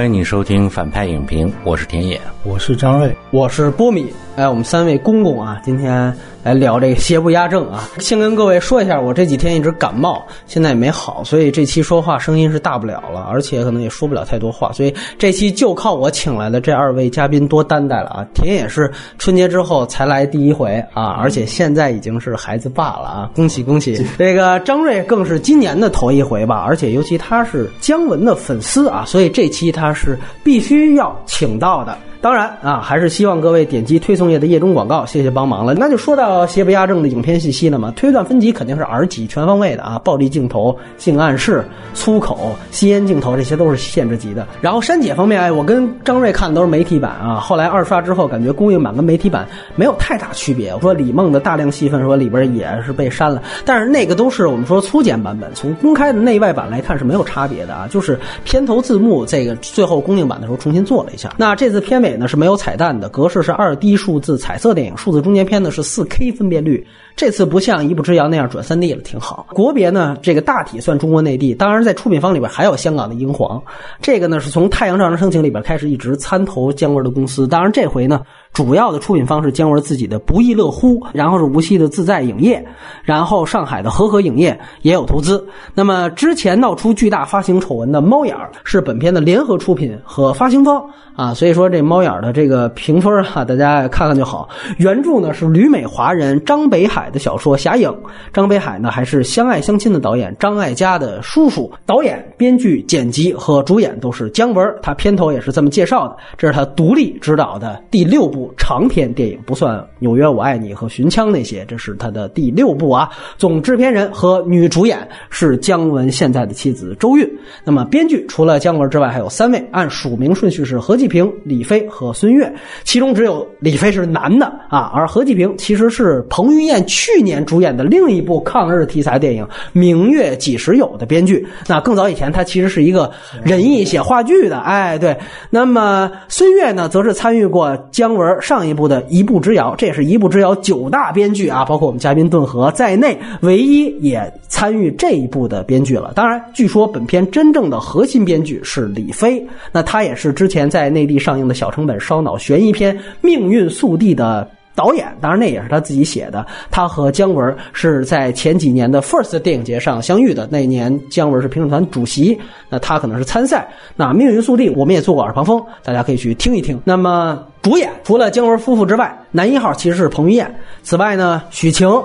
[0.00, 4.10] 欢迎你收听反派影评，我是田野，我是张瑞，我是波米。
[4.34, 7.88] 哎，我们三位公公啊，今天来聊这个邪不压正啊。
[7.98, 18.26] 先跟各位说一下，我这几天一直感冒，现在也没好，所以这期说话声音是大不了了，而且可能也说不了太多话，所以这期就靠我请来的这二位嘉宾多担待了啊。
[18.34, 24.04] 田野是春节之后才来第一回啊，而且现在已经是孩子爸了啊， 恭喜恭喜！
[24.18, 31.96] 这个张瑞更是今年的头一回吧，而且尤其他是姜文的粉丝啊，所以这期他是必须要请到的。
[32.20, 35.72] 当然啊，还是希望各位点击推送页的页中广告，谢谢帮忙了。
[35.72, 44.46] 那就说到邪不压正的影片信息了嘛，推断分级肯定是 R 级全方位的啊，暴力镜头、性暗示、粗口、吸烟镜头，这些都是限制级的。
[44.60, 50.74] 然后删减方面，哎，我跟张瑞看的都是媒体版啊，后来二刷之后，感觉公映版跟媒体版没有太大区别。
[50.74, 61.32] 我说李梦的大量戏份说里边也是被删了，但是那个都是我们说粗剪版本，从公开的内外版来看是没有差别的啊，就是片头字幕这个最后公映版的时候重新做了一下。
[61.38, 62.09] 那这次片尾。
[62.16, 66.86] 呢是没有彩蛋的，格式是二 D 数字彩色电影，数字中间片呢是四 K 分辨率。
[67.16, 69.46] 这次不像一步之遥那样转三 D 了，挺好。
[69.50, 73.62] 国别呢，这个大体算中国内地，当然在出品方里边还有香港的英皇。
[74.00, 78.22] 这个呢是从《太阳照常升起》里边开始一直参投姜文的公司，当然这回呢
[78.52, 82.64] 主要的出品方是姜文自己的不亦乐乎，然后是无锡的自在影业，
[83.02, 85.46] 然后上海的和合影业也有投资。
[85.74, 90.82] 那么之前闹出巨大发行丑闻的猫眼儿是本片的联合出品和发行方
[91.16, 94.48] 啊，所以说这猫眼儿的这个评分啊，大家看看就好。
[94.78, 97.10] 原著呢是旅美华人张北海。
[97.10, 97.88] 的小说《侠影》，
[98.32, 106.16] 张北海呢还是《相爱相亲》的导演张艾嘉的叔叔，导演、编剧、剪辑和主演都是姜文，他片头也是这么介绍的。
[106.38, 113.10] 这是他独立执导的第六部长篇电影，不算《纽约我爱你》和《寻枪》那些，这是他的第六部啊。
[113.36, 117.28] 总制片人和女主演是姜文现在的妻子周韵。
[117.64, 122.52] 那么编剧除了姜文之外，还有三位，按署名顺序是何继平、李飞和孙越，
[122.84, 126.84] 其中只有李飞是男的啊，而何继平其实是彭于晏。
[126.86, 133.10] 去年主演的另一部抗日题材电影《明月几时有》的编剧，那更早以前他其实是一个
[133.42, 135.16] 仁义写话剧的，哎，对。
[135.50, 146.12] 那么孙越呢，则是参与过姜文而上一部的《一步之遥》，这也是一步之遥九大编剧啊，包括我们嘉宾顿河在内，唯一也参与这一部的编剧了。
[146.14, 154.48] 当然，据说本片真正的核心编剧是李飞，那他也是之前在内地上映的小成本烧脑悬疑片《命运速递》的。
[154.80, 156.46] 导演当然那也是他自己写的。
[156.70, 160.48] 他和姜文是在前几年的 First 电影节上相遇的。
[160.50, 163.68] 那年姜文是评审团主席，那他可能是参赛。
[163.94, 166.80] 那《命运速递》我们也做过耳旁风，大家可以去听一听。
[166.82, 170.58] 那么主演除了姜文夫妇之外，男一号其实是彭于晏。
[170.82, 172.02] 此外呢，许晴、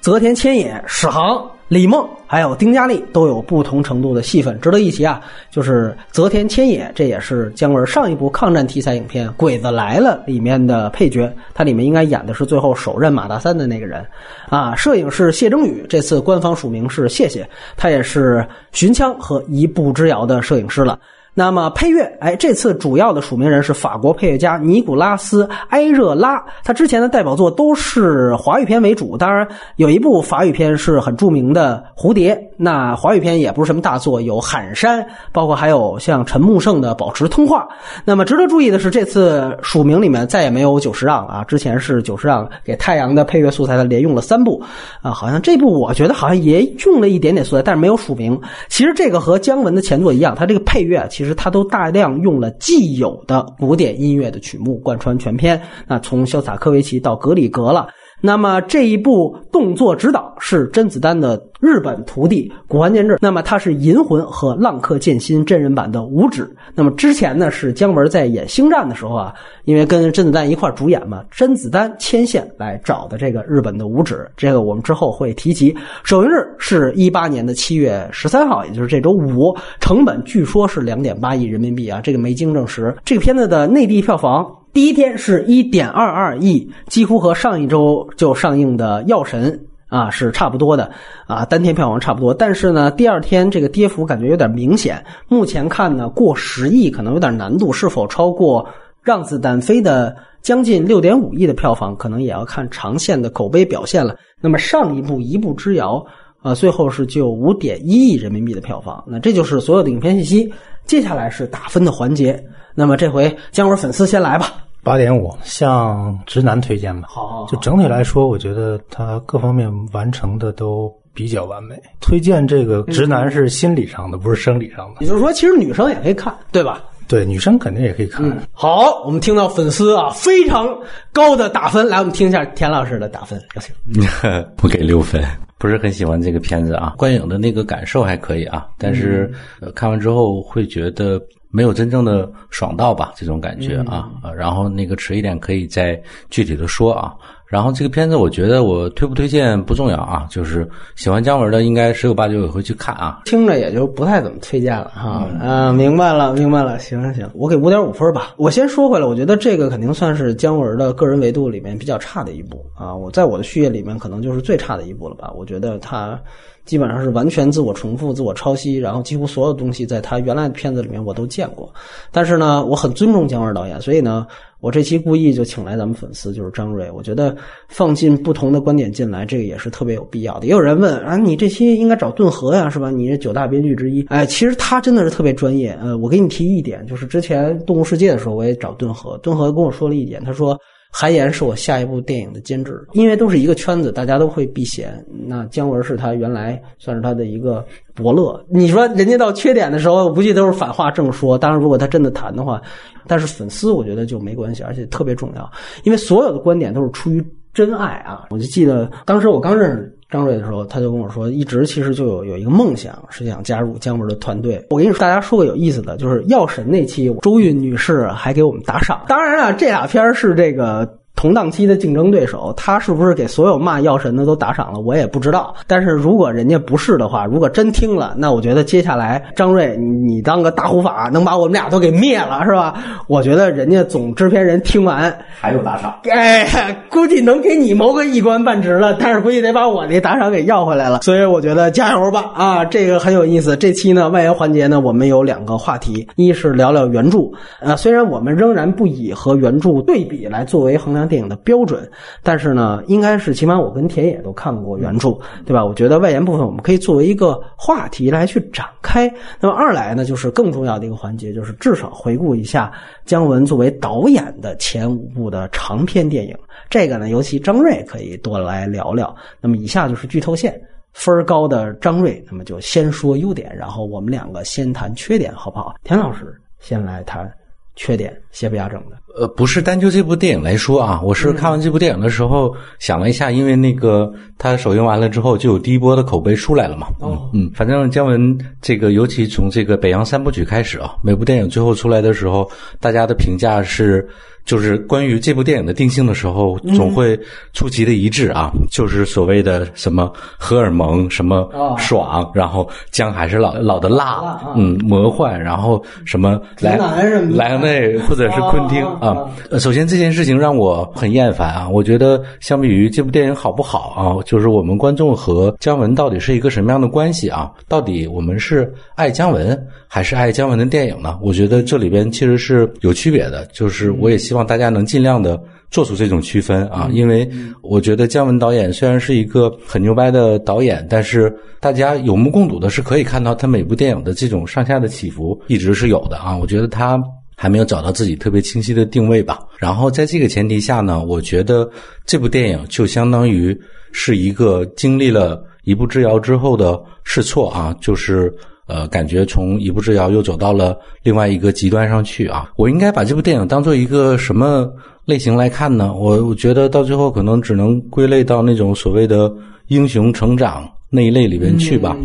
[0.00, 1.55] 泽田千野、史航。
[1.68, 5.20] 李梦还有丁嘉丽都有不同程度的戏份，值得一提啊。
[5.50, 14.04] 就是泽田千野，这也是姜文上一部抗战题材影片《鬼子来了》里面的配角，他里面应该演的是最后手刃马大三的那个人
[14.48, 14.76] 啊。
[14.76, 18.36] 摄影是谢征宇，这次官方署名是谢谢，他也是
[18.70, 20.96] 《寻枪》和《一步之遥》的摄影师了。
[21.38, 32.34] 那么配乐，哎，这次主要的署名人是法国配乐家尼古拉斯·埃热拉，他之前的代表作都是华语片为主，当然有一部法语片是很著名的《蝴蝶》。
[32.56, 34.98] 那华语片也不是什么大作，有《喊山》，
[35.30, 37.68] 包括还有像陈木胜的《保持通话》。
[38.02, 44.58] 那么值得注意的是，这次署名里面再也没有久石让了啊，之前是久石让给《太阳》的配乐素材，他连用了三部
[45.02, 48.40] 啊，好像这部我觉得好像也用了一点点素材，但是没有署名。
[48.70, 51.25] 其实这个和姜文的前作一样，他这个配乐其实。
[51.26, 57.88] 其实他都大量用了既有的古典音乐的曲目贯穿全篇，那从潇洒科维奇到格里格了。
[58.20, 66.50] 那么这一部动作指导是甄子丹的日本徒弟古川健治，那么他是《银魂》和《浪客剑心》真人版的五指。
[66.74, 74.26] 那么之前呢是姜文在演《星战》的时候啊，因为跟甄子丹一块主演嘛，甄子丹牵线来找的这个日本的五指。
[74.36, 75.76] 这个我们之后会提及。
[76.02, 82.94] 首映日是一八年的七月十三号，也就是这周五，成本据说是两点八亿人民币啊，这个没经证实。
[83.04, 84.46] 这个片子的内地票房。
[84.76, 89.50] 第一天是一点二二亿，几乎和上一周就上映的《药神》
[89.96, 90.90] 啊是差不多的
[91.26, 92.34] 啊，单天票房差不多。
[92.34, 95.02] 但是呢，第二天这个跌幅感觉有点明显。
[95.28, 98.62] 目前看呢，过十亿可能有点难度，是否超过
[99.02, 104.14] 《让子弹飞》的将近六点五亿的票房，可能也要看长线的口碑表现了。
[104.42, 106.04] 那么上一部《一步之遥》
[106.46, 109.02] 啊，最后是就五点一亿人民币的票房。
[109.06, 110.52] 那这就是所有的影片信息。
[110.84, 112.38] 接下来是打分的环节。
[112.74, 114.65] 那么这回姜文粉丝先来吧。
[114.86, 117.08] 八点五，向直男推荐吧。
[117.10, 121.74] 好，就整体来说，我觉得他各方面完成的都比较完美。
[122.00, 125.00] 推荐这个直男是心理上的，不是生理上的。
[125.00, 126.84] 也就是说，其实女生也可以看，对吧？
[127.08, 128.24] 对，女生肯定也可以看。
[128.52, 130.68] 好，我们听到粉丝啊非常
[131.12, 133.74] 高的打分，来，我们听一下田老师的打分，有请。
[134.62, 135.20] 我给六分，
[135.58, 136.94] 不是很喜欢这个片子啊。
[136.96, 141.20] 观影的那个感受还可以啊，但是、呃看完之后会觉得
[141.56, 144.10] 没有真正的爽到吧，这种感觉啊。
[144.22, 145.98] 呃然后那个迟一点可以再
[146.28, 147.14] 具体的说啊。
[147.46, 153.22] 然后这个片子，我觉得我推不推荐不重要啊，就是喜欢姜文的应该十有八九也会去看啊。
[153.24, 155.26] 听着也就不太怎么推荐了哈。
[155.40, 158.34] 啊，明白了，明白了，行行行，我给五点五分吧。
[158.36, 162.92] 我先说回来，我觉得这个肯定算是姜文的个人维度里面比较差的一部啊。
[162.94, 165.32] 我在我的序列里面可能就是最差的一部了吧。
[165.32, 166.20] 我觉得他
[166.66, 171.72] 基本上是完全自我重复、自我抄袭，然后几乎所有东西在他原来的片子里面我都见过。
[172.10, 174.26] 但是呢，我很尊重姜文导演，所以呢，
[174.60, 176.90] 我这期故意就请来咱们粉丝，就是张瑞。
[176.90, 177.34] 我觉得
[177.68, 180.46] 放进不同的观点进来，这个也是特别有必要的。
[180.46, 182.90] 也有人问啊，你这期应该找顿河呀，是吧？
[182.90, 185.78] 你这九大编剧之一，哎，其实他真的是特别专业。
[185.80, 190.58] 呃，我给你提一点，就是之前《动物世界》的时候，我也找顿河，顿河跟我说了一点，他说。
[190.98, 195.04] 韩岩是我下一部电影的监制，因为都是一个圈子，大家都会避嫌。
[195.26, 197.62] 那姜文是他原来算是他的一个
[197.94, 198.42] 伯乐。
[198.48, 201.36] 你说人家到缺点的时候，我估计都是反话正说。
[201.36, 202.62] 当然，如果他真的谈的话，
[203.06, 205.50] 但是粉丝我觉得就没关系，而且特别重要，
[205.84, 207.22] 因为所有的观点都是出于
[207.52, 208.24] 真爱啊。
[208.30, 214.64] 我就记得当时我刚认识张瑞的时候，他就跟我说，一直其实就有有一个梦想，是想加入姜文的团队。
[214.70, 219.04] 我跟你说，大家说个有意思的，就是《药神》那期，周韵女士还给我们打赏。
[219.08, 220.98] 当然了，这俩片儿是这个。
[221.16, 224.78] 同档期的竞争对手，他是不是给所有骂药神的都打赏了？
[224.78, 225.54] 我也不知道。
[225.66, 232.74] 但是如果人家不是的话，如果真听了，那我觉得接下来张瑞，你你当个大护法，能把我们俩都给灭了，是吧？
[233.08, 236.46] 我觉得人家总制片人听完 还有打赏，哎，
[236.90, 241.00] 估计能给你谋个一官半职了，但是估计得把我那打赏给要回来了。
[241.00, 242.30] 所以我觉得加油吧！
[242.34, 243.56] 啊，这个很有意思。
[243.56, 247.30] 这期呢，外延环节呢，我们有两个话题，一是聊聊原著，
[247.60, 251.90] 呃，虽然我们仍然不以和原著对比来作为衡量电影的标准，
[252.22, 255.64] 但是呢，应该是起码我跟田野都看过原著，对吧？
[255.64, 259.12] 我觉得外延部分我们可以作为一个话题来去展开。
[259.40, 262.72] 那么二来呢，就是更重要的一个环节，就是至少回顾一下
[263.04, 266.36] 姜文作为导演的前五部的长篇电影。
[266.68, 269.14] 这个呢，尤其张瑞可以多来聊聊。
[269.40, 270.60] 那么以下就是剧透线。
[270.92, 275.74] 分儿高的张瑞，那么就先说优点，然后我们两个先谈缺点，好不好？
[275.84, 277.30] 田老师先来谈
[277.76, 278.96] 缺点，邪不压正的。
[279.18, 286.88] 呃，不是单就这部电影来说啊，我是看完这部电影的时候想了一下，因为那个它首映完了之后，就有第一波的口碑出来了嘛。
[287.00, 292.50] 哦嗯，反正姜文这个，尤其从这个北洋三部曲开始啊，每部电影最后出来的时候，
[292.80, 294.06] 大家的评价是。
[294.46, 297.18] 就是关于这部电影的定性的时候，总会
[297.52, 309.28] 出奇的一致啊，就是所谓的什么荷尔蒙，什么爽，然后姜还是老老的辣，嗯，魔幻，然后什么莱莱昂内或者是昆汀啊。
[309.58, 317.50] 首先这件事情让我很厌烦啊，我觉得相比于这部电影好不好啊，就是我们观众和姜文到底是一个什么样的关系啊？
[317.66, 321.18] 到底我们是爱姜文还是爱姜文的电影呢？
[321.20, 324.35] 我觉得这里边其实是有区别的，就是我也希望。
[324.36, 327.26] 希望大家能尽量的做出这种区分啊，因为
[327.62, 336.36] 我觉得姜文导演虽然是一个很牛掰的导演，但是大家有目共睹的是可以看到他每部电影的这种上下的起伏一直是有的啊。
[336.36, 337.02] 我觉得他
[337.34, 339.38] 还没有找到自己特别清晰的定位吧。
[339.56, 341.66] 然后在这个前提下呢，我觉得
[342.04, 343.58] 这部电影就相当于
[343.90, 348.30] 是一个经历了一步之遥之后的试错啊，就是。
[348.66, 352.50] 呃，感觉从一步之遥又走到了另外一个极端上去啊！
[352.56, 354.68] 我应该把这部电影当做一个什么
[355.04, 355.94] 类型来看呢？
[355.94, 359.32] 我我觉得到最后可能只能归类到那种所谓的
[359.68, 361.96] 英雄成长那一类里边去吧。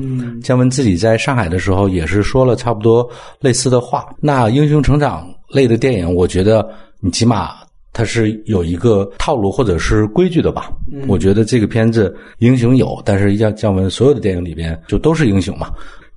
[0.43, 4.05] 姜文自己在上海的时候也是说了差不多类似的话。
[4.19, 6.67] 那英雄成长类的电影，我觉得
[6.99, 7.51] 你起码
[7.91, 10.71] 它是有一个套路或者是规矩的吧。
[11.07, 15.71] 我觉得这个片子英雄有，但是姜姜文所有的电影里边就都是英雄嘛。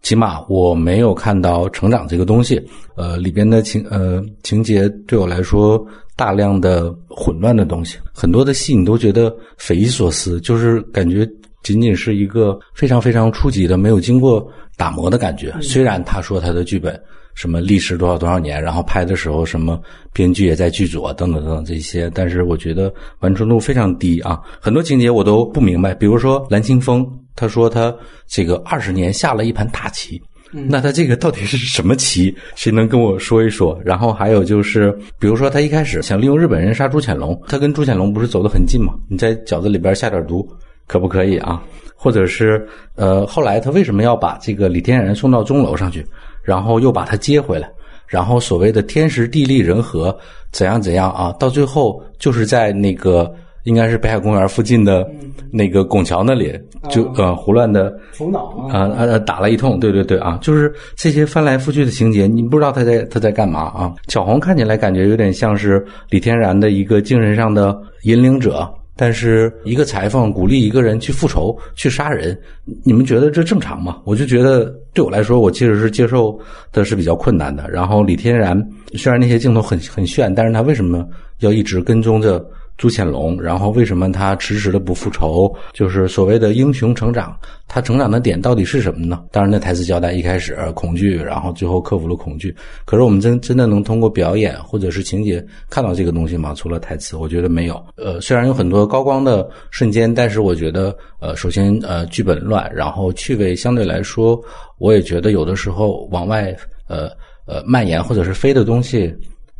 [0.05, 2.63] 起码我没有看到成长这个东西，
[2.95, 5.83] 呃，里边的情呃情节对我来说
[6.15, 11.27] 大量的混乱的东西，很多的戏你都觉得匪夷所思，就是感觉
[11.63, 14.47] 仅仅是一个非常非常初级的、没有经过
[14.77, 15.51] 打磨的感觉。
[15.63, 17.01] 虽然他说他的剧本
[17.35, 19.81] 什么历时多少多少年，然后拍的时候什么
[20.13, 27.11] 编剧也在剧组啊等等等等这些，但是我觉得完成度非常低啊，很多情节我都不明白，比如说蓝青峰。
[27.37, 27.95] 他说他
[28.27, 32.35] 这个二十年下了一盘大棋，那他这个到底是什么棋？
[32.55, 33.77] 谁能跟我说一说？
[33.85, 38.95] 然后还有就是，比如说他一开始想利用日本人杀朱潜龙，他跟朱潜龙不是走得很近吗？
[39.09, 40.49] 你在饺子里边下点毒，
[40.87, 41.61] 可不可以啊？
[41.97, 42.65] 或者是
[42.97, 46.07] 呃，后来他为什么要把这个李天然送到钟楼上去，
[46.43, 47.69] 然后又把他接回来？
[48.07, 50.17] 然后所谓的天时地利人和
[50.53, 55.07] 怎样怎样啊，到最后就是在那个应该是北海公园附近的
[55.51, 63.93] 那个拱桥那里，就呃胡乱的头脑嘛，啊呃打了一通，对对对啊，就是这些翻来覆去的情节，你不知道他在他在干嘛啊。
[64.09, 68.73] 小红看起来感觉有点像是李天然的一个精神上的引领者。
[68.97, 72.39] 但是一个裁缝鼓励一个人去复仇、去杀人，
[72.85, 74.01] 你们觉得这正常吗？
[74.05, 76.39] 我就觉得对我来说，我其实是接受
[76.71, 77.69] 的是比较困难的。
[77.69, 78.57] 然后李天然
[78.93, 81.05] 虽然那些镜头很很炫，但是他为什么
[81.41, 82.39] 要一直跟踪着
[82.77, 83.41] 朱潜龙？
[83.41, 85.55] 然后为什么他迟迟的不复仇？
[85.73, 87.37] 就是所谓的英雄成长，
[87.69, 89.25] 他成长的点到底是什么呢？
[89.31, 92.55] 当然，那台词交代一开始恐惧，然后最后克服了恐惧。
[92.85, 96.53] 可是我们真真的能通过表演或者是情节看到这个东西吗？
[96.57, 97.81] 除了台词，我觉得没有。
[97.97, 104.41] 呃，虽然有很多高光的瞬间，但是我觉得，呃，首先呃剧本乱，然后趣味相对来说，
[104.79, 106.55] 我也觉得有的时候往外
[106.89, 107.09] 呃
[107.47, 109.15] 呃蔓延或者是飞的东西。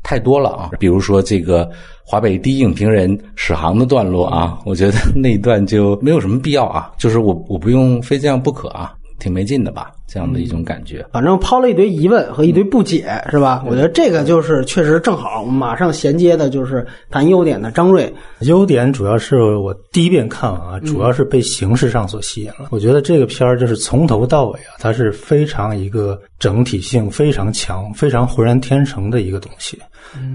[0.05, 0.71] 太多了啊！
[0.79, 1.69] 比如说这个
[2.05, 9.91] 华北第一影评人史航的段落啊，我觉得那一段就没有什么必要啊，就是我我不用非这样不可啊，挺没劲的吧？
[10.07, 11.05] 这样的一种感觉。
[11.13, 13.65] 反正抛了一堆疑问和一堆不解，是吧？
[13.67, 18.13] 我觉得这个就是确实正好，马上衔接的就是谈优点的张瑞。
[18.41, 22.69] 优点主要是我第一遍看完啊，主要是被形式上所吸引了。
[22.71, 29.79] 我觉得这个片儿就是从头到尾啊，它是非常一个整体性非常强、非常浑然天成的一个东西。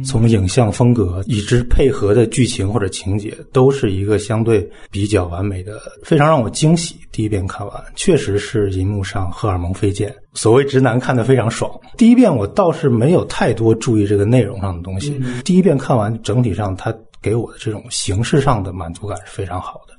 [0.04, 6.96] 从影像风格，以至配合的剧情或者情节，都是一个相对比较完美的，非常让我惊喜。
[7.12, 11.70] 第一遍看完，确实是银幕上荷尔蒙飞溅，所谓直男看得非常爽。
[11.98, 19.94] 第一遍我倒是没有太多注意这个内容上的东西，第一遍看完，整体上它给我的这种形式上的满足感是非常好的。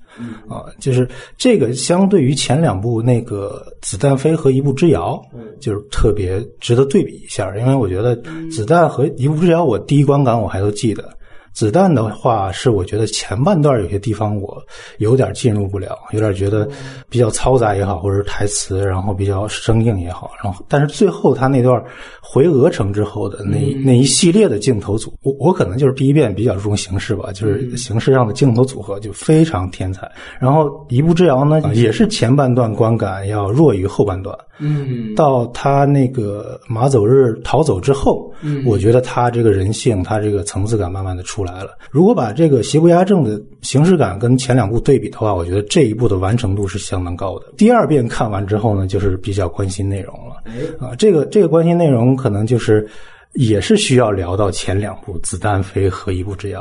[0.52, 5.22] 啊，就是这个相对于前两部那个《子弹飞》和《一步之遥》，
[5.60, 8.16] 就是特别值得对比一下，因为我觉得
[8.50, 11.08] 《子弹》和《一步之遥》，我第一观感我还都记得。
[11.52, 14.62] 子弹的话是我觉得前半段有些地方我
[14.98, 16.68] 有点进入不了，有点觉得
[17.08, 21.82] 比较嘈杂也好，或者是台词然后比较生硬也好，然后但是最后他那段
[22.20, 30.10] 回鹅城之后的那那一系列的镜头组，我我可能就是第一遍比较注重形式吧，就是形式上的镜头组合就非常天才。
[30.38, 32.10] 然后一步之遥呢，也是。
[32.10, 34.36] 前半段观感要弱于后半段。
[34.58, 41.70] 嗯，到他那个马走日逃走之后，嗯，我觉得他这个人性，他这个层次感慢慢的出来了。
[41.90, 47.46] 如果把这个邪不压正的形式感跟前两部对比的话，我觉得这一部的完成度是相当高的。
[47.56, 50.36] 第二遍看完之后呢，就是比较关心内容了。
[50.78, 52.88] 啊，这个这个关心内容可能就是
[53.34, 56.60] 也是需要聊到前两部《子弹飞》和《一步之遥》，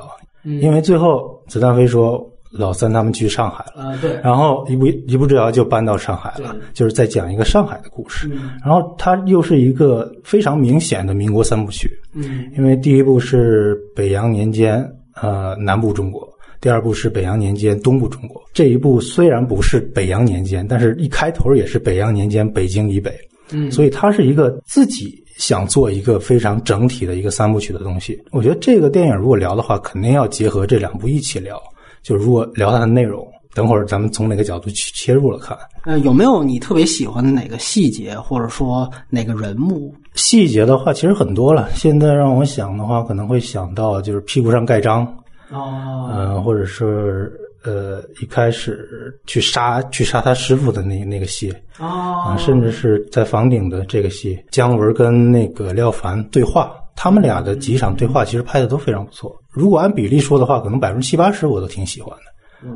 [0.59, 2.25] 因为最后子弹飞说。
[2.51, 8.27] 老三他们去上海了，啊，对，然后一步一步之遥就搬到上海了，就是在讲一个上海的故事。
[8.65, 14.83] 然后它又是一个非常明显的民国三部曲，嗯，因为第一部是北洋年间，
[15.21, 16.21] 呃，南部中国；
[16.59, 18.41] 第二部是北洋年间东部中国。
[18.51, 23.15] 这一部虽然不是北洋年间，但是一开头也是北洋年间北京以北，
[23.51, 28.19] 嗯，所以它是一个自己想做一个非常整体的一个三部曲的东西。
[28.31, 31.61] 我觉得这个电影如果聊的话，肯定要结合这两部一起聊。
[32.03, 35.57] 就如果聊它的内容，等会儿咱们从哪个角度去切入了看？
[35.83, 39.93] 呃，有没有你特别喜欢的哪个细节，或者说哪个人物？
[40.15, 41.69] 细节的话，其实很多了。
[41.73, 45.05] 现在让我想的话，可能会想到就是屁股上盖章，
[45.51, 47.31] 哦，嗯，或者是
[47.63, 56.71] 呃一开始去杀去杀他师傅的那那个戏，哦，甚至是在房顶的这个戏，姜文跟那个廖凡对话。
[57.01, 59.33] 他们俩的几场对话其实拍的都非常不错。
[59.59, 62.23] 如果按比例说的话，可能百分之七八十我都挺喜欢的。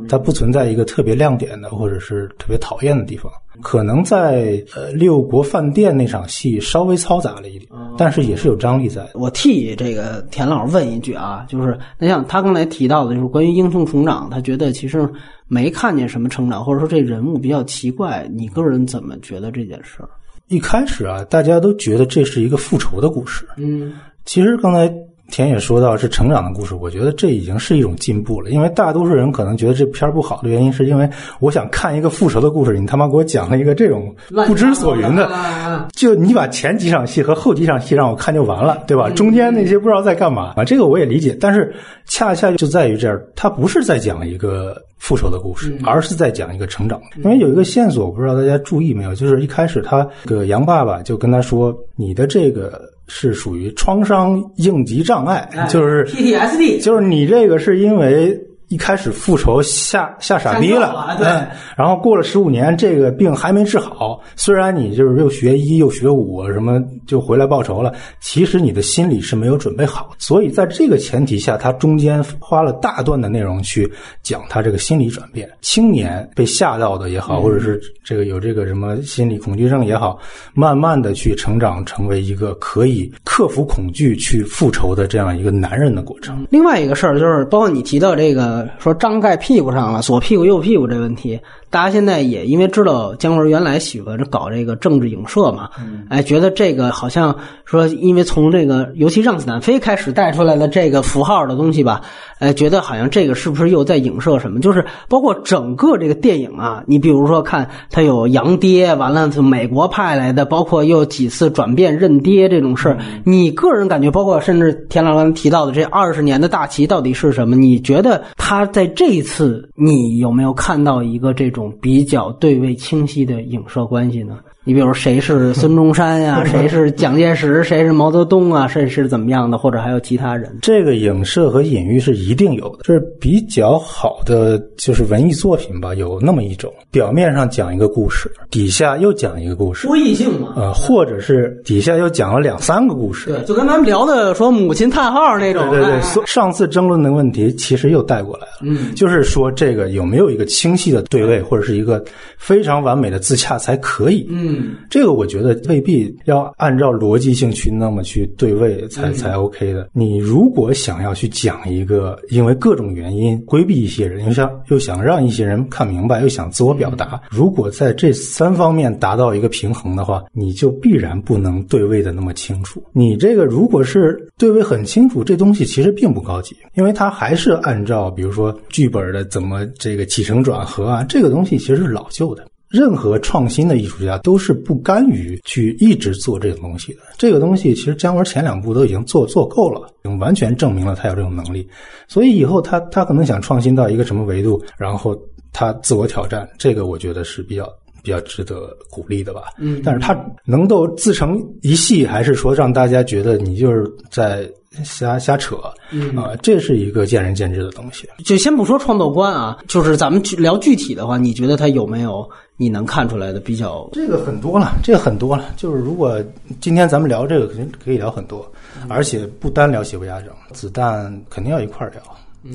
[0.07, 3.29] 它不存在一个特别亮点的，或者是特别讨厌的地方。
[3.61, 9.05] 可能在呃六国饭店那场戏稍微嘈杂了一点，但是也是有张力在。
[9.13, 15.09] 我替这个田老师问一句啊，就是那像他刚才提到的，就是关于英雄成长，他觉得其实
[15.47, 18.25] 没看见什么成长，或者说这人物比较奇怪。
[18.33, 20.07] 你个人怎么觉得这件事儿？
[20.47, 23.45] 一开始啊，大家都觉得这是一个复仇的故事。
[23.57, 23.91] 嗯。
[24.25, 24.87] 其实刚才
[25.31, 28.51] 田野说到是成长的故事，我觉得这已经是一种进步了。
[28.51, 34.13] 因为大多数人可能觉得这片儿不好的原因，是因为我想看一个复仇的故事，你他妈给我讲了一个这种
[34.45, 39.09] 不知所云的，就你把前几场戏和后几场戏让我看就完了，对吧？
[39.09, 41.35] 中间那些不知道在干嘛啊，这个我也理解。
[41.39, 41.73] 但是
[42.05, 47.01] 恰恰就在于这儿，他不是在讲一个复仇的故事，而是在讲一个成长。
[47.23, 58.39] 因为有一个线索，我不知道大家注意没有，就是一开始他个杨爸爸就跟他说：“你的这个。”是属于创伤应急障碍，就是 PTSD，就是你这个是因为
[58.69, 70.11] 一开始复仇吓吓傻逼了了，对嗯然后过了十五年，这个病还没治好，虽然你就是又学医又学武，什么就回来报仇了，其实你的心理是没有准备好。
[70.17, 73.91] 所以在这个前提下，他中间花了大段的内容去
[74.21, 75.49] 讲他这个心理转变。
[75.61, 80.19] 青年被吓到的也好，或者是这个有这个什么心理恐惧症也好，
[80.53, 86.45] 慢慢的去成长，成为一个可以克服恐惧去复仇的这样一个男人的过程。
[86.51, 91.39] 另外一个事儿就是，包括你提到这个说张盖屁股上了，左屁股右屁股这问题，
[91.73, 95.71] 大家现在也因为知道姜文原来喜欢搞这个政治影射嘛，
[96.07, 102.01] 哎，觉得这个好像说，因为从这个尤其让子弹飞开始带出来的这个符号的东西吧，
[102.37, 104.59] 哎，觉得好像这个是不是又在影射什么？
[104.59, 117.55] 就是包括整个这个电影啊，你比如说看他有洋爹，完了从美国派来的，包括又几次转变认爹这种事儿，你个人感觉，包括甚至田老刚提到的这二十年的大旗到底是什么？
[117.55, 124.39] 你觉得他在这一次，你有没有看到一个这种比较对位清晰的影射关系呢？
[124.65, 130.49] 你比如谁是孙中山呀、 谁是蒋介石，谁是毛泽东啊，谁是怎么样的，或者还有其他人？
[130.61, 140.53] 这个影射和隐喻是一定有的，这是比较好的，就是文艺作品吧，有那么一种，表面上讲一个故事，底下又讲一个故事，多异性嘛。
[140.55, 143.31] 呃，或者是底下又讲了两三个故事。
[143.31, 145.69] 对，就跟咱们聊的说母亲叹号那种。
[145.69, 152.03] 对对对，哎上次争论的问题其实又带过来了，嗯，就是说这个有没有一个清晰的对位，或者是一个
[152.37, 154.25] 非常完美的自洽才可以。
[154.29, 154.52] 嗯，
[154.89, 159.89] 这个我觉得未必要按照逻辑性去那么去对位才嗯才 OK 的。
[159.93, 172.83] 你如果想要去讲一个因为各种原因规避一些人，又想又想让一些人看明白，又想自我表达，嗯如果在这三方面达到一个平衡的话，你就必然不能对位的那么清楚。
[172.93, 182.45] 你这个如果是对位很清楚，这东西其实并不高级，因为它还是按照比如说剧本的怎么这个起承转合啊，这个东西其实是老旧的。
[182.73, 187.01] 任何创新的艺术家都是不甘于去一直做这种东西的。
[187.19, 191.69] 这个东西其实姜文前两部都已经做做够了，已经完全证明了他有这种能力。
[192.07, 195.15] 所以以后他他可能想创新到一个什么维度，然后
[195.51, 197.69] 他自我挑战，这个我觉得是比较
[198.01, 199.43] 比较值得鼓励的吧。
[199.59, 204.49] 嗯但是他能够自成一系，还是说让大家觉得你就是在
[204.83, 208.09] 瞎瞎扯啊、嗯这是一个见仁见智的东西。
[208.25, 213.87] 就先不说创作观啊，就是咱们去聊具体的话，你觉得他有没有你能看出来的比较？
[213.93, 215.53] 这个很多了，这个很多了。
[215.55, 216.21] 就是如果
[216.59, 218.49] 今天咱们聊这个，肯定可以聊很多，
[218.89, 222.01] 而且不单聊邪不压正，子弹肯定要一块儿聊，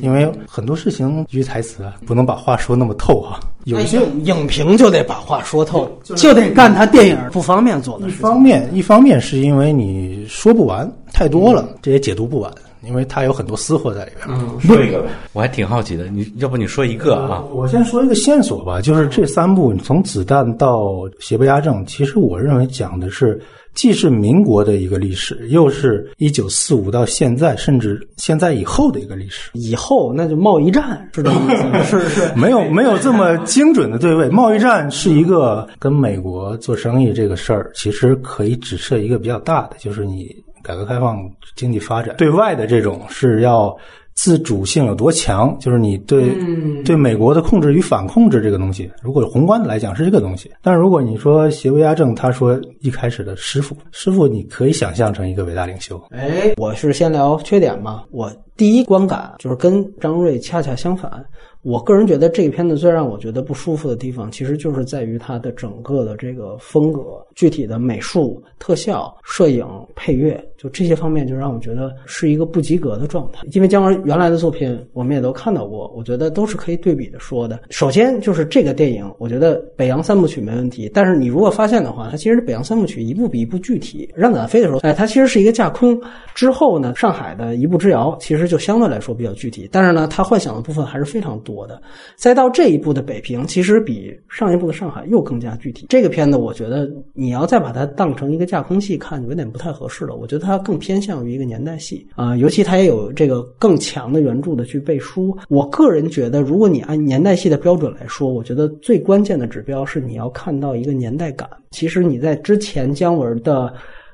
[0.00, 3.40] 因为很多事情句台词啊，不能把话说那么透啊。
[3.64, 8.22] 有些影影评就得把话说透，就得干他电影不方便做的一事情。
[8.22, 12.50] 方面，一方面是因为你说不完，太多了，这也解读不完，
[12.82, 14.26] 因为他有很多私货在里边。
[14.28, 17.42] 嗯，说一个呗，我还挺好奇的，你要不你说一个啊？
[17.52, 23.38] 我先说一个线索吧，就是这三部从子弹到邪不压正，其实我认为讲的是
[23.78, 29.52] 既是民国的一个历史，又是一九四五到现在，甚至现在以后的一个历史。
[29.54, 31.82] 以后那就贸易战是这意思吗？
[31.84, 32.28] 是 是。
[32.34, 40.26] 没有没有这么精准的对位，贸易战是一个跟美国做生意这个事儿，其实可以指涉一个比较大的，就是你
[40.60, 41.16] 改革开放
[41.54, 43.72] 经济发展对外的这种是要
[44.18, 58.04] 自主性有多强，就是你对、嗯对美国的控制与反控制这个东西，如果宏观的来讲是这个东西，但是如果你说邪不压正，他说一开始的师傅，师傅你可以想象成一个伟大领袖，哎，我是先聊缺点吧。
[58.10, 61.24] 我第一观感就是跟张瑞恰恰相反。
[61.62, 67.00] 我个人觉得这个片子最让我觉得不舒服的地方，其实就是在于它的整个的这个风格，
[67.34, 73.46] 具体的美术、特效、摄影、配乐，就这些方面，就让我觉得是一个不及格的状态。
[73.52, 77.60] 因为姜文原来的作品我们也都看到过，我觉得都是可以对比的说的。
[77.70, 84.12] 首先就是这个电影，我觉得北洋三部曲没问题，但是你如果发现的话，它其实北洋三部曲一部比一部具体。
[84.14, 85.98] 让子弹飞的时候，哎，它其实是一个架空。
[86.34, 91.80] 之后呢，上海的一步之遥其实就相对来说比较具体，但是呢，它幻想的部分还是非常多的。
[92.16, 95.86] 再到这一部的北平，其实比上一部的上海又更加具体。
[95.88, 100.16] 这个片子，我觉得你要再把它当成一个架空戏看，有点不太合适了。
[100.16, 105.36] 我觉得它更偏向于一个年代戏啊、尤其它也有这个更强的原著的去背书。
[105.48, 111.48] 我个人觉得，如果你按年代戏的标准来说，我觉得最关键的指标是你要看到一个年代感。
[111.70, 113.72] 其实你在之前姜文的。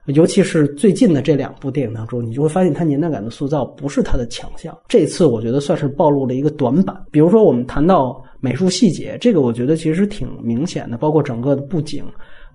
[0.08, 4.76] 尤其是最近的这两部电影当中，你就会发现它年代感的塑造不是它的强项。
[4.86, 6.94] 这次我觉得算是暴露了一个短板。
[7.10, 12.04] 比如说，我们谈到美术细节，这个我觉得其实挺明显的，包括整个的布景，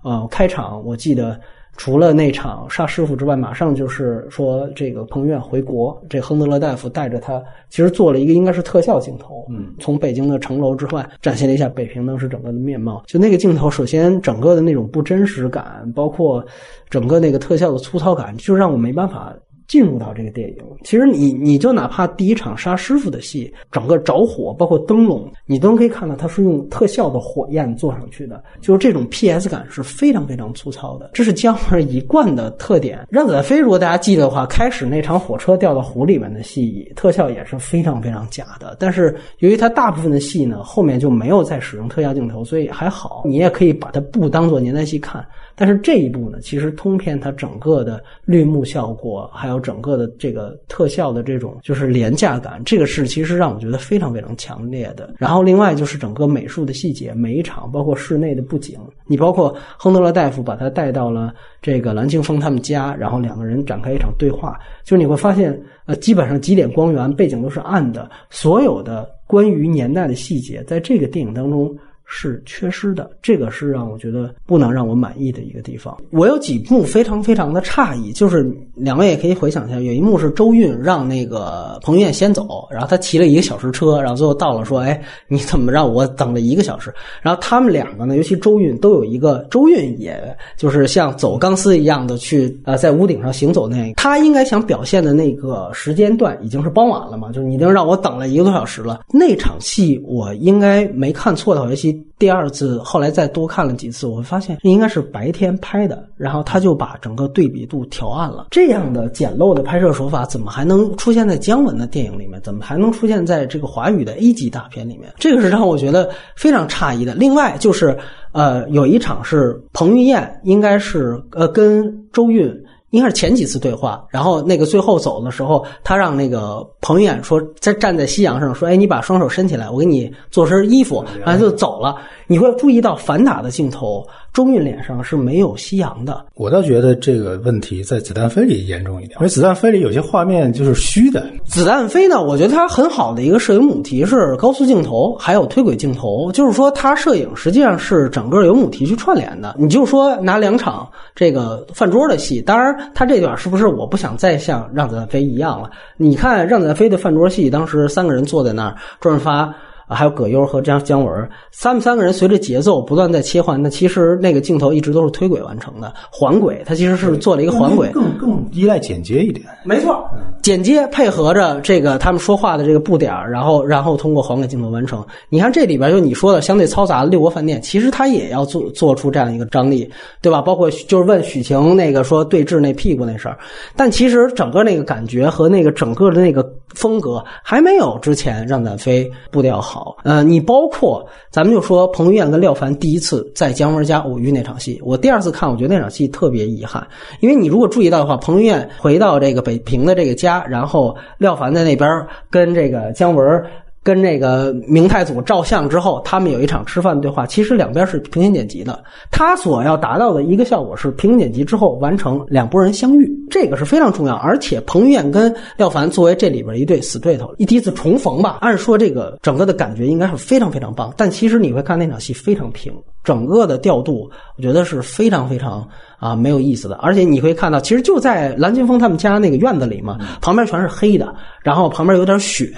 [0.04, 1.40] 呃，开场我记得。
[1.80, 13.02] 除了那场杀师傅之外，马上就是说这个彭于晏回国，这亨德勒大夫带着他，其实做了一个应该是特效镜头，嗯，从北京的城楼之外展现了一下北平当时整个的面貌。
[13.06, 16.44] 就那个镜头，首先整个的那种不真实感，包括
[16.90, 19.34] 整个那个特效的粗糙感，就让我没办法。
[19.70, 33.06] 进入到这个电影，其实你你就哪怕第一场杀师傅的戏，整个着火，包括灯笼，你都可以看到它是用特效的火焰做上去的，就是这种 PS 感是非常非常粗糙的，这是姜文一贯的特点。
[33.10, 38.76] 让子弹飞，如果大家记得的话，开始那场火车掉到湖里面的戏，特效也是非常非常假的。
[38.80, 45.24] 但是由于它大部分的戏呢，后面就没有再使用特效镜头，所以还好，你也可以把它不当做年代戏看。
[45.60, 55.12] 但是这一部呢，其实通篇它整个的绿幕效果，还有整个的这个特效的这种就是廉价感，这个是其实让我觉得非常非常强烈的。
[55.18, 71.76] 然后另外就是整个美术的细节，每一场包括室内的布景，你包括亨德勒大夫把他带到了这个蓝清风他们家，然后两个人展开一场对话，就是你会发现，呃，基本上几点光源，背景都是暗的，所有的关于年代的细节，在这个电影当中。
[72.12, 75.96] 是缺失的，这个是让我觉得不能让我满意的一个地方。
[76.10, 78.44] 我有几幕非常非常的诧异，就是
[78.74, 86.92] 两位也可以回想一下，有一幕是周韵让那个彭于晏先走，然后他骑了一个小时车，然后最后到了说：“哎，你怎么让我等了一个小时？”
[87.22, 99.02] 然后他们两个呢，尤其周韵都有一个，周韵也就是像走钢丝一样的去呃在屋顶上行走那，他应该想表现的那个时间段已经是傍晚了嘛，就是你已经让我等了一个多小时了。
[99.12, 101.99] 那场戏我应该没看错的，尤其。
[102.18, 108.46] 第二次，后来再多看了几次，我会发现应该是白天拍的，然后他就把整个对比度调暗了。
[108.50, 112.40] 这样的简陋的拍摄手法，怎么还能出现在姜文的电影里面？
[112.42, 115.12] 怎么还能出现在这个华语的 A 级大片里面？
[115.18, 117.14] 这个是让我觉得非常诧异的。
[117.14, 117.96] 另外就是，
[118.32, 122.50] 呃，有一场是彭于晏，应该是呃跟周韵。
[122.90, 131.96] 应该是前几次对话，然后那个最后走的时候，他让那个彭于晏说，在站在夕阳上说：“哎，你把双手伸起来，我给你做身衣服。”然后就走了。
[132.26, 136.24] 你会注意到反打的镜头，周韵脸上是没有夕阳的。
[136.34, 141.20] 我倒觉得这个问题在《子弹飞》里严重一点，因为《子弹飞》里有些画面就是虚的。
[141.44, 149.56] 《子弹飞》呢，我觉得它很好的一个摄影母题是高速镜头，还有推轨镜头，就是说它摄影实际上是整个由母题去串联的。
[149.58, 155.70] 你就说拿两场这个饭桌的戏，当然它这段是不是我不想再像《让子弹飞》一样了？
[155.96, 159.52] 你看《让子弹飞》的饭桌戏，当时三个人坐在那儿，周润发。
[159.94, 161.28] 还有葛优和姜姜文，
[161.60, 163.60] 他们三个人随着节奏不断在切换。
[163.60, 169.46] 那其实那个镜头一直都是推轨完成的，环轨，它其实是做了一个环轨，更更依赖剪接一点。
[169.64, 170.08] 没错，
[170.42, 175.04] 剪接配合着这个他们说话的这个步点然后然后通过环轨镜头完成。
[175.28, 179.90] 你看这里边就你说的相对嘈杂的六国饭店，其实他也要做做出这样一个张力，
[180.22, 180.40] 对吧？
[180.40, 183.38] 包括就是问许晴那个说对峙那屁股那事儿，
[183.76, 186.42] 但其实整个那个感觉和那个整个的那个
[186.74, 189.96] 风格还没有之前让咱飞步调好。
[190.04, 196.86] 呃，你包括咱们就说彭于晏跟廖凡第一次在姜文家偶遇那场戏，我第二次看，我觉得那场戏特别遗憾，
[197.20, 203.44] 因为你如果注意到的话，彭于晏回到这个北平的这个家，然后廖凡在那边跟这个姜文。
[203.82, 207.26] 跟那个明太祖照相之后，他们有一场吃饭对话。
[207.26, 214.14] 其实两边是平行剪辑的，他所要达到的一个效果是平行剪辑之后完成两拨人相遇，这个是非常重要。
[214.16, 220.92] 而且彭于晏跟廖凡作为这里边一对死对头，一第一次重逢吧，按说这个整个的感觉应该是非常非常棒。
[220.96, 225.66] 但其实你会看那场戏非常平，整个的调度我觉得是非常非常。
[226.00, 232.50] 啊，没有意思的，而且你会看到，其实就在蓝金峰他们家那个院子里嘛，旁边全是黑的，然后旁边有点雪，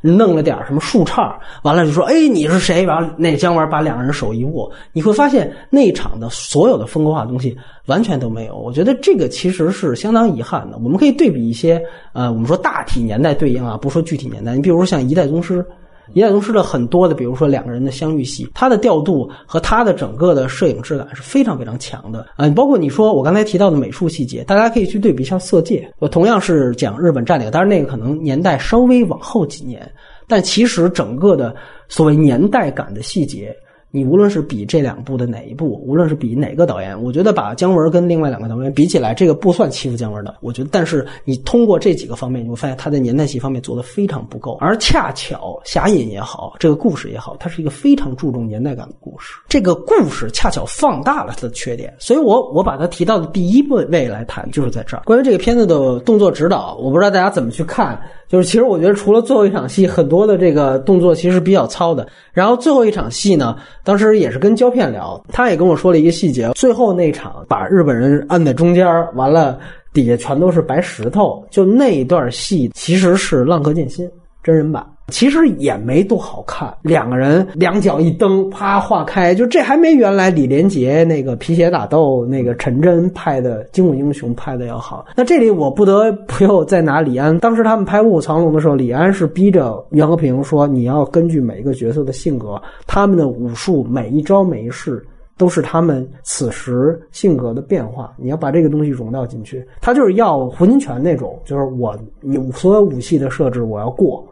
[0.00, 1.30] 弄了点什么树杈，
[1.62, 2.86] 完了就说，哎，你是谁？
[2.86, 7.54] 完了，那姜文把两个人手一握，你会发现那场的所有的风格化东西
[7.84, 8.56] 完全都没有。
[8.56, 10.78] 我觉得这个其实是相当遗憾的。
[10.78, 11.78] 我们可以对比一些，
[12.14, 15.62] 呃，我们说大体年代对应啊，不说具体年代，你比如说像《一代宗师》。
[16.12, 22.48] 一代宗师的很多的，比如说两个人的相遇戏，它的调度和它的整个的摄影质感是非常非常强的啊！
[22.50, 29.90] 包括你说我刚才提到的美术细节，大家可以去对比一下《色戒》，我同样是讲日本占领，当然那个可能年代稍微往后几年，
[30.28, 31.54] 但其实整个的
[31.88, 33.54] 所谓年代感的细节。
[33.90, 40.34] 你无论是比这两部的哪一部，无论是比哪个导演，我觉得把姜文跟另外两个导演比起来，这个不算欺负姜文的。
[40.40, 44.58] 我觉得，但是你通过这几个方面，你会发现他在年代戏方面做的非常不够。
[44.60, 49.34] 而恰巧《侠隐》也好，这个故事也好，它是一个非常注重年代感的故事。
[49.48, 55.02] 这个故事恰巧放大了他的缺点，所以我我把它提到的第一位位来谈，就是在这儿。
[55.06, 62.06] 关于这个片子的动作指导，我不知道大家怎么去看就是其实我觉得除了最后一场戏，很多的这个动作其实比较糙的。
[62.32, 69.58] 然后最后一场戏呢，当时也是跟胶片聊，他也跟我说了一个细节，最后那场把日本人按在中间，完了
[69.92, 74.06] 底下全都是白石头，就那一段戏其实是《浪客剑心》
[74.42, 74.84] 真人版。
[75.08, 85.06] 其实也没多好看，两个人两脚一蹬，啪化开，就这还没原来李连杰那个皮鞋打斗那个陈真拍的《精武英雄》拍的要好。
[85.14, 95.06] 那这里我不得不又再拿李安， 当时他们拍《卧虎藏龙》的时候，李安是逼着袁和平说，你要根据每一个角色的性格，他们的武术每一招每一式
[95.38, 99.64] 都是他们此时性格的变化，你要把这个东西融到进去。
[99.80, 104.26] 他就是要胡金铨那种，就是我你所有武器的设置我要过。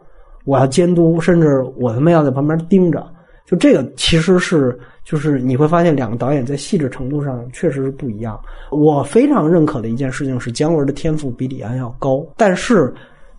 [0.45, 3.05] 我要监督，甚至我他妈要在旁边盯着。
[3.45, 8.39] 就这个其实是，就是你会发现两个导演在细致程度上确实是不一样。
[8.71, 12.91] 我非常认可的一件事情是，姜文的天赋比李安要高，但是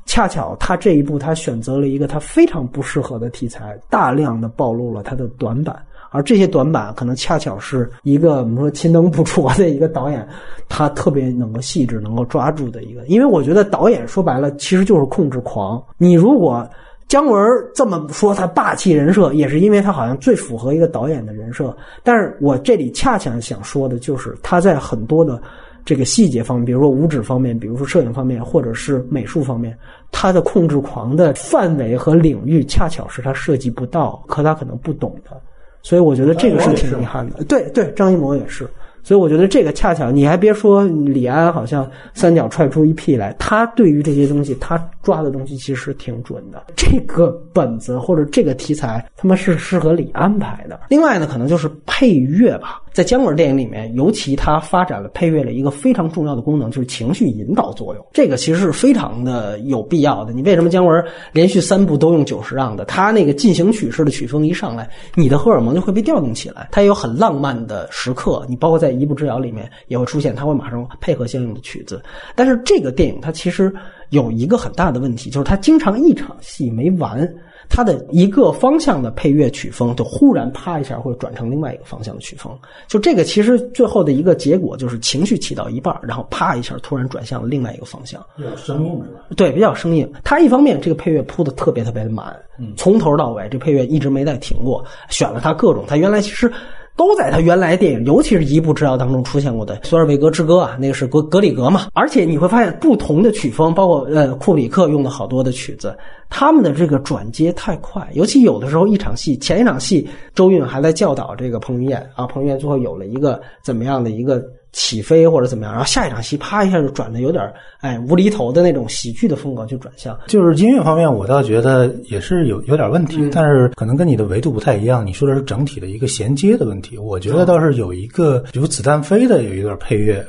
[0.05, 5.77] 恰巧他这一部他选择了一个他非常不适合的题材，大量的暴露了他的短板。
[6.11, 10.27] 而这些短板可能恰巧是一个我们说勤能补拙的一个导演，
[10.69, 13.05] 他特别能够细致、能够抓住的一个。
[13.07, 15.83] 因为我觉得导演说白了其实就是控制狂。
[15.99, 16.67] 你如果
[17.09, 17.41] 姜文
[17.75, 21.77] 这么说，他霸气人设也是因为他好像最符合一个导演的人设。
[22.03, 25.41] 但是我这里恰恰想说的就是他在很多的
[25.85, 29.79] 这个细节方面，比如说五指方面，比如说摄影方面，或者是美术方面，
[30.11, 35.41] 他的控制狂的范围和领域恰巧是他涉及不到，可他可能不懂的。
[35.83, 37.45] 所以我觉得这个是挺遗憾的。
[37.45, 38.69] 对对，张艺谋也是。
[39.05, 46.67] 所以我觉得这个恰巧，你还别说，李安好像三脚踹出一屁来，他对于这些东西，他抓的东西其实挺准的。
[46.75, 50.81] 这个本子或者这个题材，他妈是适合李安排的。
[50.89, 58.05] 另外呢，可能就是配乐吧，在姜文电影里面，尤其他发展了配乐的一个非常重要的功能，就是情绪引导作用。
[58.13, 60.33] 这个其实是非常的有必要的。
[60.33, 62.85] 你为什么姜文连续三部都用久石让的？
[62.87, 66.67] 他那个进行曲式的曲风一上来，你的荷尔蒙就会被调动起来。
[66.73, 68.97] 他也有很浪漫的时刻，你包括在。
[68.97, 72.03] 一步之遥里面也会出现，他会马上配合相应的曲子。
[72.35, 73.71] 但是这个电影它其实
[74.11, 77.29] 有一个很大的问题，就是他经常一场戏没完，
[77.69, 82.57] 他的一个方向的配乐曲风就忽然啪一下会转成另外一个方向的曲风。
[82.87, 88.25] 就这个其实最后的一个结果就是情绪起到一半，然后啪一下突然转向了另外一个方向。
[88.37, 89.35] 比较生硬是？
[89.35, 90.11] 对，比较生硬。
[90.23, 92.35] 他一方面这个配乐铺的特别特别的满，
[92.77, 95.85] 从头到尾这配乐一直没再停过，选了他各种。
[95.87, 96.53] 他原来其实。
[96.97, 101.89] 都在他原来电影，尤其是一部之遥当中出现过的《索尔维格之歌》啊，那个是格格里格嘛。
[101.93, 105.97] 而且你会发现，不同的曲风，包括呃库里克用的好多的曲子，
[106.31, 114.43] 他们的这个转接太快，尤其有的时候一场戏前一场戏，周韵还在教导这个彭于晏啊，彭于晏最后有了一个怎么样的一个。
[114.77, 120.15] 起飞或者怎么样，然后下一场戏啪一下就转的有点哎无厘头的那种喜剧的风格就转向。
[120.27, 125.05] 就是音乐方面，我倒觉得也是有有点问题，但是可能跟你的维度不太一样。
[125.05, 130.23] 你说的是整体的一个衔接的问题，我觉得倒是有一个，比如子弹飞的有一段配乐，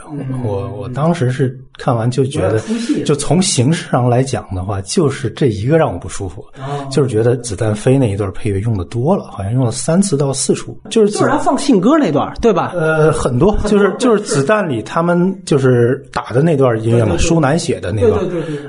[0.45, 2.59] 我我当时是看完就觉得，
[3.05, 6.43] 就从形式上来讲的话，就是这一个让我不舒服，
[6.89, 12.71] 就是觉得子弹飞那一段配乐用的多了，好像用了三次到四处，就是就是他放信鸽那段，对吧？
[12.75, 14.47] 呃，很多就是就是子。
[14.47, 18.17] 弹里他们就是打的那段音乐嘛，舒楠写的那段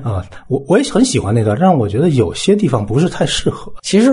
[0.03, 3.73] 啊，我我也很喜欢那段，但是我觉得有些地方不是太适合。
[3.83, 4.11] 其实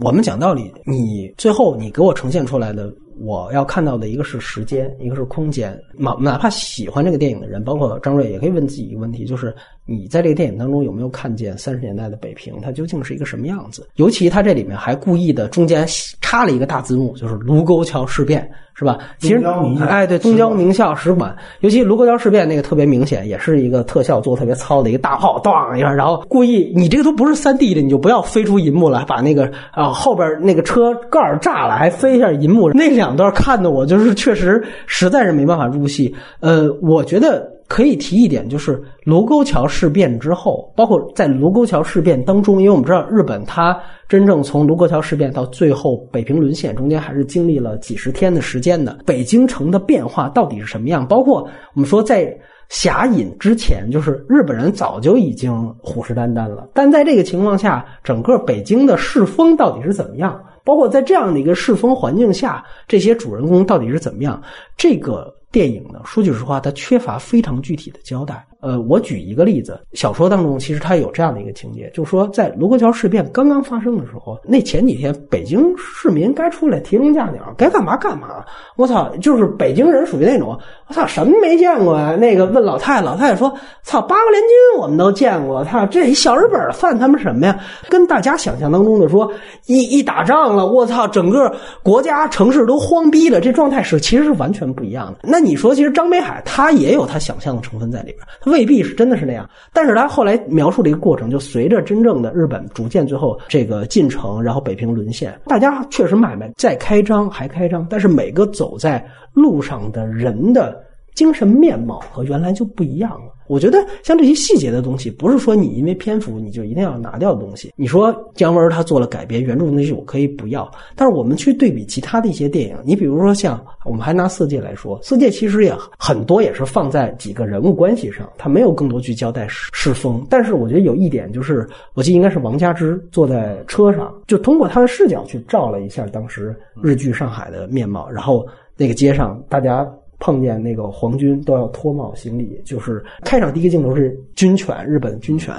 [0.00, 2.92] 我们讲道理，你最后你给我呈现出来的。
[3.18, 5.80] 我要看到的一个是时间，一个是空间。
[5.92, 9.54] 哪哪怕喜欢这个电影的人，包括张瑞，也可以问自己一个问题：就是
[9.86, 12.54] 你在这个电影当中有没有看见三十年代的北平？
[12.60, 13.86] 它究竟是一个什么样子？
[13.94, 15.86] 尤其它这里面还故意的中间
[16.20, 18.98] 插了一个大字幕，就是卢沟桥事变，是吧？
[19.18, 19.40] 其实，
[19.88, 33.04] 哎，对，东交名校使馆，尤其卢沟桥事变那个特别明显，也是一个特效做特别糙的一个大炮，当一下，然后故意你这个都不是三 D 的，你就不要飞出银幕来，把那个啊后边那个车盖炸了，还飞一下银幕那两。
[33.04, 36.16] 两段看的我就是确实实在是没办法入戏。
[36.40, 48.98] 呃，我觉得可以提一点，就是卢沟桥事变之后，包括在卢沟桥事变当中，因为我们知道日本它真正从卢沟桥事变到最后北平沦陷，中间还是经历了几十天的时间的。
[49.06, 51.06] 北京城的变化到底是什么样？
[51.06, 52.36] 包括我们说在
[52.68, 56.68] 侠隐之前，就是日本人早就已经虎视眈眈了。
[56.74, 60.38] 但在这个情况下，整个北京的世风到底是怎么样？
[60.64, 64.42] 包括在这样的一个世风环境下，这些主人公到底是怎么样？
[64.78, 68.44] 这个电影呢，说句实话，它缺乏非常具体的交代。
[68.64, 78.42] 呃，我举一个例子，小说当中其实它有这样的一个情节，就是说在卢沟桥事变刚刚发生的时候，那前几天北京市民该出来提笼架鸟，该干嘛干嘛。
[78.76, 82.16] 我操，就是北京人属于那种，我操什么没见过呀？
[82.16, 87.60] 那个问老太太，老太太说，操八国联军我们都见过，操这一小日本算他们什么呀？
[87.90, 89.30] 跟大家想象当中的说，
[89.66, 95.18] 一一打仗了，我操，整个国家城市都慌逼了，这状态是其实是完全不一样的。
[95.22, 98.53] 那你说，其实张北海他也有他想象的成分在里边。
[98.54, 110.80] 未必是真的是那样，但是他后来描述的一个过程，就随着真正的日本逐渐最后这个进程，然后北平沦陷，大家确实买卖再开张还开张，但是每个走在路上的人的
[111.16, 113.33] 精神面貌和原来就不一样了。
[113.46, 117.72] 我觉得像这些细节的东西，不是说你因为篇幅你就一定要拿掉的东西。
[117.76, 130.24] 你说姜文他做了改编，原著的东西我可以不要，但是我们去对比其他的一些电影，你比如说像我们还拿《色戒》来说，《色戒》其实也很多也是放在几个人物关系上，他没有更多去交代世风。
[130.30, 139.86] 但是我觉得有一点就是，我记得应该是王佳芝坐在车上，就通过他的视角去照了一下当时日剧上海的面貌，然后那个街上大家。
[140.18, 145.54] 碰见那个皇军都要脱帽行礼，就是开场第一个镜头是军犬，日本军犬，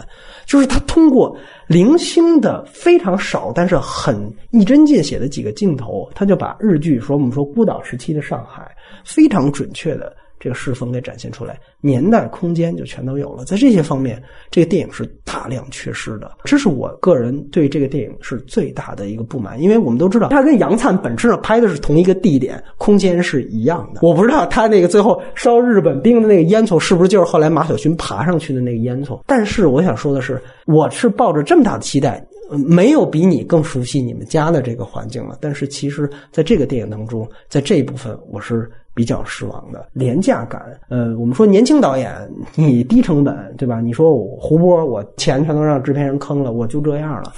[0.46, 1.36] 就是他通过
[1.68, 8.70] 零星的非常少，但是很一针见血的几个镜头，他就把日剧说我们说孤岛时期的上海
[9.04, 10.16] 非常准确的。
[10.46, 13.44] 这个世风给展现出来，年代、空间就全都有了。
[13.46, 16.38] 在这些方面，这个电影是大量缺失的。
[16.44, 24.02] 这是我个人对这个电影是最大的一个不满，因为我们都知道，它跟杨灿本质上拍的是同一个地点，空间是一样的。
[24.04, 29.20] 我不知道他那个最后烧日本兵的那个烟囱是不是就是后来马小军爬上去的那个烟囱。
[29.26, 35.40] 但是我想说的是，我是抱着这么大的期待，没有比你更熟悉你们家的这个环境了。
[35.42, 38.70] 但是其实在这个电影当中，在这一部分，我是。
[38.96, 42.12] 比较失望的廉价感，呃，我们说年轻导演，
[42.56, 43.82] 你低成本，对吧？
[43.82, 47.34] 你说我胡波，我钱全都让制片人坑了，我就这样了，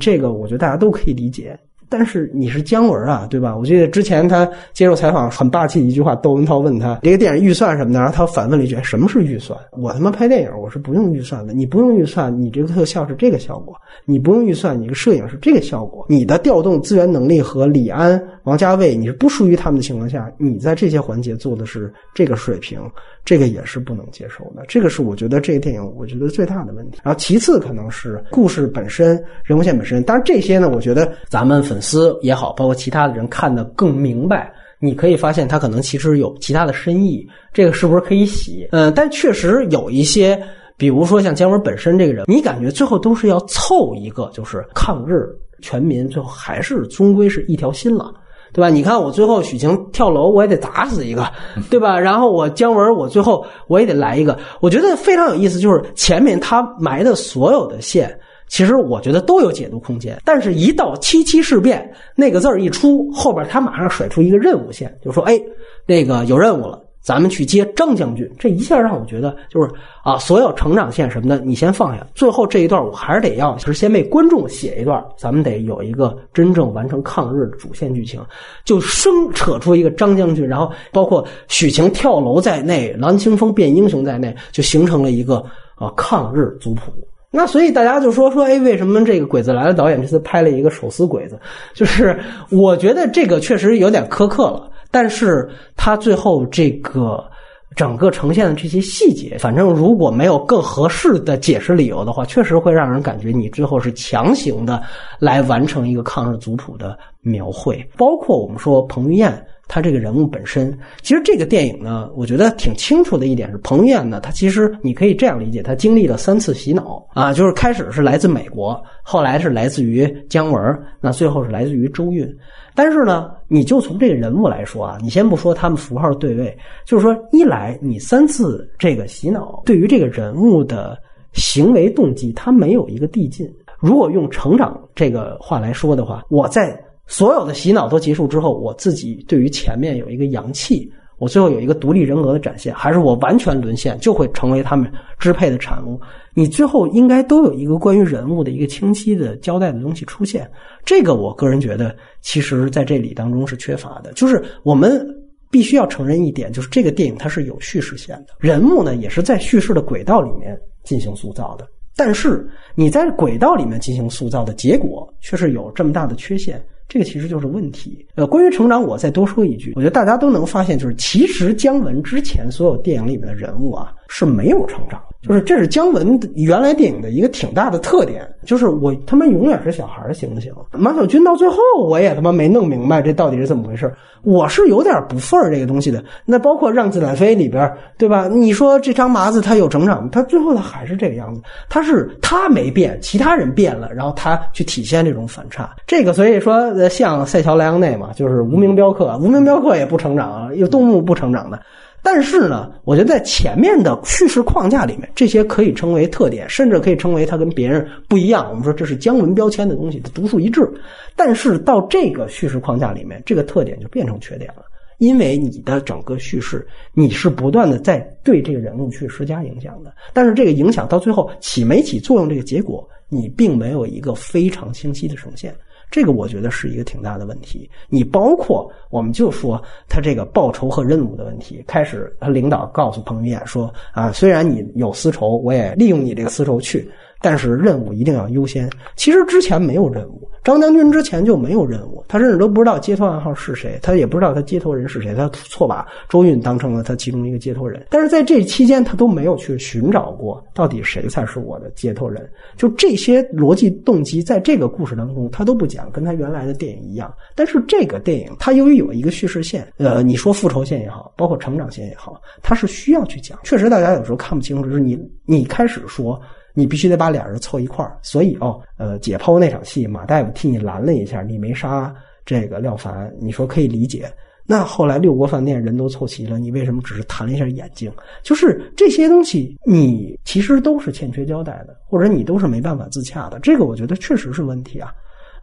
[0.00, 1.56] 这个我觉得大家都可以理解。
[1.88, 3.54] 但是你是姜文啊，对吧？
[3.54, 9.58] 我记得之前他接受采访很霸气一句话，窦文涛问他这个电影预算什么的，然后他反问了一句：“什么是预算？
[9.72, 11.52] 我他妈拍电影我是不用预算的。
[11.52, 13.74] 你不用预算，你这个特效是这个效果；
[14.06, 16.06] 你不用预算，你个摄影是这个效果。
[16.08, 22.80] 你的调动资源能力和李安、王家卫，你是不输于他们的情况下，你在这些环节做的是这个水平。”
[23.24, 26.98] 这个也是不能接受的，这个是我觉得这个电影我觉得最大的问题。
[27.04, 29.10] 然后其次可能是故事本身、
[29.44, 30.02] 人物线本身。
[30.02, 34.52] 当然这些呢，我觉得咱们粉丝也好，包括其他的人看得更明白。
[34.80, 38.66] 你可以发现他可能其实有其他的深意，这个是不是可以洗？
[38.72, 40.36] 嗯，但确实有一些，
[40.76, 45.28] 比如说像姜文本身这个人，你感觉最后都是要凑一个，就是抗日
[45.60, 48.12] 全民，最后还是终归是一条心了。
[48.52, 48.68] 对吧？
[48.68, 51.26] 你看我最后许晴跳楼，我也得砸死一个，
[51.70, 51.98] 对吧？
[51.98, 54.38] 然后我姜文，我最后我也得来一个。
[54.60, 58.14] 我觉得非常有意思，就是前面他埋的所有的线，
[58.48, 60.20] 其实我觉得都有解读空间。
[60.24, 65.40] 但是，一到七七事变那个字儿一出，后边他马上甩出一个任务线，就说：“哎，
[65.86, 69.68] 那个有任务了。”咱们去接张将军，这一下让我觉得就是
[70.04, 78.20] 啊，所有成长线什么的你先放下，最后这一段我还是得要，就是先为观众写一段，咱们得有一个真正完成抗日的主线剧情，
[78.64, 86.92] 就生扯出一个张将军，然后包括许晴跳楼在内，蓝清风变英雄在内，就形成了一个啊抗日族谱。
[87.34, 91.40] 那所以大家就说说，哎，为什么这个《鬼子来了》导演这次拍了一个手撕鬼子？
[91.74, 92.16] 就是
[92.50, 94.70] 我觉得这个确实有点苛刻了。
[94.92, 97.28] 但是他最后这个
[97.74, 104.82] 整个呈现的这些细节，反正如果没有更合适的解释理由的话，确实会让人感觉你最后是强行的
[105.18, 107.82] 来完成一个抗日族谱的描绘。
[107.96, 122.30] 包括我们说彭于晏他这个人物本身，其实这个电影呢，我觉得挺清楚的一点是，彭于晏呢，他其实你可以这样理解，他经历了三次洗脑啊，就是开始是来自美国，后来是来自于姜文，那最后是来自于周韵。
[122.74, 126.56] 但是呢，你就从这个人物来说啊，你先不说他们符号对位，
[126.86, 130.98] 就是说，一来你三次这个洗脑，对于这个人物的
[131.32, 133.50] 行为动机，他没有一个递进。
[133.78, 140.90] 如果用成长这个话来说的话，我在所有的洗脑都结束之后，我自己对于前面有一个阳气。
[141.18, 146.00] 我最后有一个独立人格的展现，还是我完全沦陷，就会成为他们支配的产物。
[146.34, 150.50] 你最后应该都有一个关于人物的一个清晰的交代的东西出现。
[150.84, 154.12] 这个我个人觉得，其实在这里当中是缺乏的。
[154.14, 155.06] 就是我们
[155.50, 161.66] 必须要承认一点，就是这个电影它是有叙事线的，人物呢也是在叙事的轨道里面进行塑造的。
[161.94, 166.62] 但是你在轨道里面进行塑造的结果，却是有这么大的缺陷。
[166.88, 168.06] 这个其实就是问题。
[168.16, 180.52] 呃，关于成长，我再多说一句，我觉得大家都能发现，就是其实姜文之前所有电影里面的人物啊是没有成长，就是这是姜文原来电影的一个挺大的特点，就是我他妈永远是小孩儿，行不行？
[180.72, 181.56] 马小军到最后
[181.86, 183.92] 我也他妈没弄明白这到底是怎么回事，
[184.22, 186.02] 我是有点不忿儿这个东西的。
[186.24, 188.26] 那包括《让子弹飞》里边，对吧？
[188.26, 195.72] 你说这张麻子他有成长，他最后他还是这个样子，他是他没变，其他人变了，然后他去体现这种反差。
[195.86, 201.60] 这个所以说像塞乔莱昂内嘛，就是无名镖客，无名镖客也不成长啊，有动物不成长的。
[202.02, 208.48] 但是呢，我觉得在前面的叙事框架里面，这些可以称为特点，甚至可以称为它跟别人不一样。
[208.50, 210.68] 我们说这是姜文标签的东西，它独树一帜。
[211.14, 214.64] 但是到这个叙事框架里面，这个特点就变成缺点了，
[214.98, 225.54] 因为你的整个叙事你是不断的在对这个人物去施加影响的，但是这个影响到最后起没起作用，这个结果你并没有一个非常清晰的呈现。
[225.92, 227.70] 这个我觉得是一个挺大的问题。
[227.88, 236.90] 你包括我们就说他这个报酬和任务的问题，开始他领导告诉彭于晏说啊，虽然你有丝绸，我也利用你这个丝绸去，
[237.22, 238.68] 但是任务一定要优先。
[238.96, 247.86] 其实之前没有任务，张将军之前就没有任务，他甚至都不知道接头暗号是谁，他也不知道他接头人是谁，他错把周韵当成了他其中一个接头人。
[247.90, 252.28] 但是在这期间，他都没有去寻找过到底谁才是我的接头人。
[252.56, 257.12] 就这些逻辑动机，在这个故事当中，他都不讲，跟他原来的电影一样。
[257.34, 263.38] 但是这个电影，它由于有一个叙事线，呃，你说复仇线也好，包括成长线也好，它是需要去讲。
[263.44, 266.20] 确实，大家有时候看不清楚，就是你你开始说。
[266.54, 271.94] 你必须得把俩人凑一块儿，所以哦，呃，解剖那场戏，马大夫替你拦了一下，你没杀
[272.24, 274.12] 这个廖凡，你说可以理解。
[274.44, 277.90] 那后来六国饭店人都凑齐了，你为什么只是弹了一下眼睛？
[278.22, 283.38] 就是这些东西，你其实都是欠缺交代的，或者你都是没办法自洽的。
[283.38, 284.92] 这个我觉得确实是问题啊。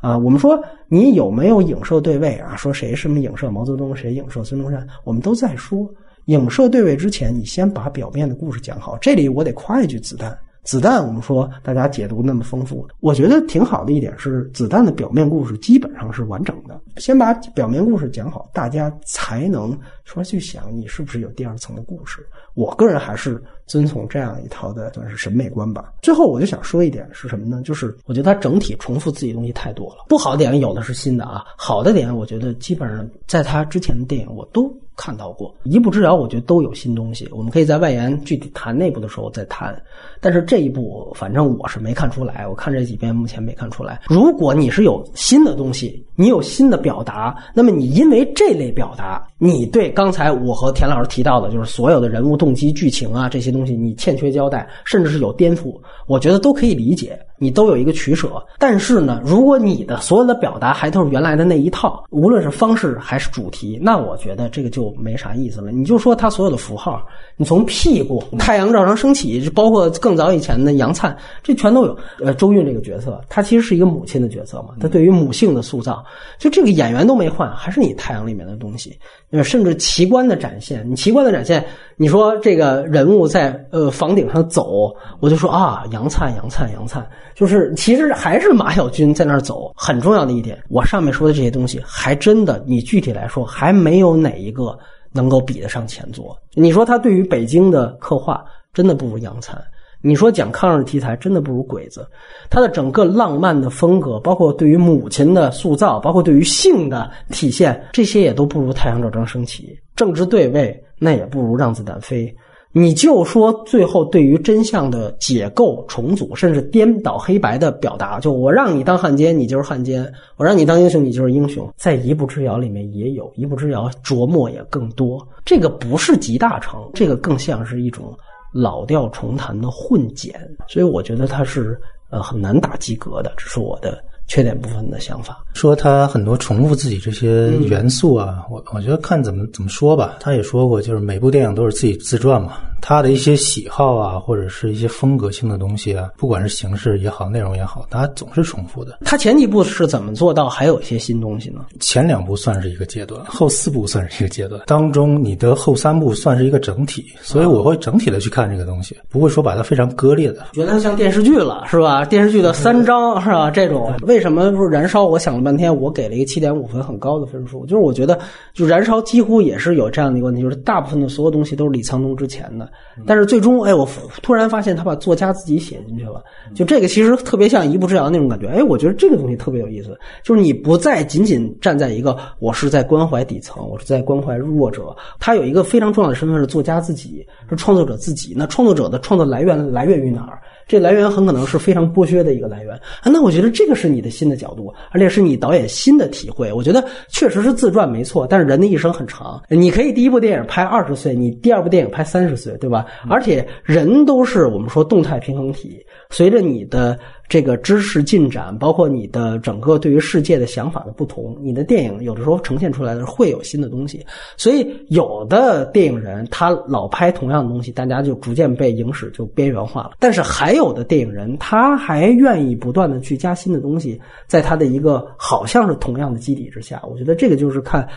[0.01, 2.55] 啊，我们说你有没有影射对位啊？
[2.55, 4.85] 说谁什么影射毛泽东，谁影射孙中山？
[5.05, 5.89] 我们都在说
[6.25, 8.97] 影射对位之前，你先把表面的故事讲好。
[8.99, 10.37] 这里我得夸一句子弹。
[10.69, 16.79] 子弹，我们说大家解读那么丰富，我觉得挺好的一点是，子弹的表面故事基本上是完整的。
[16.97, 22.23] 先把表面故事讲好，大家才能说去想你是不是有第二层的故事。
[22.53, 25.91] 我个人还是遵从这样一套的算是审美观吧。
[26.03, 27.63] 最后我就想说一点是什么呢？
[27.63, 30.05] 就是我觉得它整体重复自己东西太多了。
[30.07, 34.71] 不好的点有的是新的啊，好的点我觉得基本上在他之前的电影我都。
[34.99, 37.25] 看到过一步之遥，我觉得都有新东西。
[37.31, 39.73] 我们可以在外延具体谈内部的时候再谈。
[40.19, 42.45] 但是这一步，反正我是没看出来。
[42.45, 44.01] 我看这几遍，目前没看出来。
[44.09, 57.17] 如果你是有新的东西，你有新的表达，那么你因为这类表达，你对刚才我和田老师提到的，就是所有的人物动机、剧情啊这些东西，你欠缺交代，甚至是有颠覆，我觉得都可以理解。
[57.41, 58.29] 你都有一个取舍。
[58.57, 65.71] 但是呢，如果你的所有的表达还都是原来的那一套，无论是方式还是主题，那我觉得这个就没啥意思了。
[65.71, 71.97] 你就说他所有的符号，你从屁股、太阳照常升起，包括更早以前的杨灿，这全都有。
[72.19, 76.03] 呃，周韵这个角色，她其实是一个母亲的角色嘛，她对于母性的塑造，
[76.37, 78.97] 就这个演员都没换，还是你太阳里面的东西。
[79.31, 81.63] 呃，甚至奇观的展现，你奇观的展现，
[82.01, 89.73] 你说这个人物在呃房顶上走，我就说啊，杨灿，杨灿，杨灿，就是其实还是马小军在那儿走。
[89.75, 94.79] 很重要的一点，我上面说的这些东西，还真的，你具体来说，还没有哪一个
[95.11, 96.37] 能够比得上前作。
[96.53, 99.61] 你说他对于北京的刻画，真的不如杨灿。
[100.01, 102.07] 你说讲抗日题材真的不如鬼子，
[102.49, 109.77] 他的整个浪漫的风格，包括对于母亲的塑造，包括对于性的体现，这些也都不如太阳照常升起。
[109.95, 112.33] 政治对位那也不如让子弹飞。
[112.71, 120.05] 你就说最后对于真相的解构、重组，甚至颠倒黑白的表达，就我让你当汉奸，你就是汉奸；
[120.37, 121.67] 我让你当英雄，你就是英雄。
[121.75, 125.27] 在一步之遥里面也有一步之遥，琢磨也更多。
[125.43, 128.15] 这个不是集大成，这个更像是一种。
[128.51, 130.33] 老调重弹的混剪，
[130.67, 131.79] 所以我觉得他是
[132.09, 135.43] 呃很难打及格的，这是我的缺点部分的想法。
[135.53, 140.17] 说他很多重复自己这些元素啊，我我觉得看怎么怎么说吧。
[140.19, 142.57] 他也说过，就是每部电影都是自己自传嘛。
[142.81, 148.99] 他的一些喜好啊，或者是一些风格性的东西啊，不管是形式也好，内容也好，他总是重复的。
[149.05, 151.65] 他前几部是怎么做到还有一些新东西呢？
[151.79, 160.47] 前两部算是一个阶段，后四部算是一个阶段，当中你的后三部算是一个整体，所以我会整体的去看这个东西，不会说把它非常割裂的。
[160.53, 162.05] 觉得它像电视剧了，是吧？
[162.05, 163.51] 电视剧的三章是吧？
[163.51, 165.05] 这种为什么说燃烧？
[165.05, 168.17] 我想了半天，我给了一个七点五分，很高的分数，就是我觉得
[168.53, 172.68] 就燃烧几乎也是有这样的一个问题，就是大部分的所有东西都是李沧东之前的。
[173.05, 173.87] 但是最终，哎，我
[174.21, 178.47] 突然发现他把作家自己写进去了，就这个其实特别像一步之遥那种感觉。
[178.47, 188.33] 哎，我觉得这个东西特别有意思，就是你不再仅仅站在一个我是在关怀底层，我是在关怀弱者，他有一个非常重要的身份是作家自己，是创作者自己。
[188.35, 190.41] 那创作者的创作来源来源于哪儿？
[190.69, 193.09] 这来源很可能是非常剥削的一个来源啊！
[193.11, 196.53] 那我觉得这个是你的新的角度，而且是你导演新的体会。
[196.53, 202.85] 我觉得确实是自传没错，但是人的一生很长，你可以第一部电影拍二十岁，你第二部电影拍三十岁，对吧？
[203.09, 206.97] 而且人都是我们说动态平衡体，随着你的。
[207.29, 214.03] 这个知识进展，包括你的整个对于世界的想法的不同，你的电影有的时候呈现出来的会有新的东西。
[214.35, 219.91] 所以有的电影人他老拍同样的东西，大家就逐渐被影史就边缘化了。
[219.99, 227.87] 但是还有的电影人他还愿意不断的去加新的东西，在他的一个好像是同样的基底之下，我觉得这个就是看。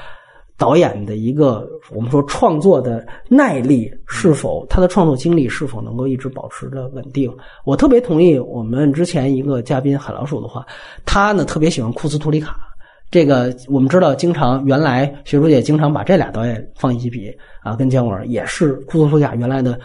[0.58, 7.32] 导演的一个我们说创作的耐力是否，他的创作经历是否能够一直保持着稳定？
[7.64, 10.64] 我特别同意我们之前一个嘉宾海老鼠的话，
[11.04, 12.56] 他呢特别喜欢库斯图里卡。
[13.10, 17.30] 这个我们知道，经常原来学术界经常把这俩导演放一起比
[17.62, 19.78] 啊，跟姜文也是库斯图里卡原来的。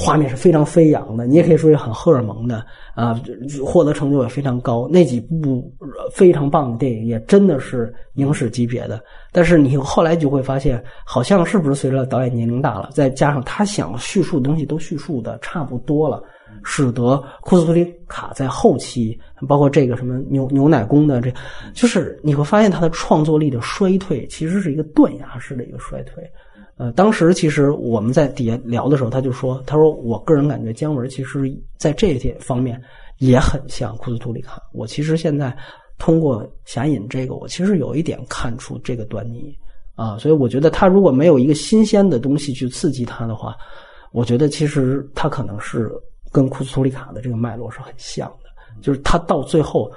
[0.00, 3.20] 画面是非常飞扬的，你也可以说是很荷尔蒙的啊，
[3.66, 4.88] 获得成就也非常高。
[4.88, 5.74] 那几部
[6.14, 9.02] 非常棒的电影也真的是影史级别的。
[9.32, 16.22] 但是你后来就会发现，好像是不是随着导演年龄大了，再加上他想叙述的东西都叙述的差不多了，
[16.62, 19.18] 使得库斯图里卡在后期，
[19.48, 21.32] 包括这个什么牛牛奶工的，这
[21.74, 26.22] 就是你会发现他的创作力的衰退，其实是一个断崖式的一个衰退。
[26.78, 32.80] 呃，当时其实我们在底下聊的时候，他就说：“他说我个人感觉姜文其实在这些方面
[33.18, 34.62] 也很像库斯图里卡。
[34.72, 35.54] 我其实现在
[35.98, 39.52] 通过《侠隐》这个，我其实有一点看出这个端倪
[39.96, 40.16] 啊。
[40.18, 43.56] 所以我觉得他如果没有一个新鲜的东西去刺激他的话，
[44.12, 45.90] 我觉得其实他可能是
[46.30, 48.48] 跟库斯图里卡的这个脉络是很像的，
[48.80, 49.90] 就是他到最后。”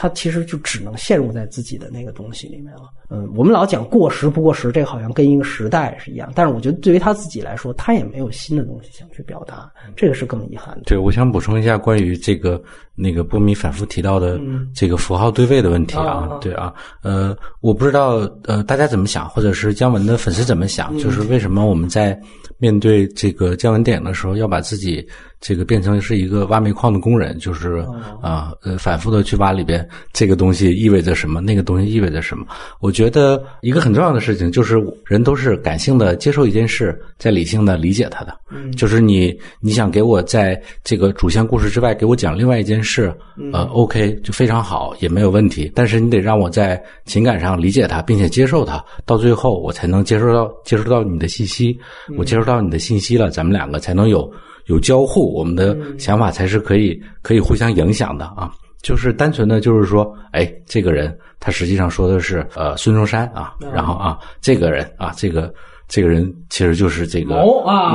[0.00, 2.82] 他其实就只能陷入在自己的那个东西里面了。
[3.10, 6.30] 嗯，我们老讲过时不过时，这个好像跟一个时代是一样。
[6.36, 10.82] 但是我觉得对于他自己来说，他也没有新的东西想去表达，这个是更遗憾的。
[10.86, 12.62] 对，我想补充一下关于这个
[12.94, 14.38] 那个波米反复提到的
[14.72, 16.38] 这个符号对位的问题啊。
[16.40, 16.72] 对啊，
[17.02, 22.16] 呃，我不知道呃大家怎么想，或者是姜文的粉丝怎么想，就是为什么我们在
[22.58, 25.04] 面对这个姜文电影的时候，要把自己。
[25.40, 27.84] 这个变成是一个挖煤矿的工人，就是
[28.20, 32.44] 啊，呃，反复的去挖里边这个东西意味着什么，那个东西意味着什么。
[32.80, 34.76] 我觉得一个很重要的事情就是，
[35.06, 38.36] 人都是感性的接受一件事，在理性的理解它的。
[38.76, 43.14] 就是你你想给我在这个主线故事之外给我讲另外一件事，
[43.52, 45.70] 呃，OK 就非常好，也没有问题。
[45.74, 51.78] 但是你得让我在情感上理解它，并且接受它，到最后我才能接受到接收到你的信息，
[52.16, 54.28] 我接收到你的信息了，咱们两个才能有。
[54.68, 58.50] 有交互，我们的想法才是可以可以互相影响的啊！
[58.82, 65.52] 就是单纯的，就是说，哎，这个人他实际上说的是呃孙中山啊，然后啊，这个人啊，这个
[65.88, 67.34] 这个人其实就是这个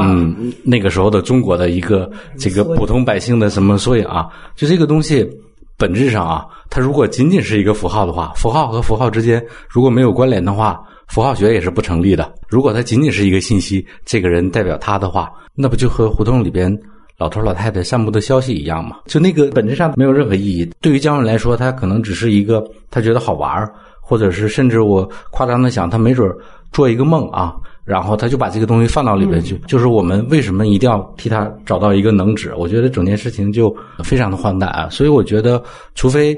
[0.02, 3.78] 嗯那个时候的中国的一个这个普通百姓的什么？
[3.78, 5.26] 缩影啊，就这个东西
[5.78, 10.84] 本质上啊，它如果仅仅是一个符号的话，符号和符号之间如果没有关联的话。
[11.14, 12.34] 符号学也是不成立的。
[12.50, 16.76] 如果它仅仅是一个信息，这个人代表他的话，那不就和胡同里边
[17.20, 18.98] 老头老太太散布的消息一样吗？
[19.06, 20.68] 就那个本质上没有任何意义。
[20.82, 26.28] 对于姜文来说，他可能只是一个他觉得好玩或者是甚至我夸张的想，他没准
[26.72, 27.54] 做一个梦啊，
[27.86, 29.56] 然后他就把这个东西放到里边去。
[29.68, 32.52] 就是我们为什么一定要替他找到一个能指？
[32.58, 33.72] 我觉得整件事情就
[34.04, 34.90] 非常的荒诞啊。
[34.90, 35.62] 所以我觉得，
[35.94, 36.36] 除非。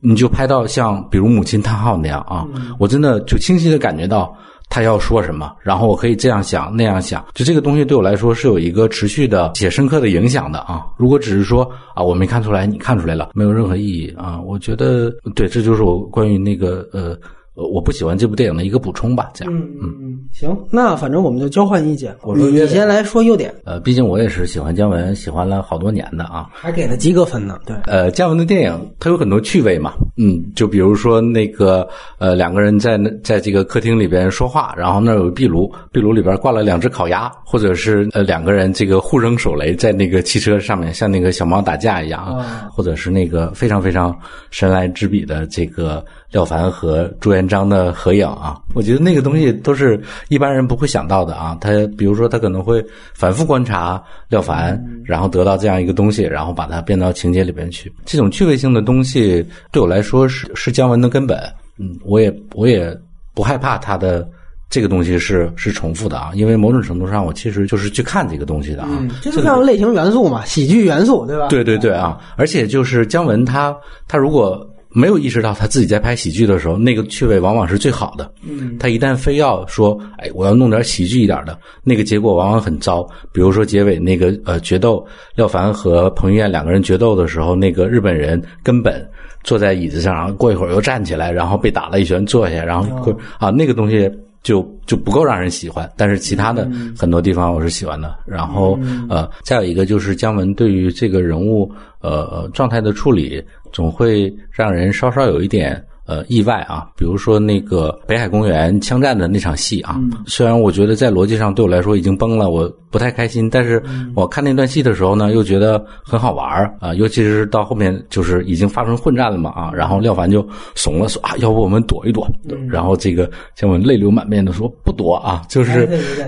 [0.00, 2.46] 你就拍到像比如母亲叹号那样啊，
[2.78, 4.34] 我真的就清晰的感觉到
[4.68, 10.84] 他要说什么，然后我可以这样想那样想，就这个东西对我来说是有一个持续的且深刻的影响的啊。
[10.96, 14.40] 如果只是说啊我没看出来，你看出来了，没有任何意义啊。
[14.40, 17.18] 我觉得对，这就是我关于那个呃。
[17.58, 19.52] 我不喜欢这部电影的一个补充吧，这样。
[19.52, 22.14] 嗯嗯嗯，行，那反正我们就交换意见。
[22.36, 23.52] 你你先来说优点。
[23.64, 27.58] 呃，毕竟我也是喜欢姜文，喜欢了好多年的啊，还给了及格分呢。
[27.66, 31.88] 对，呃，姜文的电影他有很多趣味嘛，嗯，就比如说那个
[32.18, 42.40] 呃两个人在那在这个客厅里边说话，然后那儿有壁炉，壁炉里边挂了两只烤鸭，或者是呃两个人这个互扔手雷在那个汽车上面，像那个小猫打架一样，
[42.70, 44.16] 或者是那个非常非常
[44.50, 46.04] 神来之笔的这个。
[46.30, 49.98] 廖凡和朱元璋的合影啊，我觉得那个东西都是
[50.28, 51.56] 一般人不会想到的啊。
[51.60, 57.90] 他比如说，他可能会反复观察廖凡，然后得到这样一个东西，然后把它变到情节里边去。
[58.04, 61.38] 这种趣味性的东西对我来说是是姜文的根本。
[61.78, 62.94] 嗯，我也我也
[63.32, 64.28] 不害怕他的
[64.68, 71.46] 这个东西是是重复的啊，因为某种程度上我其实就是去看这个东西的啊，嗯，就是像类型元素嘛，喜剧元素，对吧？
[71.48, 73.74] 对对对啊，而且就是姜文他
[74.06, 74.68] 他如果
[74.98, 78.28] 没有意识到他自己在拍喜剧的时候，那个趣味往往是最好的。
[78.42, 83.08] 嗯，他一旦非要说，哎，我要弄点喜剧一点的，那个结果往往很糟。
[83.32, 89.08] 比如说结尾那个呃决斗，廖凡和彭于晏两个人决斗的时候，那个日本人根本
[89.44, 94.10] 坐在椅子上，然后过一会儿又站起来，然后被打了一拳坐下，然后过啊那个东西。
[94.42, 98.16] 就就不够让人喜欢，但是其他的很多地方我是喜欢的。
[98.24, 98.78] 然后
[99.08, 101.70] 呃，再有一个就是姜文对于这个人物
[102.00, 106.88] 呃状态的处理，总会让人稍稍有一点呃意外啊。
[106.96, 113.80] 比如说那个北海公园枪战的那场戏啊，虽然我觉得在逻辑上对我来说已经崩了，我不太开心，但是
[114.16, 116.92] 我看那段戏的时候呢，又觉得很好玩啊。
[116.94, 120.44] 尤其是到后面就是已经发生混战了嘛啊，然后廖凡就
[120.74, 122.26] 怂了，说啊，要不我们躲一躲。
[122.68, 125.86] 然后这个姜文泪流满面的说不躲啊，就是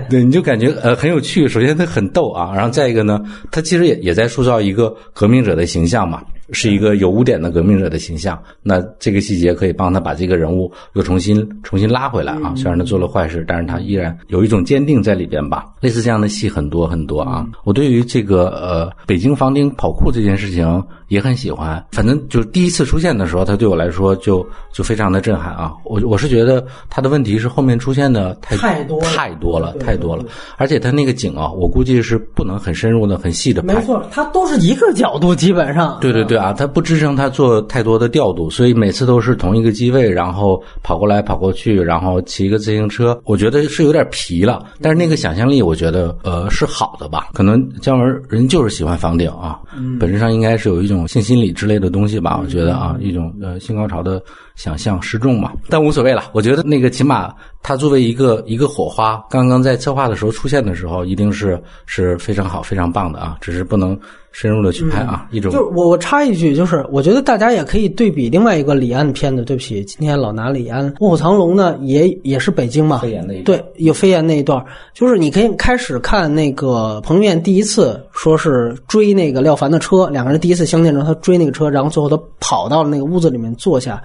[0.09, 1.47] 对你就感觉呃很有趣。
[1.47, 3.19] 首先他很逗啊，然后再一个呢，
[3.49, 6.21] 他其实也也在塑造一个革命者的形象嘛，
[6.51, 8.41] 是一个有污点的革命者的形象。
[8.61, 12.53] 那这个细节可以帮他把这个人物又重新重新拉回来啊。
[12.55, 15.65] 虽然他做了坏事，但是他依然有一种坚定在里边吧。
[15.79, 17.45] 类似这样的戏很多很多啊。
[17.63, 21.83] 我对于这个呃北京房顶跑酷这件事情也很喜欢。
[21.91, 25.73] 反正就第一次出现的时候，他对我来说就就非常的震撼啊。
[25.85, 30.23] 我我是觉得他的问题是后面出现的太太多太多了太多了，
[30.57, 33.75] 而且他那个景啊，我估计是不能很深入的、很细的拍。
[33.75, 35.97] 没错，他都是一个角度，基本上。
[35.99, 44.65] 对对对啊，他不支撑他做太多的调度，所以每次都是同一个机位，然后跑过来跑过去，然后骑一个自行车，我觉得是有点皮了。
[44.81, 47.29] 但是那个想象力，我觉得呃是好的吧。
[47.33, 49.59] 可能姜文人就是喜欢房顶啊，
[49.99, 52.39] 本质上应该是有一种性心理之类的东西吧。
[52.41, 54.21] 我觉得啊，一种呃性高潮的。
[54.55, 56.25] 想象失重嘛，但无所谓了。
[56.33, 57.33] 我觉得那个起码
[57.63, 63.37] 它作为一个一个火花，刚刚在策划的时候出现的时候，一定是是非常好、非常棒的啊。
[63.41, 63.97] 只是不能
[64.31, 65.27] 深入的去拍啊。
[65.31, 69.43] 一种就是我我插一句，就是我觉得大家也可以对比另外一个李安的片子。
[69.43, 84.01] 对不起，今天老拿李安《卧虎藏龙》呢，也也是北京嘛，飞檐那一对有飞檐那一段，就是你可以开始看那个彭于晏第一次说是追那个廖凡的车，两个人第一次相见的时候，他追那个车，然后最后他跑到了那个屋子里面坐下。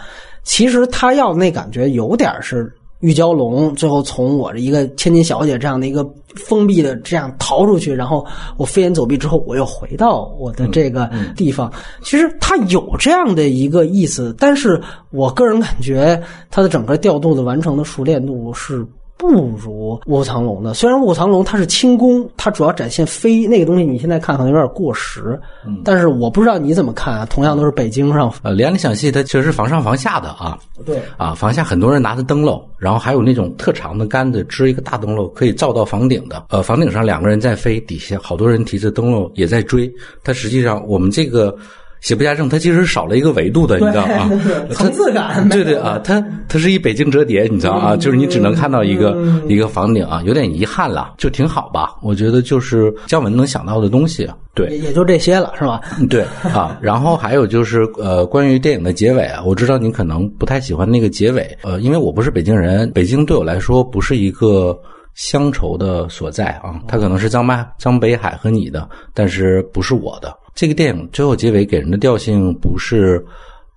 [0.47, 8.25] 其实他要那感觉有点是玉娇龙，最后从我这一个千金小姐这样的一个封闭的这样逃出去，然后
[8.57, 11.71] 我飞檐走壁之后，我又回到我的这个地方。
[12.03, 14.81] 其实他有这样的一个意思，但是
[15.11, 18.87] 我个人感觉他的整个调度的完成的熟练度是。
[19.19, 25.41] 不如《卧虎藏龙》的，虽然《卧虎藏龙》它是轻功，它主要展现飞那个东西，你现在看可能有点过时，
[25.83, 27.27] 但是我不知道你怎么看啊。
[27.27, 30.59] 同样都是北京上，呃，连理想戏它其实是防上防下的啊。
[30.85, 36.45] 对啊，防下很多人拿着灯笼，然后还有那种特长的杆子支一个大灯笼，可以照到房顶的。
[36.51, 39.91] 呃，房顶上两个人在飞，底下好多人提着灯笼也在追。
[40.23, 41.57] 它实际上我们这个。
[42.01, 44.31] 邪不下正，它其实少了一个维度的，你知道吗？
[44.71, 45.49] 层次感。
[45.49, 47.97] 对对啊，它它是一北京折叠，你知道啊？
[47.97, 49.17] 就是你只能看到一个
[49.49, 51.97] 一个房顶啊，有点遗憾了，就挺好吧？
[52.03, 55.81] 我觉得就是姜文能想到的东西，对，也就这些了，是吧？
[56.09, 56.23] 对
[56.55, 64.79] 啊，然后还有就是呃，关于电影的结尾啊，我知道你可能不太喜欢那个结尾，呃，因为我不是北京人，北京对我来说不是一个
[65.15, 70.33] 乡愁的所在啊，它可能是张麦张北海和你的，但是不是我的。
[70.57, 73.25] 这个电影最后结尾给人的调性不是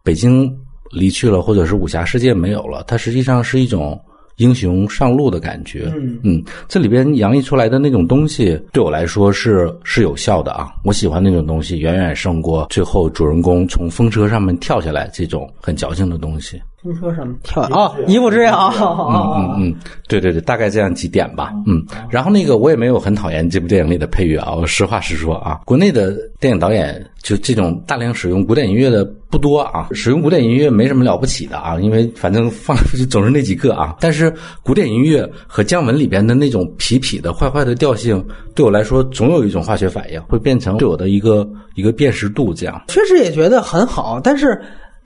[0.02, 0.50] 北京
[0.92, 4.00] 离去了，或者是武侠世界没有了，它实际上是一种
[4.38, 5.92] 英雄上路的感觉。
[6.24, 10.70] 嗯，这里边洋溢出来的那种东西，对我来说是是有效的啊。
[10.86, 16.60] 我喜欢那种东西，远远胜过最后主人公从风车上面跳下来这种很矫情的东西。
[16.82, 18.72] 风车上面跳啊，一步之遥。
[18.80, 19.76] 嗯嗯嗯，
[20.08, 21.52] 对对对，大概这样几点吧。
[21.68, 33.98] 嗯，然后那个我也没有很讨厌这部电影里的配乐啊，我实话实说啊，国内的电影导演就这种大量使用古典音乐的不多啊，使用古典音乐没什么了不起的啊，因为反正放就总是那几个啊。
[34.00, 38.26] 但是古典音乐和姜文里边的那种痞痞的坏坏的调性，
[38.56, 42.82] 对我来说总有一种化学反应，会变成对我的一个一个辨识度这样。
[42.88, 44.62] 确实也觉得很好，但是。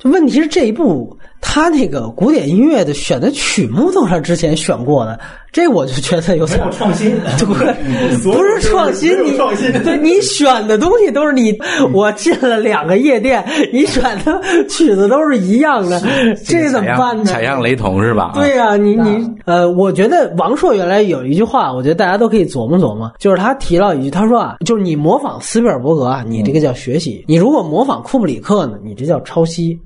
[0.05, 5.19] 问题是这一部，他那个古典音乐的选的曲目都是他之前选过的，
[5.51, 9.37] 这我就觉得有点创新， 对， 不是创新，你
[9.83, 11.55] 对你选的东西都是你，
[11.93, 16.01] 我进了两个夜店，你选的曲子都是一样的，
[16.45, 17.25] 这怎么办呢？
[17.25, 18.31] 采样雷同是吧？
[18.33, 29.77] 对呀，你你呃，我觉得王朔原来有一句话，我觉得大家都可以琢磨琢磨，就是他提到一句，他说啊，就是你模仿斯皮尔伯格啊，你这个叫学习；你如果模仿库布里克呢，你这叫抄袭。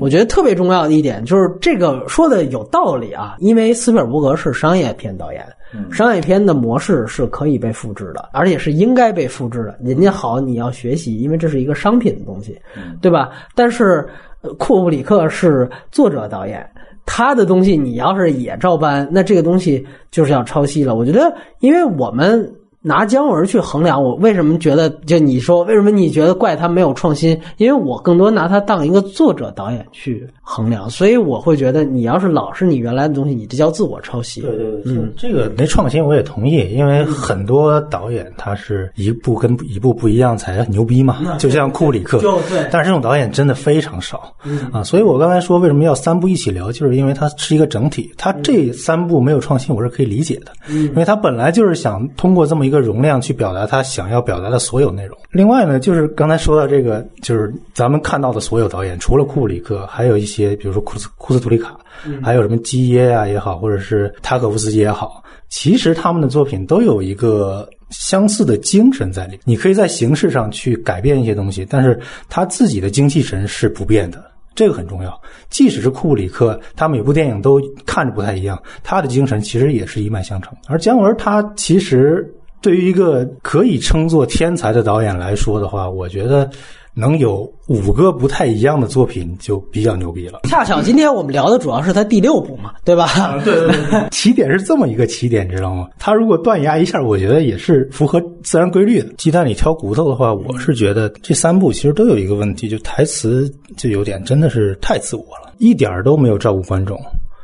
[0.00, 5.46] 我觉得特别重要的一点就是这个说的有道理啊，因为斯皮尔伯格是商业片导演，
[5.92, 9.78] 商业片的模式是可以被复制的，而且是应该被复制的。
[9.82, 12.58] 人家好，你要学习，因为这是一个商品的东西，
[13.00, 13.30] 对吧？
[13.54, 14.06] 但是
[14.42, 16.68] 呃库布里克是作者导演。
[17.08, 20.96] 他的东西，你要是也照搬，那这个东西就是要抄袭了。
[20.96, 22.52] 我觉得，因为我们
[22.88, 27.36] 拿姜文去衡量，我为什么觉得就你说为什么你觉得怪他没有创新？
[27.56, 34.42] 因为我更多拿他当一个作者导演去衡量，所以我会觉得你要是老是你原来的东西，你这叫自我抄袭。
[34.42, 42.64] 对对对，嗯，这个没创新我也同意，因为很多导演他是一部跟一部不一样才牛逼嘛，就像库布里克，就对。
[42.70, 44.32] 但是这种导演真的非常少。
[44.70, 55.18] 啊，所以我刚才说为什么要三部一起聊，就是因为它是一个整体，它这三部没有创新我是可以理解的，因为它本来就是想通过这么一个容量去表达他想要表达的所有内容。
[55.32, 61.78] 另外呢，就是刚才说到这个，就是咱们看到的所有导演，除了库布里克，还有一些比如说库斯库斯图里卡，
[62.22, 69.38] 还有什么基耶啊也好，或者是塔可夫斯基也好，其实他们的作品都有一个相似的精神在里。
[69.44, 74.22] 你可以在形式上去改变一些东西，但是他自己的精气神是不变的。
[74.54, 75.20] 这个很重要，
[75.50, 80.50] 即使是库布里克，他每部电影都看着不太一样，他的精神其实也是一脉相承。
[80.66, 82.26] 而姜文他其实
[82.60, 86.48] 对于一个可以称作天才的导演来说的话，我觉得
[86.94, 90.40] 能有五个不太一样的作品就比较牛逼了。
[90.44, 93.06] 恰巧今天我们聊的主要是他第六部嘛，对吧？
[93.44, 95.88] 对对对，起点是这么一个起点，知道吗？
[95.98, 99.12] 他如果断崖一下，我觉得也是符合自然规律的。
[99.18, 106.98] 鸡蛋里挑骨头的话，我是觉得这三部其实都有一个问题，就台词就有点真的是太自我了，一点儿都没有照顾观众。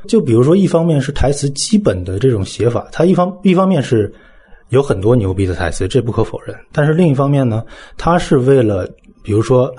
[0.08, 4.12] 就比如说，一方面是台词基本的这种写法，它一方一方面是
[4.72, 6.56] 有很多牛逼的台词，这不可否认。
[6.72, 7.62] 但是另一方面呢，
[7.96, 8.88] 他是为了
[9.22, 9.72] 比如说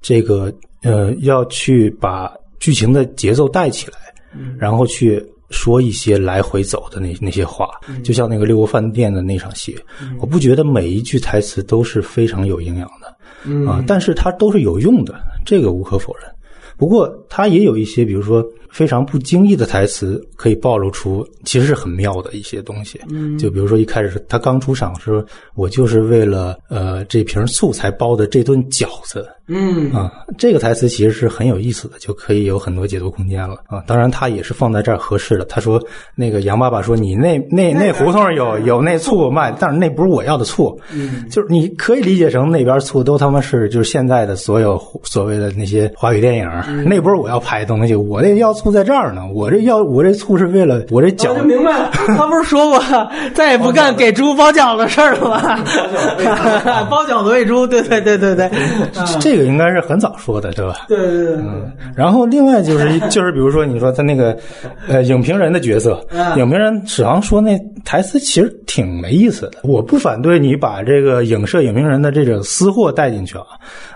[0.00, 3.98] 这个呃要去把剧情的节奏带起来，
[4.56, 5.20] 然后去
[5.50, 7.68] 说一些来回走的那那些话，
[8.04, 9.76] 就像那个六国饭店的那场戏，
[10.20, 15.14] 我不觉得每一句台词都是非常有营养的，啊，但是它都是有用的，
[15.44, 16.30] 这个无可否认。
[16.76, 23.00] 不过它也有一些，比如说非常不经意的台词，可以暴露出其实是很妙的一些东西。
[23.10, 29.26] 嗯，就比如说一开始他刚出场的时候，我就是为了呃这瓶醋才包的这顿饺子。
[29.50, 33.82] 嗯啊，这个台词其实是很有意思的，就可以有很多解读空间了啊。
[33.86, 35.44] 当然，他也是放在这儿合适的。
[35.46, 35.82] 他说
[36.14, 40.78] 那个杨爸爸说你那那那胡同有有那醋卖，但是那不是我要的醋。
[40.92, 46.46] 嗯，就是你可以理解成那边醋都他妈是就是现在的所有所谓的那些华语电影，
[46.84, 49.22] 那不是我要拍的东西，我那要醋在这儿呢。
[49.34, 52.78] 我这要我这醋是为了我这饺子明白了， 他不是说过
[53.34, 55.64] 再也不干给猪包饺子的事儿了吗？
[56.90, 58.50] 包饺子喂猪，对对对对对，
[59.20, 60.74] 这个应该是很早说的，对吧？
[60.88, 64.36] 对对对嗯，然后另外就是就是比如说你说他那个
[64.88, 65.98] 呃影评人的角色，
[66.36, 69.58] 影评人史航说那台词其实挺没意思的。
[69.64, 73.44] 我不反对你把这个影射影评人的这种私货带进去啊，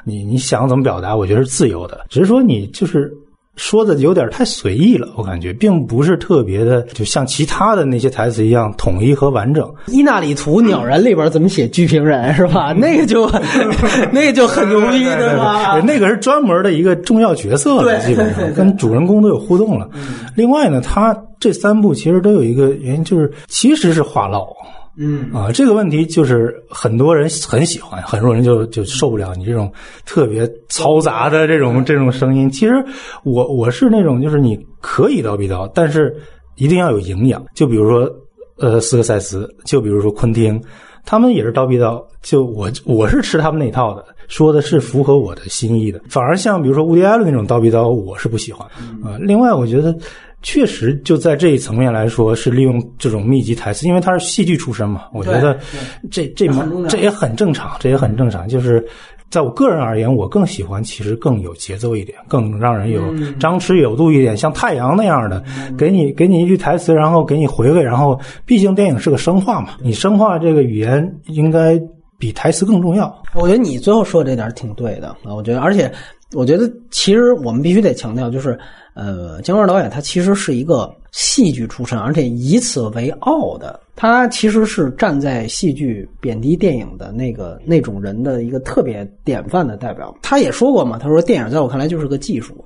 [0.04, 3.12] 你你想怎么表达，我觉得是自由的，只是说你就是。
[3.56, 9.70] 说的有点太随意了，我感觉并不是特别的，就像其他的那些台词一样统一和完整。
[9.88, 12.72] 伊纳里图鸟人里边怎么写剧评人是吧？
[12.76, 13.28] 那个就
[14.10, 15.78] 那个就很牛逼，对吧？
[15.80, 19.88] 那个是专门的一个重要角色了，对基本上跟主人公都有互动了。
[20.34, 24.46] 另外呢，他这三部其实都有一个原因，就是其实是话唠。
[24.98, 29.72] 嗯啊，这个问题就是很多人很喜欢，很多人就就受不了你这种
[30.04, 32.50] 特别嘈杂的这种这种声音。
[32.50, 32.74] 其实
[33.24, 36.14] 我我是那种，就是你可以叨逼叨，但是
[36.56, 37.42] 一定要有营养。
[37.54, 38.06] 就比如说
[38.58, 40.62] 呃斯科塞斯，就比如说昆汀，
[41.06, 41.98] 他们也是叨逼叨。
[42.20, 46.00] 就我我是吃他们那套的，说的是符合我的心意的。
[46.08, 48.68] 反而像比如说乌迪艾伦那种叨逼叨，我是不喜欢
[49.02, 49.96] 啊、另外，我觉得。
[50.42, 55.04] 确实，就在这一层面来说，是利用这种密集台词，因为他是戏剧出身嘛。
[55.12, 55.58] 我觉得
[56.10, 56.46] 这这
[56.88, 58.48] 这也很正常，这也很正常。
[58.48, 58.84] 就是
[59.30, 63.02] 在我个人而言，我更喜欢其实更有节奏一点，更让人有
[63.38, 65.42] 张弛有度一点，像太阳那样的，
[65.78, 71.80] 给你给你一句台词，然后给你回味，然后毕竟电影是个生化嘛，你生化这个语言应该
[72.18, 73.22] 比台词更重要。
[73.34, 75.90] 我觉得你最后说的这点儿挺对的啊，我觉得，而且
[76.34, 78.58] 我觉得其实我们必须得强调，就是
[78.94, 83.78] 呃，姜文导演他其实是一个戏剧出身，而且以此为傲的。
[83.94, 90.14] 他其实是站在戏剧贬低电影的那个那种人的一个特别典范的代表。
[90.22, 92.64] 他也说过嘛，他说电影在我看来就是个技术，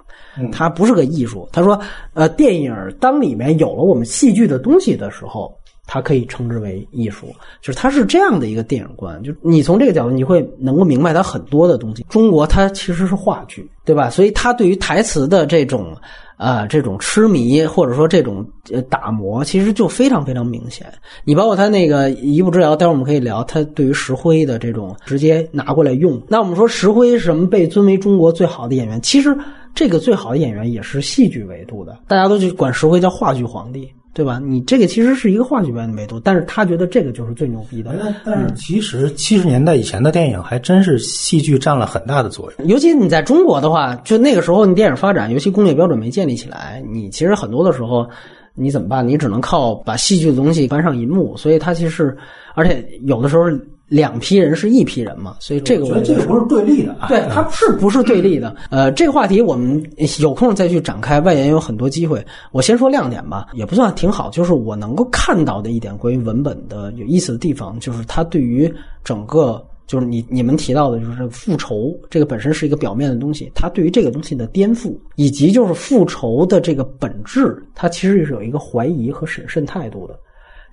[0.52, 1.48] 它不是个艺术。
[1.52, 1.78] 他说，
[2.14, 5.52] 呃，电影当里面有了我们戏剧的东西的时候，
[5.86, 7.28] 它可以称之为艺术，
[7.62, 9.22] 就是它是这样的一个电影观。
[9.22, 12.04] 就你从这个角度，你会能够明白它很多的东西。
[12.08, 14.10] 中国它其实是话剧，对吧？
[14.10, 15.96] 所以它对于台词的这种
[16.36, 20.86] 啊这种痴迷，或者说这种呃打磨，其实就非常非常明显。
[21.24, 26.20] 你包括他那个一步之遥，待会儿我们可以聊他对于石灰的这种直接拿过来用。
[26.28, 29.00] 那我们说石灰什么被尊为中国最好的演员？
[29.02, 29.36] 其实
[29.72, 33.88] 这个最好的演员也是戏剧维度的，大家都去管石灰叫话剧皇帝。
[34.16, 34.40] 对吧？
[34.42, 37.94] 你这个其实是一个话剧表演的维度，但是他觉得这个就是最牛逼的。
[38.24, 42.66] 但是其实七十年代以前的电影还真是戏剧占了很大的作用。
[42.66, 48.08] 尤其你在中国的话，就那个时候你电影发展，尤其工业标准没建立起来，你其实很多的时候
[48.54, 49.06] 你怎么办？
[49.06, 51.36] 你只能靠把戏剧的东西搬上银幕。
[51.36, 52.16] 所以它其实，
[52.54, 53.44] 而且有的时候。
[53.88, 58.56] 两批人是一批人嘛，所以这个我觉得这个不是对立的，啊对，它是不是对立的？
[58.70, 59.80] 呃，这个话题我们
[60.20, 62.24] 有空再去展开，外延有很多机会。
[62.50, 68.72] 我先说亮点吧，也不算挺好，就是我能够看到的一点关于文本的有意思的地方，就是它对于
[69.04, 80.18] 整个，就是你你们提到的，就是复仇这个本身是一个表面的东西，它对于这个东西的颠覆，以及就是复仇的这个本质，它其实是有一个怀疑和审慎态度的。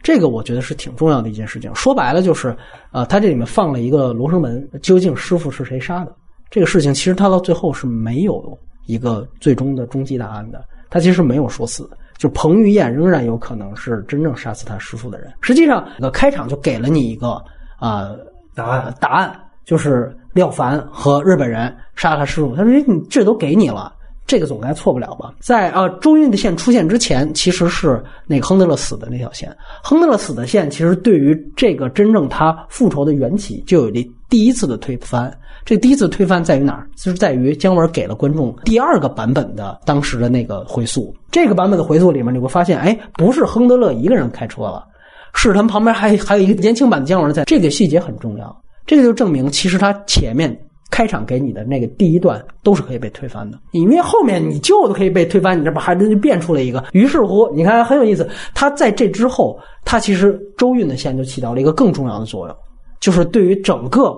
[0.03, 1.73] 这个我觉得是挺重要的一件事情。
[1.73, 2.55] 说白了就是，
[2.91, 6.13] 呃，他这里面放了一个罗生门，究竟师傅是谁杀的？
[6.51, 10.63] 这个事情其实他到最后是没有一个最终的终极答案的。
[10.89, 15.33] 他其实没有说死，就彭于晏仍然有可能是真正杀死他师傅的人。
[15.41, 17.41] 实际上，那开场就给了你一个
[17.79, 18.11] 啊
[18.53, 19.33] 答案，答案
[19.63, 22.55] 就是廖凡和日本人杀了他师傅。
[22.55, 23.91] 他说：“你这都给你了。”
[24.25, 25.33] 这个总该错不了吧？
[25.39, 29.55] 在啊周韵的线出现之前，其实是那个亨德勒死的那条线。
[29.83, 35.31] 亨德勒死的线，其实对于这个真正他复仇的缘起，就有了第一次的推翻。
[35.65, 36.87] 这第一次推翻在于哪儿？
[36.95, 41.13] 就是在于姜文给了观众第二个版本的当时的那个回溯。
[41.29, 44.85] 这个版本的回溯里面，你会发现，哎，不是亨德勒一个人开车了，
[45.33, 47.43] 是他们旁边还还有一个年轻版的姜文在。
[47.43, 50.57] 这个细节很重要，这个就证明其实他前面。
[50.93, 56.83] 开场给你的那个第一段都是可以被推翻的，因为后面你旧的可以被推翻，你这不还真就变出了一个？
[56.91, 62.55] 于是乎，你看很有意思，他在这之后，他其实周韵的线就起到了一个更重要的作用，
[62.99, 64.15] 就是对于整个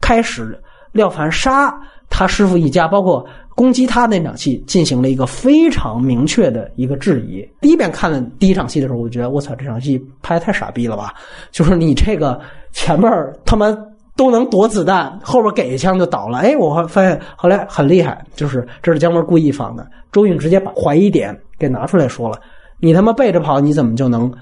[0.00, 0.56] 开始
[0.92, 1.76] 廖凡杀
[2.08, 7.44] 他师傅一家，包括攻击他那场戏，进行了一个非常明确的一个质疑。
[7.60, 11.12] 第一遍看的第一场戏的时候，我觉得我操，这场戏拍的太傻逼了吧？
[11.50, 12.40] 就是你这个
[12.72, 13.10] 前面
[13.44, 13.76] 他妈。
[14.16, 16.38] 都能躲子弹，后边给一枪就倒了。
[16.38, 19.86] 哎，我发现后来很厉害，就是这是姜文故意放的。
[20.10, 22.40] 周韵直接把怀疑点给拿出来说了
[22.80, 24.32] ：“你他妈背着跑，你怎么就能？”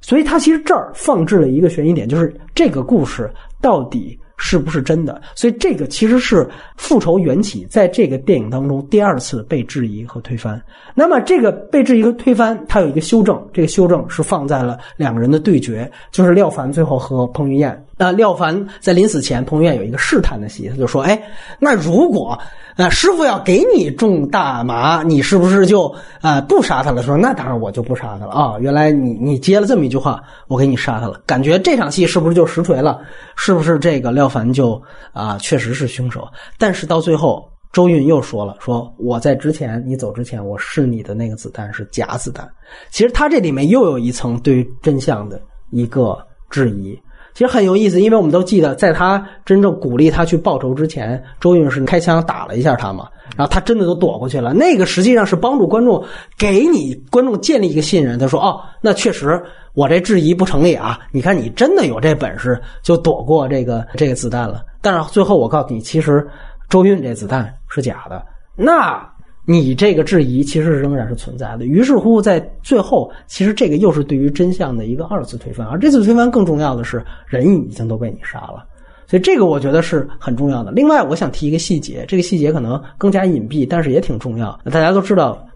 [0.00, 4.18] 所以他其实这儿放置了一个悬疑点，就是这个故事到底。
[4.36, 5.22] 是不是真的？
[5.36, 6.46] 所以这个其实是
[6.76, 10.60] 复仇缘起，在这个电影当中第二次被质疑和推翻。
[10.92, 17.80] 那么这个被质疑和推翻，它有一个修正，这个修正是放在了两个人的对决，就是廖凡最后和彭于晏。
[17.96, 21.20] 那廖凡在临死前，彭于晏有一个试探的戏，他就说：“哎，
[21.58, 22.38] 那如果……”
[22.76, 27.04] 那师傅要给你种大麻，你是不是就啊不杀他了？
[27.04, 28.56] 说那当然我就不杀他了啊！
[28.58, 31.22] 原来你你接了这么一句话，我给你杀他了。
[31.24, 33.00] 感觉这场戏是不是就实锤了？
[33.36, 34.82] 是不是这个廖凡就
[35.12, 36.26] 啊确实是凶手？
[36.58, 42.44] 但是到最后，周韵又说了，说我在之前你走之前，我试你的那个子弹是假子弹。
[42.90, 45.40] 其实他这里面又有一层对于真相的
[45.70, 46.18] 一个
[46.50, 47.00] 质疑。
[47.34, 54.54] 其实很有意思，因为我们都记得，在他真正鼓励他去报仇之前，周韵是开枪打了一下他嘛，然后他真的都躲过去了。
[54.54, 56.02] 那个实际上是帮助观众，
[56.38, 58.16] 给你观众建立一个信任。
[58.16, 59.42] 他说：“哦，那确实
[59.74, 61.00] 我这质疑不成立啊！
[61.10, 64.64] 你看你真的有这本事，就躲过这个这个子弹了。
[64.80, 66.24] 但是最后我告诉你，其实
[66.68, 68.24] 周韵这子弹是假的。
[68.54, 69.04] 那。”
[69.46, 71.66] 你这个质疑其实仍然是存在的。
[71.66, 75.66] 于是乎，在最后，其实这个又是对于真相的一个二次推翻。
[75.66, 78.64] 而这次推翻更重要的是，人已经都被你杀了，
[79.06, 80.70] 所以这个我觉得是很重要的。
[80.70, 84.58] 另外，我想提一个细节，这个细节可能更加隐蔽，但是也挺重要。
[84.72, 85.46] 大家都知道，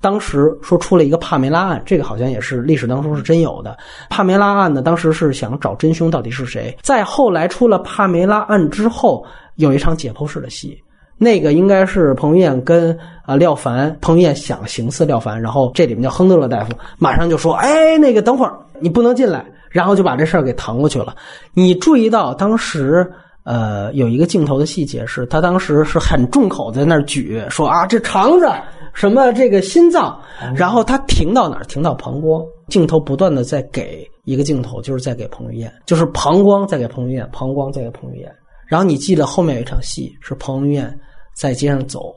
[0.00, 3.76] 当时说出了一个帕梅拉案，这个好像也是历史当中是真有的。
[4.10, 6.76] 帕梅拉案呢，当时是想找真凶到底是谁。
[6.82, 9.24] 在后来出了帕梅拉案之后，
[9.54, 10.76] 有一场解剖式的戏。
[11.18, 21.14] 那个应该是彭于晏跟啊廖凡，彭于晏想行刺廖凡，然后这里面叫亨德勒大夫，马上就说：“哎，那个等会儿你不能进来。”然后就把这事儿给搪过去了。
[21.52, 23.06] 你注意到当时
[23.44, 28.48] 呃有一个镜头的细节是，他当时是很重口在那儿举说啊这肠子
[28.94, 30.18] 什么这个心脏，
[30.54, 31.64] 然后他停到哪儿？
[31.64, 32.42] 停到膀胱。
[32.68, 38.32] 镜头不断的在给一个镜头，就是在给彭于晏，就是膀胱在给彭于晏，膀胱在给彭于晏。
[38.66, 40.98] 然后你记得后面有一场戏是彭于晏
[41.34, 42.14] 在街上走，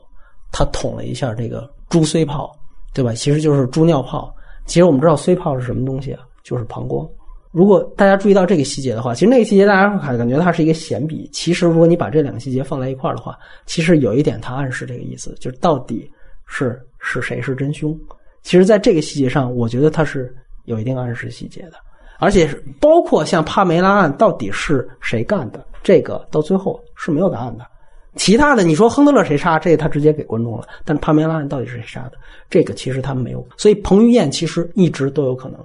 [0.52, 2.50] 他捅了一下这个猪髓泡，
[2.92, 3.14] 对吧？
[3.14, 4.34] 其实就是猪尿泡。
[4.66, 6.22] 其实我们知道髓泡是什么东西啊？
[6.42, 7.08] 就是膀胱。
[7.50, 11.28] 如果大家注意到这个细节的话，其实那个细节大家会感感觉它是一个闲笔。
[11.32, 13.36] 其实如果你把这两个细节放在一块儿的话，
[13.66, 16.08] 其实有一点它暗示这个意思，就是到底
[16.46, 17.98] 是是谁是真凶。
[18.42, 20.34] 其实，在这个细节上，我觉得它是
[20.64, 21.72] 有一定暗示细节的，
[22.20, 22.48] 而且
[22.78, 27.66] 包括像帕梅拉案到底是谁干的，这个到最后是没有答案的。
[28.14, 30.64] 其他的，你说亨德勒谁杀，这他直接给观众了。
[30.84, 32.12] 但帕梅拉案到底是谁杀的，
[32.48, 33.44] 这个其实他们没有。
[33.56, 35.58] 所以彭于晏其实一直都有可能。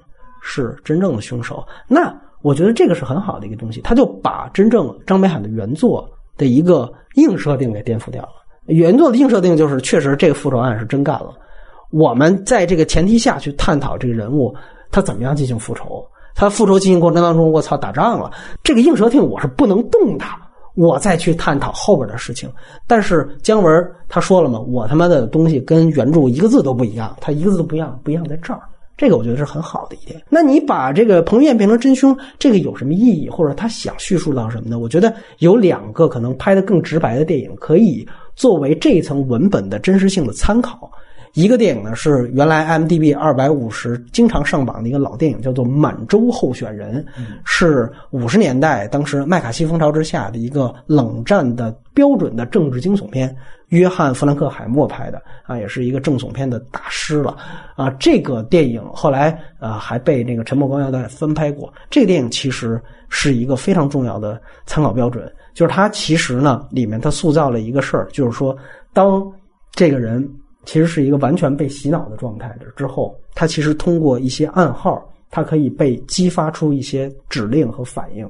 [0.47, 8.29] 是真正的凶手，那我觉得这个是很好的一个东西，他就把真正张北海的原作的一个硬设定给颠覆掉了。
[8.67, 11.33] 原作的硬设定就是，确实这个复仇案是真干了。
[11.89, 14.55] 我们在这个前提下去探讨这个人物
[14.91, 16.05] 他怎么样进行复仇，
[16.35, 18.29] 他复仇进行过程当中，我操，打仗了，
[18.61, 20.25] 这个硬设定我是不能动的，
[20.75, 22.51] 我再去探讨后边的事情。
[22.85, 28.59] 但是姜文他说了嘛，我他妈的东西跟原著一个字都不一样，他一个字都不一样，不一样在这儿。
[28.97, 30.21] 这个我觉得是很好的一点。
[30.29, 33.29] 那你把这个彭于晏变成真凶，这个有什么意义？
[33.29, 34.79] 或者他想叙述到什么呢？
[34.79, 40.89] 我觉得有两个可能拍的更直白的电影，可以作为这一层文本的真实性的参考。
[41.35, 47.05] 一个电影呢是原来 M D B 二百五十经常上榜的一个老电影，叫做《满洲候选人》，
[47.43, 53.35] 是五十年代当时麦卡锡风潮之下的一个冷战的标准的政治惊悚片。
[53.69, 57.35] 约翰·弗兰克·海默拍的啊，也是一个正悚片的大师了
[57.75, 57.89] 啊。
[57.99, 61.73] 这个电影后来啊还被那个《沉默光腰带》翻拍过。
[61.89, 62.79] 这个电影其实
[63.09, 68.55] 是一个非常重要的参考标准，就是它其实呢里面它塑造了一个事儿，就是说
[68.93, 69.21] 当
[69.71, 70.25] 这个人
[70.65, 78.29] 其实是一个完全被洗脑的状态的之后，他其实通过一些暗号，他可以被激发出一些指令和反应。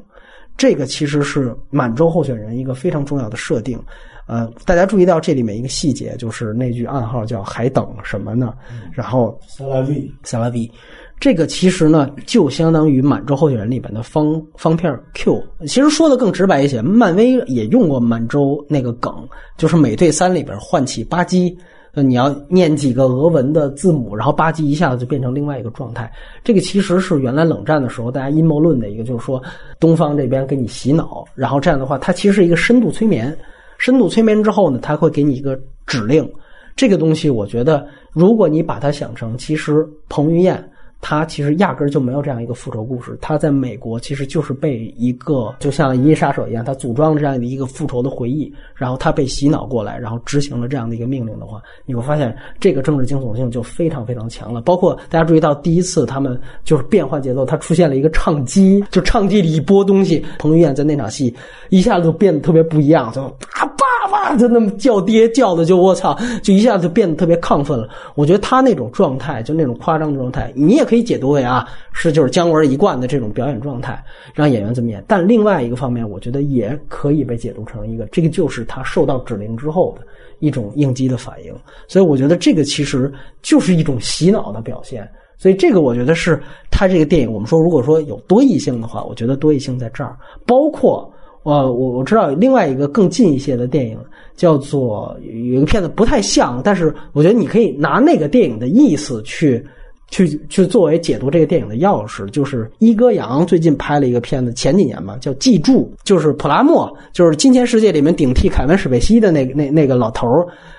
[0.58, 3.80] 这个其实是满洲候选人一个非常重要的设定。
[4.28, 8.54] 呃，大家注意到这里面一个细节，就是那句暗号叫“还等什么呢？”
[8.92, 10.72] 然后萨拉 V，萨拉 V，
[11.20, 15.44] 这个其实呢，就相当于满洲候选人里边的方方片 Q。
[15.68, 19.14] 其实说的更直白一些，漫威也用过满洲那个梗，
[19.58, 21.56] 就是美队三里边唤起巴基，
[21.96, 26.12] 那你要念几个俄文的字母，然后吧唧一下子就变成另外一个状态。
[26.44, 29.42] 这个其实是原来冷战的时候大家阴谋论的一个，就是说
[29.80, 33.36] 东方这边给你洗脑，然后这样的话，它其实是一个深度催眠。
[33.78, 36.30] 深度催眠之后呢，它会给你一个指令，
[36.76, 40.62] 这个东西我觉得，如果你把它想成，其实彭于晏。
[41.08, 43.16] 他其实压根儿就没有这样一个复仇故事。
[43.22, 54.62] 他在美国其实就是被一个就像《银翼杀手》一样，他组装了这样的一个复仇的回忆，然后他被洗脑过来，然后执行了这样的一个命令的话，你会发现这个政治惊悚性就非常非常强了。
[54.62, 61.32] 包括大家注意到第一次他们就是变换节奏，他出现了一个唱机，就唱机里一播东西，彭于晏在那场戏
[61.70, 67.88] 一下子就变得特别不一样，就啊爸爸就那么叫爹叫的就我操，就一下子就变得特别亢奋了。
[68.16, 70.95] 我觉得他那种状态，就那种夸张的状态，你也可以。
[70.96, 74.02] 可以解读为啊，是就是姜文一贯的这种表演状态，
[74.34, 75.04] 让演员怎么演。
[75.06, 80.08] 但另外一个方面，我觉得也可以被解读成一个，这个就是他受到指令之后的
[80.40, 81.54] 一种应激的反应。
[81.86, 85.06] 所以我觉得这个其实就是一种洗脑的表现。
[85.38, 86.42] 所以这个我觉得是
[86.72, 90.16] 他这个电影，我们说如果说有多异性的话，我觉得多异性在这儿。
[90.46, 91.12] 包括
[91.44, 94.00] 呃，我我知道另外一个更近一些的电影
[94.38, 99.62] 叫做有一个片子不太像，但是我觉得你可以拿那个电影的意思去。
[100.10, 110.28] 去去作为解读这个电影的钥匙，就是伊戈扬最近拍了一个片子，前几年吧，叫《记住》，就是普拉莫，就是《金钱世界》里面顶替凯文史贝西的那那那个老头，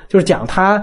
[0.09, 0.83] 就是讲他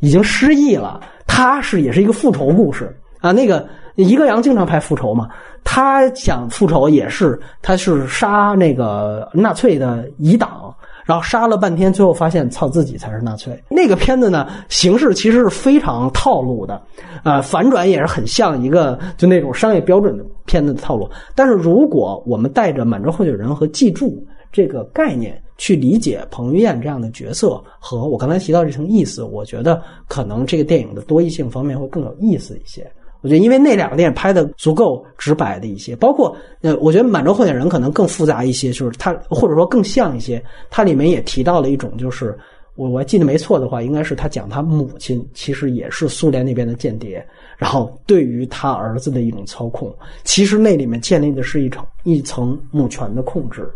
[0.00, 3.32] 已经失忆了，他是也是一个复仇故事啊。
[3.32, 5.28] 那个伊戈扬经常拍复仇嘛，
[5.62, 10.74] 他想复仇也是，他是杀那个纳粹的遗党。
[11.04, 13.62] 然后杀了半天，最后发现操自己才是纳粹。
[13.68, 16.82] 那个片子呢，形式其实是非常套路的，
[17.24, 21.08] 呃，反转也是很像一个就那种商业标准的片子的套路。
[21.34, 32.90] 但是如果我们带着满洲候选人和记住这个概念去理解彭于晏这样的角色和我刚才提到这层意思，我觉得可能这个电影的多义性方面会更有意思一些。
[33.24, 40.44] 我觉得，因为那两个电影拍的足够直白的一些，包括呃，我觉得《满洲候选人》可能更复杂一些，就是他或者说更像一些。
[40.68, 42.36] 它里面也提到了一种，就是
[42.74, 49.90] 我我记得没错的话，应该是他讲他母亲其实也是苏联那边的间谍，然后对于他儿子的一种操控，
[50.22, 53.66] 其实那里面建立的是一层一层母权的控制。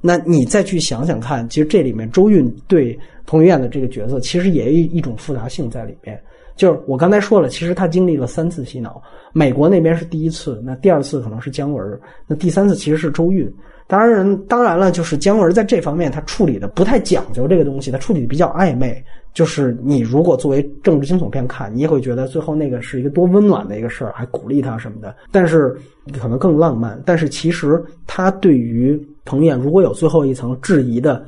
[0.00, 6.20] 那你再去想想看，其实这里面周韵对彭于晏的这个角色，其实也有一种复杂性在里面。
[6.56, 9.00] 就是我刚才说了，其实他经历了三次洗脑，
[9.32, 13.52] 美国那边是第一次，那第二次可能是姜文，那第三次其实是周韵。
[13.88, 19.04] 当然，当然了，就是姜文在这方面他处理的不太讲究这个东西，他处理的比较暧昧。
[19.32, 25.14] 就是你如果作为政治惊悚片看，你也会觉得最后那个是一个多温暖的一个事儿，还鼓励他什么的。
[25.30, 25.76] 但是
[26.18, 27.00] 可能更浪漫。
[27.04, 31.22] 但是其实他对于彭于晏如果有最后一层质疑的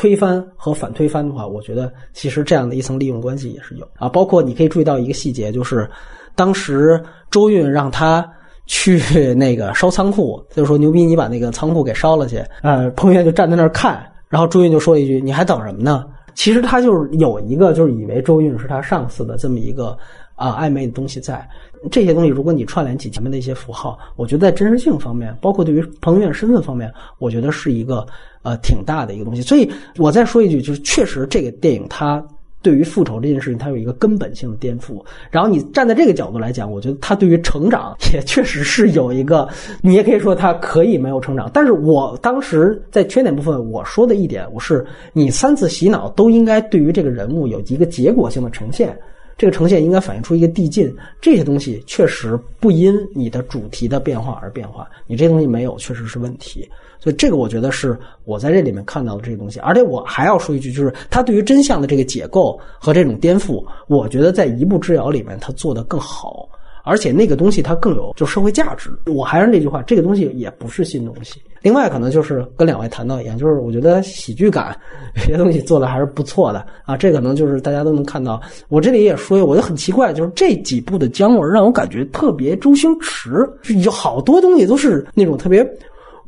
[0.00, 4.08] 推翻和反推翻的话，我觉得其实这样的一层利用关系也是有啊。
[4.08, 5.86] 包括你可以注意到一个细节，就是
[6.34, 6.98] 当时
[7.30, 8.26] 周韵让他
[8.64, 12.42] 去那个烧仓库，就是说牛逼，你把那个仓库给烧了去。
[12.62, 19.98] 呃，彭于晏就站在那儿看，然后周韵就说一句：“你还等什么呢？”其实他就是有一个，就是以为周韵是他上司的这么一个
[20.40, 21.48] 啊暧昧的东西在。
[21.90, 28.06] 这些东西，如果你串联起前面的一些符号，我觉得在真实性方面，包括对于彭于晏身份方面，我觉得是一个
[28.42, 29.40] 呃挺大的一个东西。
[29.40, 29.66] 所以
[29.96, 32.22] 我再说一句，就是确实这个电影它
[32.60, 35.02] 对于复仇这件事情，它有一个根本性的颠覆。
[35.30, 39.48] 然后你站在这个角度来讲，我觉得它对于成长也确实是有一个，
[39.80, 41.50] 你也可以说它可以没有成长。
[41.50, 44.84] 但是我当时在缺点部分我说的一点，我是
[45.14, 48.94] 你三次洗脑都应该对于这个人物有一个结果性的呈现。
[49.40, 56.68] 这个呈现应该反映出一个递进，这些东西确实不因你的主题的变化而变化，你这东西没有，确实是问题。
[56.98, 66.46] 所以这个我觉得是我在这里面看到的这个东西，而且我还要说一句，就是他对于真相的这个解构和这种颠覆，我觉得在一步之遥里面他做得更好。
[66.84, 68.90] 而且那个东西它更有就社会价值。
[69.06, 71.40] 我还是那句话，这个东西也不是新东西。
[71.62, 74.74] 另外，可能就是跟两位谈到一样，就是我觉得喜剧感
[75.16, 76.96] 有些东西做的还是不错的啊。
[76.96, 78.40] 这可能就是大家都能看到。
[78.68, 83.46] 我这里也说，我就很奇怪，就是这几部的姜文让我感觉特别周星驰，
[83.84, 85.62] 有好多东西都是那种特别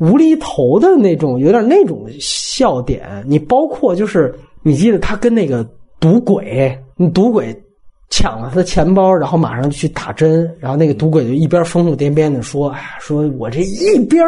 [0.00, 3.24] 无厘头的那种，有点那种笑点。
[3.26, 5.66] 你包括就是你记得他跟那个
[5.98, 7.58] 赌鬼，你赌鬼。
[8.14, 14.22] 抢了他的钱包，然后马上去打针，然后那个赌鬼就一边疯疯癫癫的说：“哎，说我这一边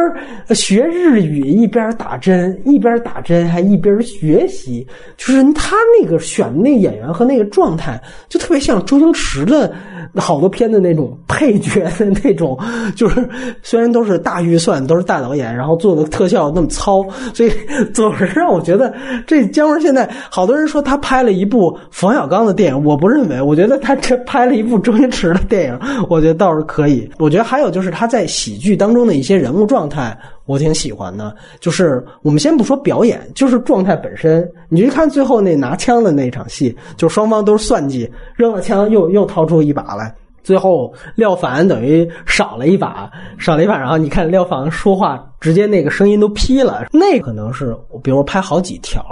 [0.55, 4.87] 学日语，一边打针，一边打针还一边学习，
[5.19, 9.71] 就是他那个选的那演员和那个状态，就特别像周星驰的
[10.15, 12.59] 好多片的那种配角的那种，
[12.97, 13.29] 就是
[13.63, 17.05] 虽然都是大预算，都是大导演，然后做的特效那么糙，
[17.35, 17.53] 所以
[17.93, 18.95] 总是让我觉得
[19.27, 23.74] 这姜文现在好多人说他拍了一部冯小刚的电影，我不认为，我觉得。
[23.79, 27.11] 他这拍了一部周星驰的电影，我觉得倒是可以。
[27.19, 30.17] 我觉得还有就是他在喜剧当中的一些人物状态，
[30.47, 31.35] 我挺喜欢的。
[31.61, 34.49] 就是我们先不说表演，就是状态本身。
[34.69, 43.79] 你去看最后那拿枪的那场戏，就双方都是算计，扔了枪又又掏出一把来，最后廖凡等于少了一把，少了一把。
[43.79, 46.87] 然后你看廖凡说话，直接那个声音都劈了。
[46.93, 49.05] 那可能是比如拍好几条，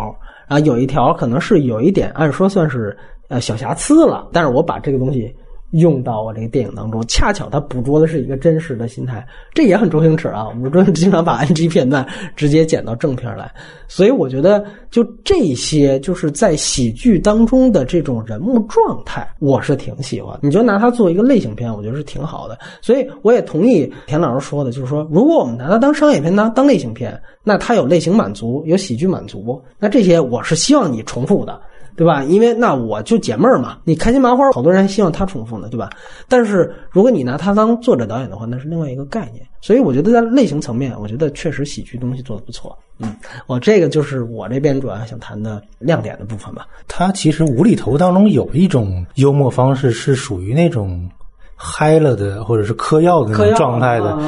[0.48, 2.96] 然后有一条可能是有一点，按说算是。
[3.28, 5.34] 呃，小瑕疵了，但是我把这个东西
[5.70, 10.46] 用到我这个电影当中，恰巧它捕捉的是一个真实的心态，这也很周星驰啊。
[10.46, 12.06] 我们 经常把 NG 片段
[12.36, 13.50] 直接剪到正片来，
[13.88, 20.38] 所以我觉得就这些就是在喜剧当中的这种人物状态，我是挺喜欢。
[20.42, 22.58] 你就拿它做一个类型片，我觉得是挺好的。
[22.82, 31.58] 所以我也同意田老师说的，就是说，如果我们拿它当商业片当当类型片，那它有类型满足，有喜剧满足，那这些我是希望你重复的。
[31.96, 32.22] 对吧？
[32.24, 33.78] 因为那我就解闷儿嘛。
[33.84, 35.90] 你开心麻花，好多人希望他重复呢，对吧？
[36.28, 39.46] 但是如果你拿他当作者导演的话，那是另外一个概念。
[39.60, 42.76] 所以我觉得在类型层面，我觉得确实喜剧东西做的不错。
[42.98, 43.14] 嗯，
[43.46, 46.66] 我这个就是我这边主要想谈的亮点的部分吧。
[46.88, 51.08] 他其实无厘头当中有一种幽默方式，是属于那种
[51.54, 54.18] 嗨了的，或者是嗑药的那种状态的。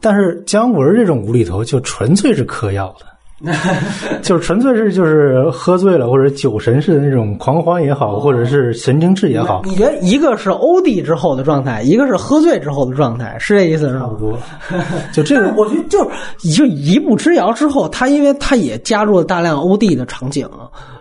[0.00, 3.06] 但是姜文这种无厘头就纯粹是嗑药的。
[4.22, 9.62] 就是纯粹是就是喝醉了或者酒神似的那种狂欢也好，或者是神经质也好。
[9.64, 13.88] 你觉得一个是欧弟之后的状态，一个是喝醉之后的状态，是这意思？
[13.98, 14.38] 差不多。
[15.12, 16.02] 就这个，我觉得就
[16.40, 20.48] 是就一步之遥之后，他因为他也加入了大量欧弟的场景，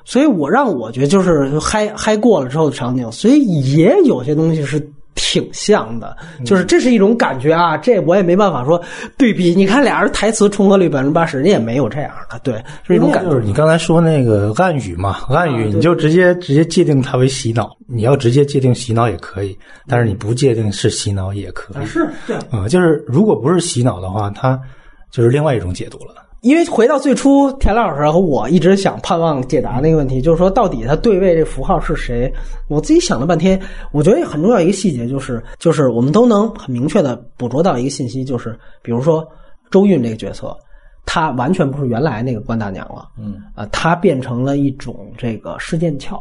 [0.03, 4.81] 所以我让我觉得就是嗨嗨过了之后的场景，所以也有些东西是。
[5.15, 8.81] 挺像的，就是这是一种感觉啊，这我也没办法说
[9.17, 9.53] 对比。
[9.53, 13.29] 你看俩人台词重合率百分之八十，人也没有这样的，对，是一种感觉。
[13.29, 19.57] 就是你刚才说那个暗语嘛，暗语你就直接直接界定它为洗脑，你要直接界定洗脑也可以，
[19.87, 21.85] 但是你不界定是洗脑也可以。
[21.85, 24.59] 是，对，啊，就是如果不是洗脑的话，它
[25.11, 26.15] 就是另外一种解读了。
[26.41, 32.33] 因为回到最初，田老师和我一直想盼望解答那个问题，就是说到底他对位这符号是谁？
[32.67, 33.61] 我自己想了半天，
[33.91, 39.23] 我觉得很重要一个细节就是，就是我们都能很明确的捕捉到一个信息，就是比如说
[39.69, 40.57] 周韵这个角色，
[41.05, 46.19] 她完全不是原来那个关大娘了，嗯，啊，她变成了一种这个施剑鞘。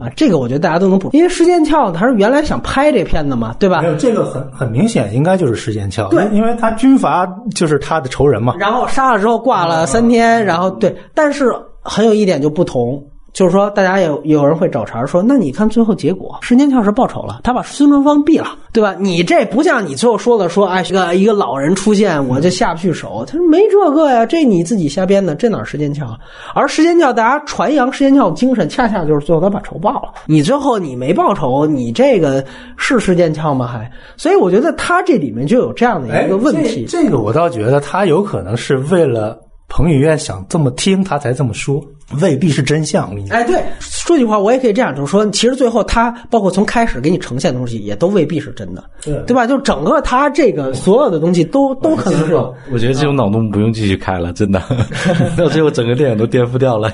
[0.00, 3.82] 啊，这个我觉得大家都能补，因为时间鞘他是原来想拍这片子嘛，对吧？
[3.82, 6.08] 没有这个很很明显，应该就是时间鞘。
[6.08, 8.54] 对，因为他军阀就是他的仇人嘛。
[8.58, 11.52] 然后杀了之后挂了三天，然后对，但是
[11.82, 13.04] 很有一点就不同，
[13.34, 18.94] 就是说，大家有有人会找茬说，那你看最后结果，石间翘是报仇了，他把孙传芳毙了，对吧？
[18.96, 23.24] 你这不像你最后说的说，哎，一个一个老人出现，我就下不去手。
[23.26, 26.06] 他说没这个呀，这你自己瞎编的，这哪石间翘？
[26.54, 30.12] 而石间翘，大家传扬石间翘精神，恰恰就是最后他把仇报了。
[30.26, 32.44] 你最后你没报仇，你这个
[32.76, 33.66] 是石间翘吗？
[33.66, 36.86] 还，所以我觉得他这里面就有这样的一个问题。
[36.88, 39.40] 这个我倒觉得他有可能是为了。
[39.66, 41.82] 彭于晏想这么听，他才这么说，
[42.20, 43.14] 未必是真相。
[43.30, 49.46] 哎，对，说句话，我也可以这样，就是说，其实最后他包括从开始给你呈现的东西，也都未必是真的，对对吧？
[49.46, 52.34] 就整个他这个所有的东西，都都可能是。
[52.70, 54.62] 我觉得这种脑洞不用继续开了，真的，
[55.36, 56.92] 到最后整个电影都颠覆掉了。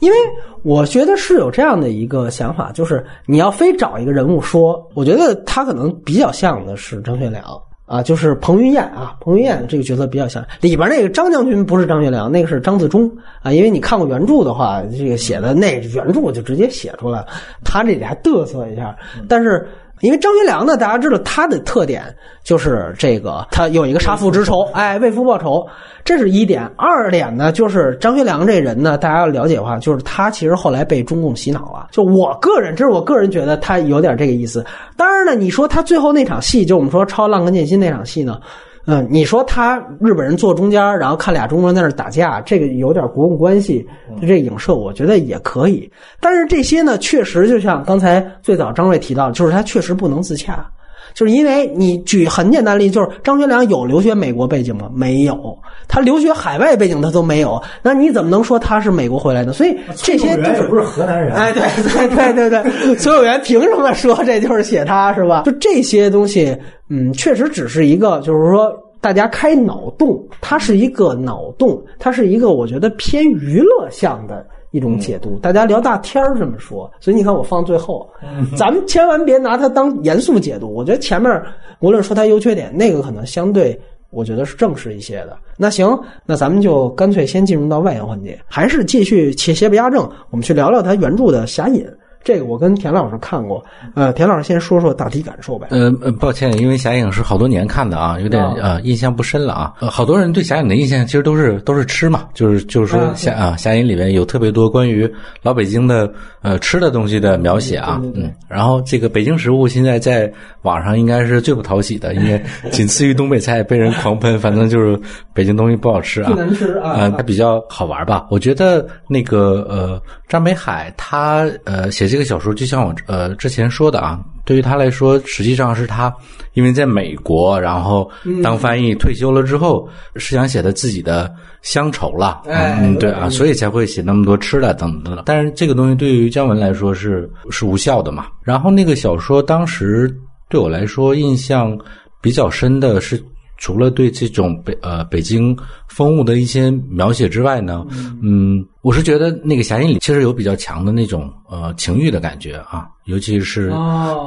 [0.00, 0.16] 因为
[0.64, 7.44] 我觉得是有这样的一个想法，就是你要非找一个人物说，我觉得他可能比较像的是张学良。
[7.92, 13.10] 啊，就是彭于晏啊，彭于晏这个角色比较像里边那个张将军，不是张学良，那个是张自忠
[13.42, 13.52] 啊。
[13.52, 17.26] 因为你看过原著的话，这个写的那原著就直接写出来了，
[17.62, 18.96] 他这里还嘚瑟一下，
[19.28, 19.68] 但是。
[20.02, 22.02] 因为张学良呢，大家知道他的特点
[22.42, 25.64] 就是这个，他有一个杀父之仇，哎，为父报仇，
[26.04, 26.68] 这是一点。
[26.76, 31.86] 二点呢，就是张学良这人呢，大家要了解的话，就是他其实后来被中共洗脑了。
[31.92, 34.66] 就我个人，这是我个人觉得他有点这个意思。
[34.96, 38.40] 当然呢，你说他最后那场戏，就我们说抄《浪客剑心》那场戏呢。
[38.84, 43.86] 嗯，你说他日本人坐中间，然后看俩中国人在那打架，这个有点国共关系，
[44.20, 45.90] 这影射我觉得也可以。
[46.20, 50.68] 但是这些呢，确实就像刚才最早张瑞提到，就是他确实不能自洽，
[51.14, 54.90] 就是因为你举很简单例子，就是张学良有留学美国背景吗？
[54.94, 55.58] 没有，
[55.88, 59.52] 他留学海外背景他都没有，那你怎么能说他是美国回来的？
[59.52, 61.34] 所以这些就是不是河南人？
[61.34, 61.62] 哎，对
[62.08, 65.42] 对对对对， 崔永元凭什么说这就是写他是吧？
[65.44, 66.56] 就这些东西。
[66.94, 68.70] 嗯，确实只是一个，就是说
[69.00, 75.38] 大家开脑洞，它是一个脑洞，它是一个我觉得偏娱乐向的一种解读。
[75.38, 78.10] 大家聊大天儿这么说，所以你看我放最后，
[78.56, 80.74] 咱们千万别拿它当严肃解读。
[80.74, 81.30] 我觉得前面
[81.78, 83.80] 无论说它优缺点，那个可能相对
[84.10, 85.36] 我觉得是正式一些的。
[85.56, 91.86] 那行，那咱们就干脆先进入到外延环节，还是继续且邪不压正，我们去聊聊它原著的侠隐。
[92.24, 95.66] 这个我跟田老师看过，呃，田老师先说说大体感受呗。
[95.70, 99.72] 呃呃，抱歉，因为侠影是好多年看的啊，有点呃印象不深了啊。
[99.80, 105.10] 呃，好多人对侠影的印象其实都是都是吃嘛，就是就是说侠啊侠影里面有特别多关于
[105.42, 106.08] 老北京的
[106.42, 110.32] 呃吃的东西的描写啊，嗯，然后这个北京食物现在在
[110.62, 112.40] 网上应该是最不讨喜的，应该
[112.70, 114.96] 仅次于东北菜被人狂喷，反正就是
[115.34, 118.28] 北京东西不好吃啊，难吃啊，它比较好玩吧？
[118.30, 122.11] 我觉得那个呃张北海他呃写。
[122.12, 126.14] 这个小说就像我呃之前说的啊，对于他来说，实际上是他
[126.52, 128.10] 因为在美国，然后
[128.44, 135.24] 当翻译退休了之后，是想写他自己的乡愁了，嗯，对啊，所以才会写那么多吃的等等等。
[135.24, 138.26] 但是这个东西对于姜文来说是是无效的嘛。
[138.42, 140.14] 然后那个小说当时
[140.50, 141.74] 对我来说印象
[142.20, 143.18] 比较深的是。
[143.62, 145.56] 除了对这种北呃北京
[145.86, 147.86] 风物的一些描写之外呢，
[148.20, 153.72] 嗯，我是觉得那个侠隐里其实有比较强的那种呃情欲的感觉啊，尤其是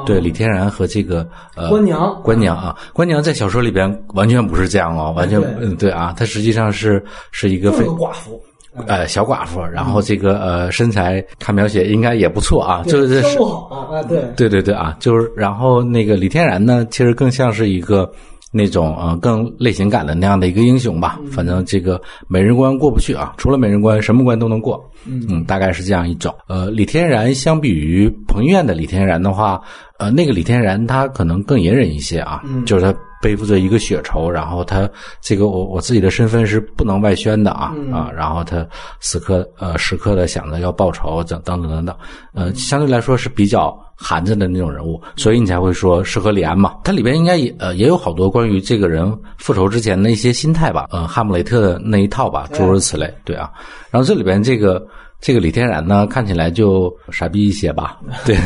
[0.05, 2.17] 对李天然和这个呃官娘。
[2.23, 8.41] 官娘啊，官娘在小说里边完全不是这样哦，完全嗯对啊，她实际上是是一个非寡妇，
[8.87, 14.23] 呃小寡妇，然后这个呃身材看描写应该也不错啊，就是不好啊，对。
[14.37, 18.09] 对对对啊，就是然后那个李天然呢，其实更像是一个。
[18.57, 24.81] 那种呃更类型感的那样的一个英雄吧，反正这个美人关过不去啊，除了美人关，什么关都能过。
[25.03, 26.33] 嗯，大概是这样一种。
[26.47, 29.61] 呃，李天然相比于彭于晏的李天然的话，
[29.99, 38.65] 呃，那个李天然他可能更隐忍一些啊，就是他背负着一个血仇，然后他这个我我自己的身份是不能外宣的啊啊，然后他
[39.01, 41.95] 时刻呃时刻的想着要报仇等等等等等，
[42.33, 43.77] 呃，相对来说是比较。
[43.95, 46.75] 含着的那种人物，所以你才会说是和李安嘛？
[46.83, 53.49] 它里边应该也呃也有好多关于这个人复仇之前的一些心态吧，呃，哈姆雷特的那一套吧，诸如此类，对啊。
[53.89, 54.85] 然后这里边这个。
[55.25, 57.97] 这个李天然呢，看起来就傻逼一些吧？
[58.27, 58.37] 对，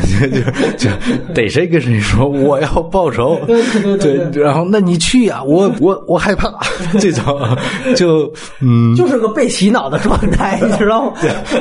[0.78, 0.96] 就就
[1.34, 3.38] 逮谁跟谁说我要报仇，
[4.00, 6.50] 对，然后那你去呀，我我我害怕
[6.98, 7.38] 这种，
[7.94, 8.32] 就
[8.62, 11.12] 嗯，就是个被洗脑的状态，你知道吗？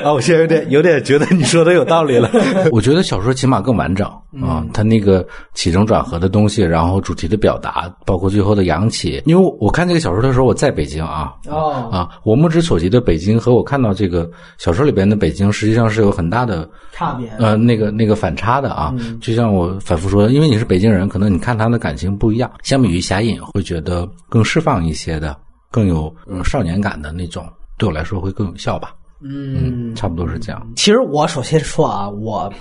[0.05, 2.31] 啊，我现在有点有点觉得你说的有道理了。
[2.71, 4.07] 我觉得小说起码更完整
[4.41, 9.21] 啊，它那个起承转合的东西，然后主题的表达，包括最后的扬起。
[9.25, 11.33] 因为我看这个小说的时候，我在北京啊，
[11.91, 14.25] 啊，我目之所及的北京和我看到这个
[14.57, 15.08] 小说里边。
[15.09, 22.49] 那北京实际上是有很大的差别，呃，那个那个反差的啊，就像我反复说，因为你是北京人，可能你看他的感情不一样。
[22.63, 25.35] 相比于侠隐，会觉得更释放一些的，
[25.71, 26.13] 更有
[26.45, 28.93] 少年感的那种，对我来说会更有效吧。
[29.21, 30.65] 嗯，差不多是这样。
[30.75, 32.51] 其实我首先说啊，我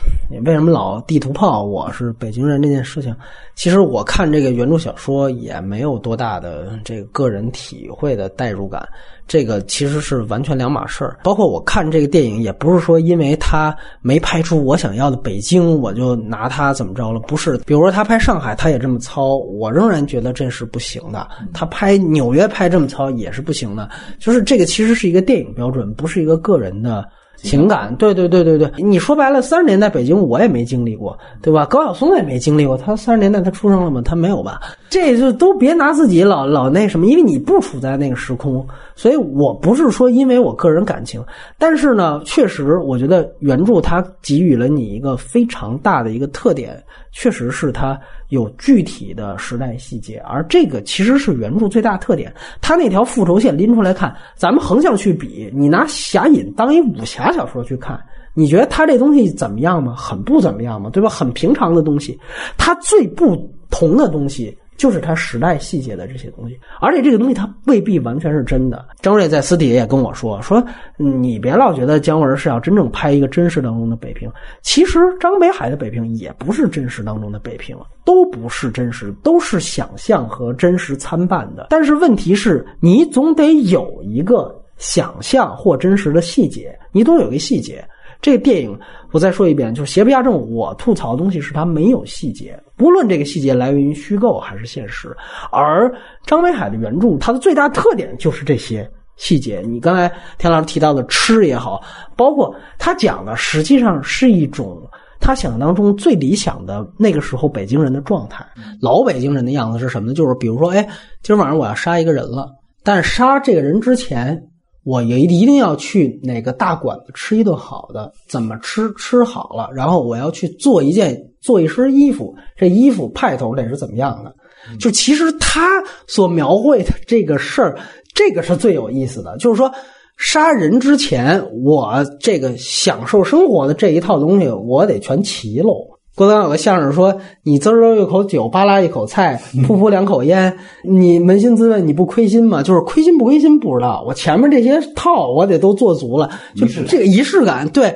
[0.44, 3.14] 为什么老地图炮我是北京人这件事情，
[3.54, 8.86] 其实我看这个原著小说也没有多大的这个个人体会的代入感，
[9.26, 11.18] 这个其实是完全两码事儿。
[11.22, 17.56] 包括我看这个电影，也不是说因为他没拍出我想要的北京，我就拿他怎么着了，不是。
[17.58, 21.28] 比如说他拍上海，他也这么糙，我仍然觉得这是不行的。
[21.54, 27.06] 他拍纽约拍这么糙也是不行的，就是这个其实是一个电影标准，不是一个个人的。
[27.40, 31.64] 情感，对对对对对，你说白了，三十年代北京我也没经历过，对吧？
[31.66, 34.02] 高晓松也没经历过，他三十年代他出生了吗？
[34.04, 34.60] 他没有吧？
[34.90, 38.66] 这就都别拿自己老老那什么，因为你不处在那个时空，
[38.96, 41.24] 所以我不是说因为我个人感情，
[41.56, 47.96] 但是呢，确实我觉得原著它给予了你一个非常大的一个特点，确实是它。
[48.28, 52.32] 有具体的时代细节，而这个其实是原著最大特点。
[52.60, 57.98] 他那条复仇线拎出来看，咱们横向去比，你拿《侠隐》当一武侠小说去看，
[58.34, 59.94] 你觉得他这东西怎么样吗？
[59.96, 60.90] 很不怎么样吗？
[60.90, 61.08] 对吧？
[61.08, 62.18] 很平常的东西，
[62.56, 63.36] 他最不
[63.70, 64.56] 同的东西。
[64.78, 68.86] 就是他时代细节的这些东西，而且这个东西它未必完全是真的。
[69.00, 70.64] 张瑞在私底下也跟我说：“说
[70.96, 74.30] 你别老觉得姜文是要真正拍一个真实当中的北平，
[74.62, 81.66] 其实张北海的北平也不是真实当中的北平，都不是真实，都是想象和真实参半的。
[81.70, 87.84] 但是问题是，你总得有一个想象或真实的细节，你总有一个细节。”
[88.20, 88.76] 这电影，
[89.12, 90.34] 我再说一遍，就是《邪不压正》。
[90.36, 95.14] 我吐槽的东西是它没有细节，不论这个细节来源于虚构还是现实。
[95.50, 95.92] 而
[96.24, 99.60] 张北海的原著，它的最大特点就是这些细节。
[99.66, 101.82] 你刚才田老师提到的吃也好，
[102.16, 104.80] 包括他讲的，实际上是一种
[105.20, 108.46] 他想象当中最理想的那个时候北京人的状态。
[108.80, 110.14] 老北京人的样子是什么呢？
[110.14, 110.88] 就是比如说，哎，
[111.22, 112.48] 今儿晚上我要杀一个人了，
[112.82, 114.47] 但杀这个人之前。
[114.88, 124.34] 我也一定要去哪个大馆子吃一顿好的，怎么吃吃好了，然后我要去做一件做一身衣服，这衣服派头得是怎么样的？
[124.80, 127.78] 就其实他所描绘的这个事儿，
[128.14, 129.70] 这个是最有意思的，就是说
[130.16, 135.97] 杀人之前，我这个享受生活的这一套东西，我得全齐喽。
[136.18, 142.60] 郭德纲有个相声说：“你滋溜一口酒，扒拉一口菜， 噗噗两口烟，你扪心自问，你不亏心吗？
[142.60, 147.94] 就是亏心不亏心不知道，我前面这些套我得都做足了，就是这个仪式感，对。”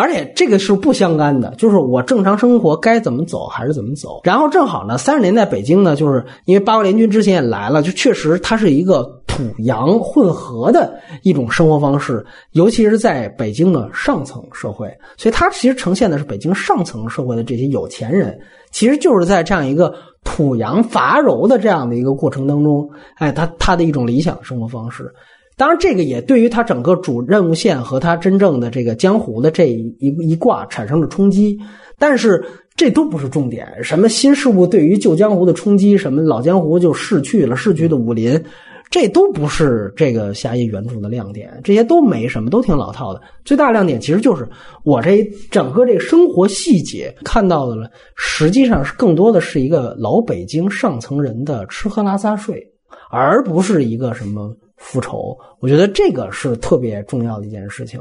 [0.00, 4.20] 而且这个是不相干的，就是我正常生活该怎么走还是怎么走。
[4.24, 14.88] 然后正好呢，三十年代北京呢，就是因为八国联军之前也来了，就确实它是一个土洋混合的一种生活方式，尤其是在北京的上层社会。
[15.16, 18.38] 所以它其实呈现的是北京上层社会的这些有钱人，
[18.72, 19.94] 其实就是在这样一个
[20.24, 25.12] 土洋杂糅的这样的一个过程当中，哎，他他的一种理想生活方式。
[25.60, 31.60] 当然，这个也对于他整个主任务线和他真正的这个江湖的这一一一卦产生了冲击，
[31.98, 32.42] 但是
[32.74, 33.68] 这都不是重点。
[33.82, 38.42] 什么新事物对于旧江湖的冲击，什么老江湖就逝去了，逝去的武林，
[38.88, 41.60] 这都不是这个侠义原著的亮点。
[41.62, 43.20] 这些都没什么，都挺老套的。
[43.44, 44.48] 最大亮点其实就是
[44.82, 52.66] 我这整个这个生活细节看到的了，实际上是更多的是一个老北京上层人的吃喝拉撒睡，
[53.10, 54.56] 而不是一个什么。
[54.80, 58.00] 复仇，我觉得这个是特别重要的一件事情。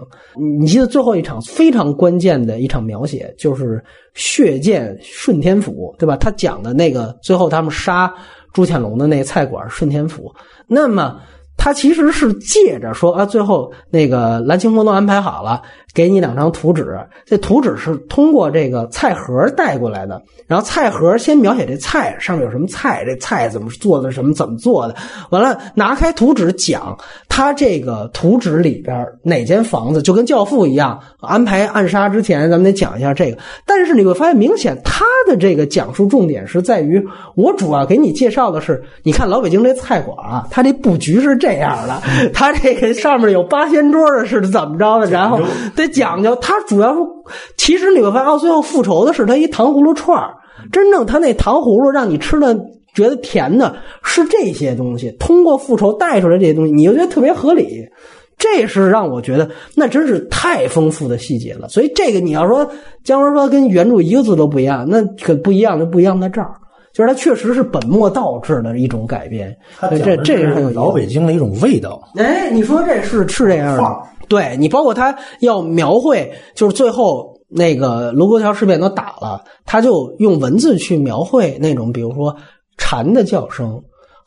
[0.60, 3.84] 你记得最后一场非常关键的一场描写，就是
[4.14, 6.16] 血溅顺天府，对吧？
[6.16, 8.12] 他讲的那个最后他们杀
[8.54, 10.34] 朱潜龙的那菜馆顺天府，
[10.68, 11.20] 那么
[11.60, 15.62] 他其实是借着说啊，最后那个蓝青峰都安排好了。
[15.92, 20.22] 给你两张图纸，这图纸是通过这个菜盒带过来的。
[20.46, 24.96] 然后菜盒先描写这菜上面有什么菜，这菜怎么做的，什么怎么做的。
[25.32, 26.96] 完了，拿开图纸讲
[27.28, 33.38] 他这个图纸里边哪间房子，就跟教父一样安排暗杀之前，咱们得讲一下这个。
[33.66, 37.04] 但是你会发现，明显他的这个讲述重点是在于，
[37.36, 42.02] 我主要给你介绍的是，你看老北京这菜馆啊，它这布局是这样的，
[42.34, 45.40] 他这个上面有八仙桌的是怎么着的，然后。
[45.76, 47.00] 得讲究，他主要是，
[47.58, 50.34] 其实你会发现，到最后复仇的是他一糖葫芦串儿。
[50.72, 52.54] 真正他那糖葫芦让你吃的
[52.94, 57.88] 觉得甜的是这些东西，通过复仇带出来这些东西，你就觉得特别合理。
[58.38, 61.68] 这是让我觉得那真是太丰富的细节了。
[61.70, 62.70] 所以这个你要说
[63.04, 66.52] 姜文说跟原著一个字都不一样，那可不一样，就不一样在这儿，
[66.94, 69.56] 就是他确实是本末倒置的一种改编。
[70.04, 72.02] 这这是老北京的一种味道。
[72.16, 74.00] 哎，你说这是是这样的。
[74.28, 82.36] 对你，包括他要描绘，就是最后那个卢沟桥事变都打了，他就用文字去描绘那种，比如说
[82.78, 83.82] 蝉的叫声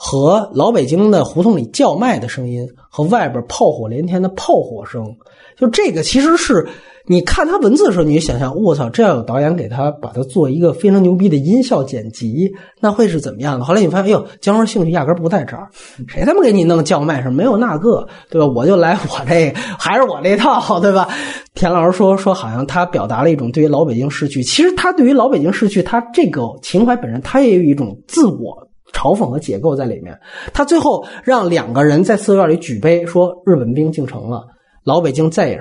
[0.05, 5.15] 和老北京的胡同里叫卖的声音，和外边炮火连天的炮火声，
[5.57, 6.67] 就这个其实是
[7.07, 13.65] 你看他文字的时候，你就想象，我操，这要有导演给他把它做一个非常牛逼的音效剪辑，那会是怎么样的？
[13.65, 15.69] 后来你发现，哎呦，姜文兴趣压根不在这儿，
[16.09, 17.33] 谁他妈给你弄叫卖声？
[17.33, 18.53] 没有那个，对吧？
[18.53, 21.09] 我就来我这，还是我这套，对吧？
[21.55, 28.69] 田老师说说，好像他表达了一种对于老北京市区，其实他对于老北京市区，他这个情怀本身，他也有一种自我。
[28.93, 30.19] 嘲讽和解构在里面，
[30.53, 34.47] 他最后让两个人在寺院里举杯，说日本兵进城了，
[34.85, 35.61] 老北京再也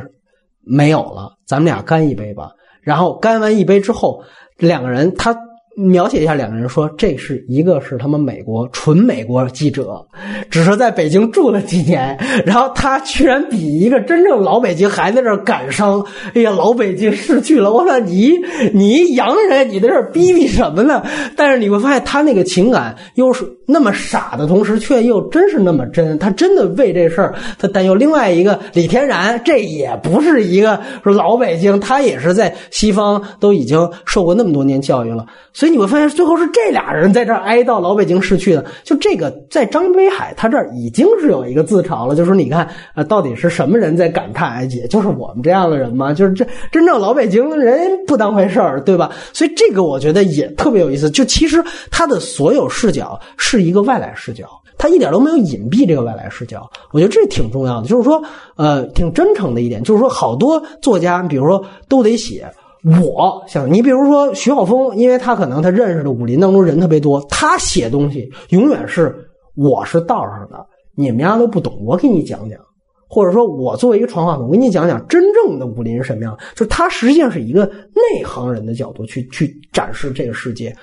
[0.62, 2.52] 没有了，咱们俩干一杯吧。
[2.82, 4.24] 然后干完一杯之后，
[4.58, 5.36] 两个人他。
[5.76, 10.06] 描写一下两个人说，这是一个是他们美国纯美国记者，
[10.50, 16.06] 只是在北京住了几年，然后他居然比一个真正老北京还在这感伤。
[16.34, 17.72] 哎呀，老北京逝去了！
[17.72, 18.34] 我说你
[18.74, 21.04] 你洋人，你在这逼逼什么呢？
[21.36, 26.20] 但是你会发现他那个情感又是那么傻的同时，却又真是那么真。
[26.20, 27.96] 他真的为这事儿他担忧。
[27.96, 35.26] 另外一个李天然，这也不是一个说老北京，他也是在西方都已经受过那么多年教育了。
[35.54, 38.66] 所以你会发现，最后是这俩人在这哀悼老北京逝去的。
[38.84, 44.70] 就这个，在张北海他这儿已经是有一个自嘲了，就说你看，呃，到底是什么人在感叹？
[44.72, 46.14] 也就是我们这样的人吗？
[46.14, 49.12] 就是这真正老北京人不当回事儿，对吧？
[49.34, 51.10] 所以这个我觉得也特别有意思。
[51.10, 56.70] 就其实他的所有视角是一个外来视角，他一点都没有隐蔽这个外来视角。
[56.92, 58.22] 我觉得这挺重要的，就是说，
[58.56, 62.46] 呃，挺真诚的一点，就是说，好多作家，比如说都得写。
[62.84, 69.16] 我想，你比如说徐浩峰，因为他可能他认识的武林当中人特别多，他写东西永远是
[69.56, 72.60] 我是道上的，你们家都不懂，我给你讲讲，
[73.08, 80.76] 或者说我作为一个传话筒，我给你讲讲真正的武林是什么样，就他实际上是一个内行人的角度去去展示这个世界，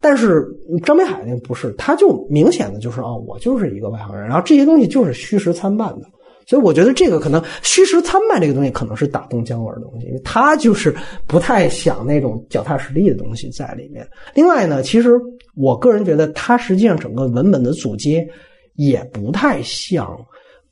[0.00, 0.46] 但是
[0.84, 6.06] 张北海那不是，他就明显的就是啊，我就是一个外行人，然后这些东西就是虚实参半的。
[6.46, 10.94] 所以我觉得这个可能虚实参半这个东西可能是打动姜文的东西，因为他就是
[11.26, 14.06] 不太想那种脚踏实地的东西在里面。
[14.34, 15.10] 另外呢，其实
[15.54, 18.26] 我个人觉得他实际上整个文本的组接
[18.74, 20.18] 也不太像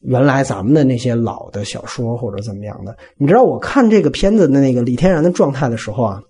[0.01, 2.97] 原来咱们的那些老的小说或者怎么样的。
[3.17, 6.23] 你知道我看这个片子的那个李天然的状态的时候啊，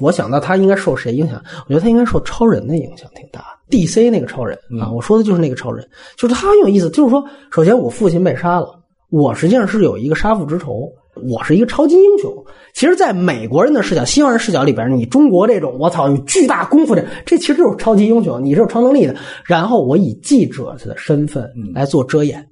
[0.00, 1.42] 我想到他应该受谁影响？
[1.66, 3.44] 我觉得他应该受超人的影响挺大。
[3.70, 4.10] D.C.
[4.10, 6.90] 那个超人啊，我说的就是那个超人，就是他很有意思。
[6.90, 8.68] 就是说，首先我父亲被杀了，
[9.10, 10.90] 我实际上是有一个杀父之仇，
[11.28, 12.32] 我是一个超级英雄。
[12.74, 19.14] 其实，在美国人的视角、西方人视角里边，你中国这种我操有巨大功夫的，这其实就是超级英雄，你是有超能力的。
[19.44, 22.46] 然后我以记者的身份来做遮掩，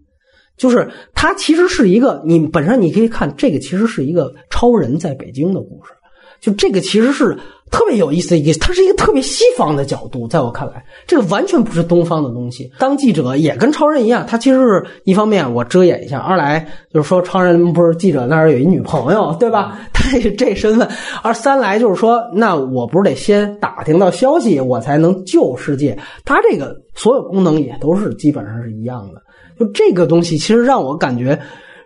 [0.57, 5.93] 就是他其实是一个，你本身你可以看这个，其实是一个超人在北京的故事。
[6.41, 7.37] 就这个其实是
[7.71, 12.71] 特别有意思的一个，它是一个特别西方的角度，在我看来，这个完全不是东方的东西。
[12.79, 19.79] 当记者也跟超人一样，他其实是一方面我遮掩一下，二来就是说超人不是记者那儿有一女朋友， 对吧？
[19.93, 20.89] 他这这身份，
[21.23, 25.99] 而三来就是说，那我不是得先打听到消息，我才能救世界。
[26.25, 29.23] 他这个所有功能也都是基本上是一样的。
[29.59, 31.39] 就这个东西，其实让我感觉。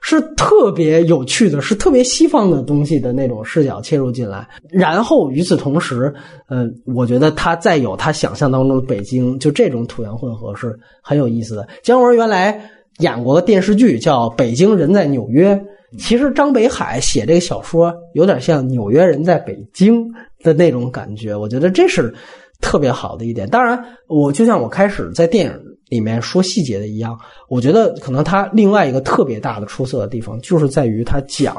[0.05, 6.13] 是特别有趣的，是特别西方的东西的那种视角切入进来，然后与此同时，
[6.49, 11.69] 嗯，我觉得他再有他想象当中的北京，就这种土洋混合是很有意思的。
[11.85, 12.69] 姜文原来
[12.99, 15.55] 演过个电视剧叫《北京人在纽约》，
[15.99, 20.13] 其实张北海写这个小说有点像纽约人在北京
[20.43, 22.13] 的那种感觉，我觉得这是
[22.61, 23.49] 特别好的一点。
[23.49, 25.72] 当然，我就像我开始在电影。
[25.93, 27.19] 里面说细节的一样，
[27.51, 31.55] 我觉得可能他另外一个特别大的出色的地方，就是在于他讲，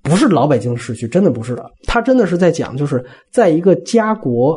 [0.00, 4.56] 不是老北京市区，真的不是的，他真的是在讲，就是在一个家国，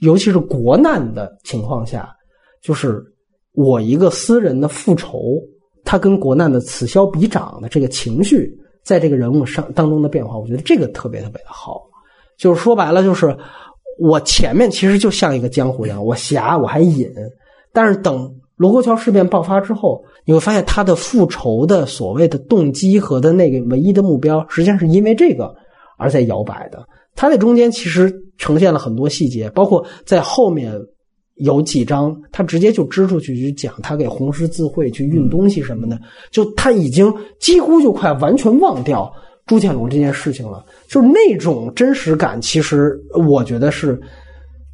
[0.00, 2.12] 尤其是国难的情况下，
[2.60, 3.00] 就是
[3.52, 5.40] 我一个私人的复仇，
[5.84, 8.52] 他跟国难的此消彼长的这个情绪，
[8.82, 11.82] 在这个人物上当中的变化，我觉得这个特别特别的好，
[12.36, 13.32] 就是说白了，就是
[14.00, 17.08] 我前面其实就像一个江湖一样，我侠我还隐。
[17.74, 25.52] 但是等卢沟桥事变爆发之后，你会发现他的复仇的所谓的动机和的那个唯一的目标，实际上是因为这个
[25.98, 26.86] 而在摇摆的。
[27.16, 30.72] 他在中间其实呈现了很多细节，包括在后面
[31.34, 39.12] 有几章，他直接就支出去去讲他给红十字会去运东西什么的，就他已经几乎就快完全忘掉
[39.46, 40.64] 朱天龙这件事情了。
[40.86, 42.96] 就是那种真实感，其实
[43.28, 44.00] 我觉得是。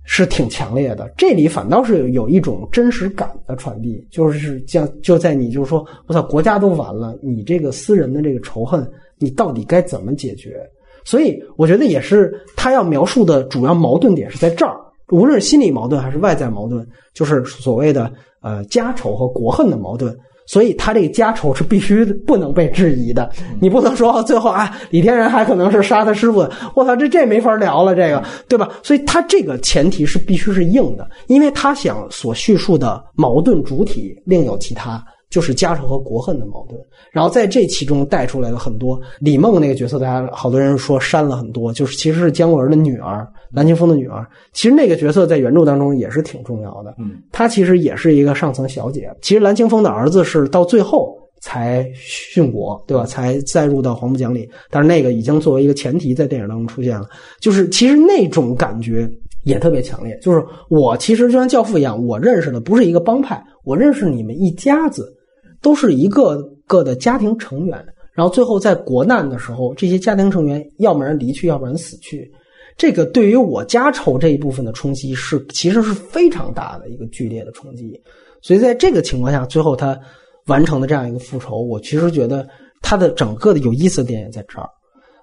[0.04, 8.84] 是挺强烈的，这里反倒是有一种真实感的传递，就是像就在你就是说，我操，国家都完了，你这个私人的这个仇恨，
[9.18, 10.58] 你到底该怎么解决？
[11.04, 14.76] 所以我觉得也是他要描述的主要矛盾点是在这儿，
[15.10, 18.10] 无论是心理矛盾还是外在矛盾，就是所谓的
[18.42, 20.16] 呃家仇和国恨的矛盾。
[20.50, 26.44] 所以他这个家丑是必须不能被质疑的，你不能说最后啊，李天然还可能是杀他师傅，
[26.74, 28.68] 我操，这这没法聊了，这个对吧？
[28.82, 35.00] 所以他这个前提是必须是硬的，因为他想所叙述的矛盾主体另有其他。
[35.30, 36.78] 就是家仇和国恨的矛盾，
[37.12, 53.06] 然后在这其中带出来了很多李梦那个角色，大家好多人说删了很多，就是其实是姜文的女儿蓝青峰的女儿，其实那个角色在原著当中也是挺重要的，嗯，她其实也是一个上层小姐，其实蓝青峰的儿子是到最后才殉国，对吧？
[53.06, 57.08] 才再入到黄浦江里，但是那个已经作为一个前提在电影当中出现了，
[57.38, 59.08] 就是其实那种感觉
[59.44, 65.16] 也特别强烈，就是我其实就像教父一样，我认识的不是一个帮派，我认识你们一家子。
[65.62, 72.30] 都是一个个的家庭成员，然后最后在国难的时候，这些家庭成员要不然离去，要不然死去。
[72.76, 78.00] 这个对于我家仇这一部分的冲击是其实是非常大的一个剧烈的冲击。
[78.40, 79.98] 所以在这个情况下，最后他
[80.46, 82.48] 完成的这样一个复仇，我其实觉得
[82.80, 84.66] 他的整个的有意思的点也在这儿。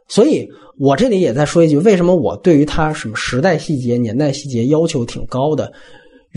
[0.08, 0.48] 所以
[0.78, 5.74] 我这里也再说一句，为什么我对于他什么时代细节、年代细节要求挺高的？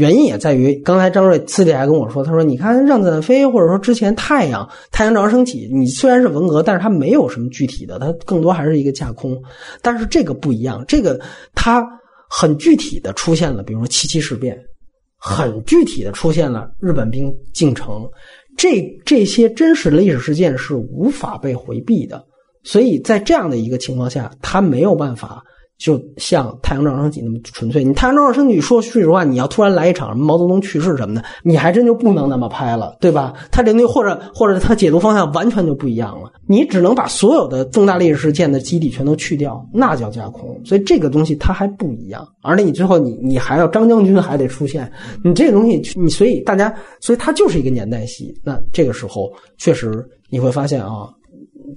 [0.00, 9.38] 原因也在于，刚才张瑞私底下跟我说，他说：“你看《让子弹飞》，或者说之前《太阳》，太阳照常升起，你虽然是文革，但是它没有什么具体的，它更多还是一个架空。
[9.82, 11.20] 但是这个不一样，这个
[11.54, 11.86] 它
[12.30, 14.58] 很具体的出现了，比如说七七事变，
[15.18, 18.08] 很具体的出现了日本兵进城，
[18.56, 22.24] 这这些真实的历史事件是无法被回避的。
[22.64, 25.44] 所以在这样的一个情况下，他没有办法。”
[25.80, 33.32] 就像《太阳照常升起》那么纯粹，你《太阳照常升起》说句实话，你要突然来一场毛泽东去世什么的，你还真就不能那么拍了，对吧？
[33.50, 40.60] 他这那或者或者他解读方向完全就不一样了，你只能把所有的重大历史事件的基底全都去掉，那叫架空。
[40.66, 44.92] 所以这个东西它还不一样，而且你最后你你还要张将军还得出现，
[45.24, 48.38] 你这个东西你所以大家所以它就是一个年代戏。
[48.44, 51.08] 那这个时候确实你会发现啊。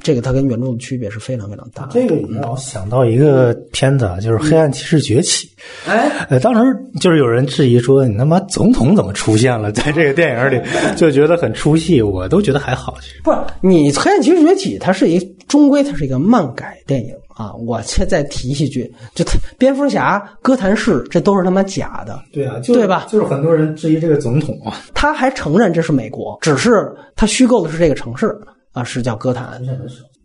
[0.02, 1.88] 这个它跟原著的区别是非常非常大。
[1.92, 5.48] 这个让我想到一个片子啊，就是《黑暗骑士崛起》。
[5.90, 6.62] 哎，呃，当时
[7.00, 9.72] 就是有人质疑说：“你他妈总统怎么出现了？
[9.72, 10.62] 在这个电影里，
[10.96, 12.96] 就觉得很出戏。”我都觉得还好。
[13.24, 17.54] 不是你《黑暗骑士崛起》，它是一终归它是一个漫改电影啊。
[17.54, 19.24] 我现在提一句，就
[19.58, 22.22] 蝙蝠侠、哥谭市，这都是他妈假的。
[22.32, 23.08] 对啊，对吧？
[23.10, 28.36] 就是很多人质疑这个总统啊，他还承认这是美国，只是他虚构的是这个城市。
[28.74, 29.62] 啊，是叫歌坛。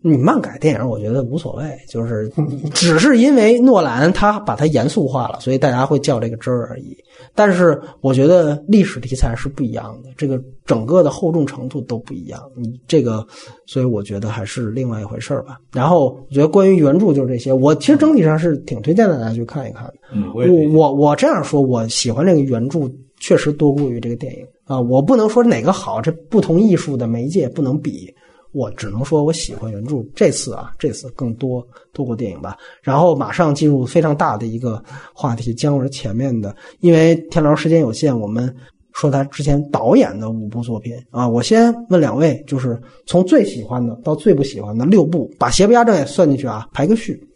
[0.00, 2.30] 你漫改电影，我觉得无所谓，就是
[2.72, 6.96] 只是因为诺兰他把它严肃化了，所以大家会较这个真儿而已。
[7.34, 12.40] 但是我觉得历史题材是不一样的，这个整个的厚重程度都不一样。
[12.54, 13.26] 你这个，
[13.66, 15.58] 所以我觉得还是另外一回事儿吧。
[15.72, 19.94] 然后我觉得关于原著就是这些，我其实整体上是挺推荐大家去看一看的。
[20.32, 22.88] 我我我这样说，我喜欢这个原著
[23.18, 24.80] 确实多过于这个电影啊。
[24.80, 28.14] 我不能说哪个好，这不同艺术的媒介不能比。
[28.58, 30.04] 我只能说，我喜欢原著。
[30.16, 32.56] 这次啊，这次更多多过电影吧。
[32.82, 34.82] 然后马上进入非常大的一个
[35.14, 38.52] 话题，姜文前面的，因为天聊时间有限，我们
[38.92, 41.28] 说他之前导演的五部作品啊。
[41.28, 42.76] 我先问两位，就是
[43.06, 47.27] 从最喜欢的到最不喜欢的六部，把《邪不压正》也算进去啊，排个序。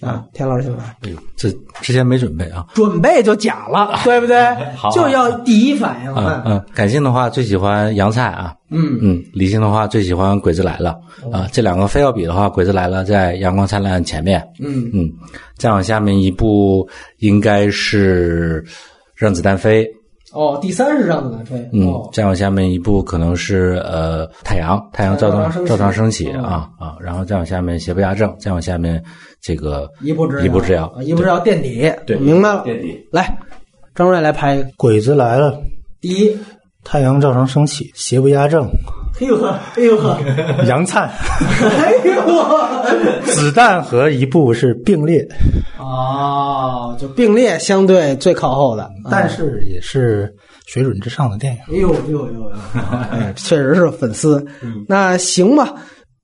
[0.00, 0.96] 啊，田老师先来。
[1.02, 1.50] 哎呦，这
[1.80, 4.42] 之前没准备啊，准备就假了， 对不对？
[4.76, 6.14] 好，就要第一反应。
[6.14, 10.98] 嗯嗯，感性的话最喜欢杨菜啊，嗯嗯，理性的话最喜欢鬼子来了
[11.32, 11.46] 啊。
[11.52, 15.10] 这两个非要比的话，鬼子来了在阳光灿烂前面，嗯嗯，
[15.56, 18.64] 再往下面一步应该是
[19.14, 19.86] 让子弹飞。
[20.32, 21.68] 哦，第三是让子弹飞。
[21.72, 29.02] 嗯，再往下面一步可能是呃太阳，太阳照常照常升起啊啊，然后再往下面邪不压正，再往下面
[29.40, 32.62] 这个一步之一步之遥，一步之遥垫底，对，明白了。
[32.62, 33.38] 垫底，来，
[33.94, 34.62] 张瑞来拍。
[34.76, 35.60] 鬼子来了，
[36.00, 36.38] 第一，
[36.84, 38.68] 太阳照常升起，邪不压正，
[39.20, 40.18] 哎呦呵，哎呦呵，
[40.66, 41.10] 杨灿，
[41.78, 45.26] 哎呦呵，子弹和一部是并列，
[45.78, 50.34] 哦，就并列相对最靠后的，但是也是
[50.66, 51.60] 水准之上的电影。
[51.68, 52.50] 哎呦呦呦，
[53.10, 54.42] 哎，确实是粉丝。
[54.88, 55.74] 那行吧，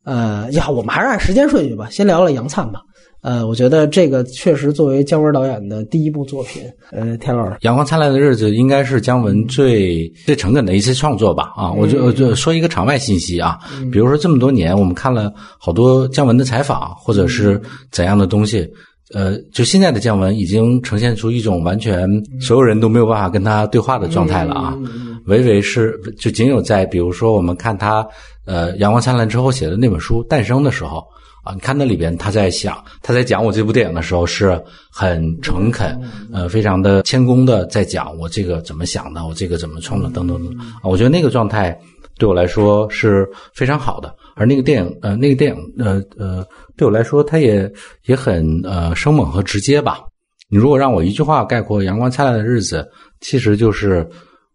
[0.05, 2.81] 呃呀，我们还是按时间顺序吧，先聊聊杨灿吧。
[3.23, 6.63] 呃，我觉得这个确实作为姜文导演的第一部作品，
[6.93, 11.53] 呃，田老师，《阳光灿烂的日子》应该是姜文最最诚恳的一次创作吧？
[11.57, 13.59] 啊，我就就说一个场外信息啊，
[13.91, 17.61] 比如说这么多年我们看了好多姜文的采访，或者是
[17.91, 18.69] 怎样的东西。
[19.15, 22.09] 呃，就现在的姜文已经呈现出一种完全
[22.41, 24.77] 所有人都没有办法跟他对话的状态了啊，
[25.27, 28.05] 唯唯是就仅有在比如说我们看他
[28.47, 31.05] 呃《阳光灿烂》之后写的那本书诞生的时候
[31.47, 31.55] 啊。
[31.55, 35.99] 你看那里边他在想，他在讲我这部电影的时候是很诚恳，
[36.33, 40.83] 呃，非常的谦恭的在讲我这个怎么想的，我这个怎么创的，等等等啊。
[40.83, 41.79] 我觉得那个状态
[42.19, 44.15] 对我来说是非常好的。
[44.35, 46.47] 而那个电影，呃，那个电影，呃呃，
[46.77, 47.73] 对我来说，它也
[48.05, 50.01] 也很呃生猛和直接吧。
[50.51, 52.83] 你如果让我一句话概括《阳光灿烂的日子》，
[53.21, 54.07] 其实就是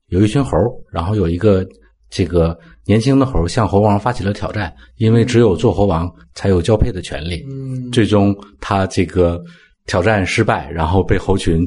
[0.09, 0.55] 有一群猴，
[0.91, 1.65] 然后有一个
[2.11, 2.55] 这个
[2.91, 7.41] 年轻的猴向猴王发起了挑战，因为只有做猴王才有交配的权利。
[7.49, 9.41] 嗯，最终他这个
[9.85, 11.65] 挑战失败，然后被猴群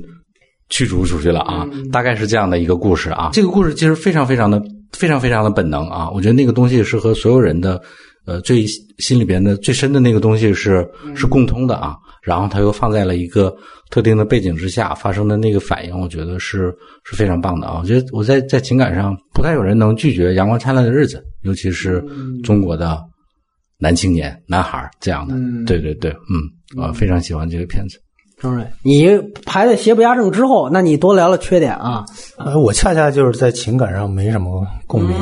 [0.68, 3.30] 驱逐出去了啊，大概是这样的一个故事啊。
[3.32, 7.82] 这个故事其实非常非常的非常非常的本能啊，我觉得那个东西是和所有人的。
[8.26, 8.64] 呃，最
[8.96, 10.82] 心里边的最深的那个东西是
[11.14, 11.94] 是共通的啊，
[12.24, 13.54] 然后他又放在了一个
[13.90, 16.74] 特定的背景之下发生的那个反应，我觉得是
[17.04, 17.78] 是非常棒的啊。
[17.82, 22.02] 我觉得我在在情感上不太有人能拒绝《阳光灿烂的日子》，尤其是
[22.42, 22.98] 中国的
[23.78, 25.34] 男青年、男孩这样的。
[25.66, 27.98] 对对对，嗯，我非常喜欢这个片子。
[28.82, 32.04] 你排在邪不压正之后，那你多聊聊缺点啊？
[32.36, 35.14] 呃，我恰恰就是在情感上没什么共鸣。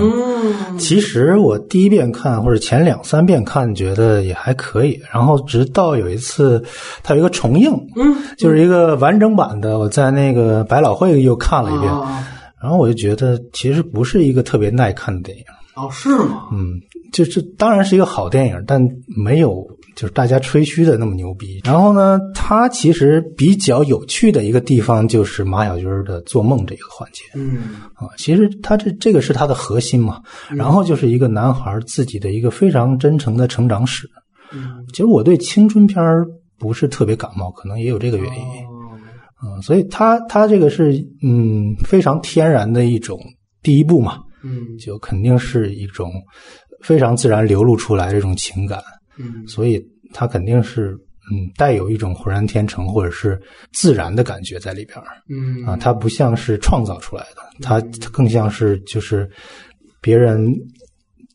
[0.79, 5.01] 其实我第一遍看或者前两三遍看，觉得也还可以。
[5.13, 6.63] 然后直到有一次，
[7.03, 11.93] 它有一个重映，嗯， 就是一个完整版的，我在那个百老汇又看了一遍，
[12.61, 15.45] 然后我就觉得其实不是一个特别耐看的电影。
[15.75, 16.49] 哦，是吗？
[16.53, 16.81] 嗯，
[17.13, 18.81] 就是当然是一个好电影，但
[19.17, 19.67] 没有。
[19.95, 27.81] 就是大家吹嘘的那么牛逼，然后呢，它其实比较有趣的一个地方就是马小军的做梦这个环节，嗯。
[27.95, 30.21] 啊，其实他这这个是他的核心嘛，
[30.51, 34.09] 然后就是一个男孩自己的一个非常真诚的成长史，
[34.53, 36.03] 嗯，其实我对青春片
[36.59, 38.45] 不是特别感冒，可能也有这个原因，
[39.45, 40.93] 嗯，所以他他这个是
[41.23, 43.21] 嗯非常天然的一种
[43.63, 46.11] 第一步嘛，嗯，就肯定是一种
[46.81, 48.83] 非常自然流露出来这种情感。
[49.19, 50.93] 嗯，所以它肯定是
[51.31, 53.41] 嗯带有一种浑然天成或者是
[53.73, 54.97] 自然的感觉在里边
[55.29, 55.65] 嗯。
[55.65, 59.31] 啊，它不像是创造出来的，它它更像是就是
[60.01, 60.45] 别人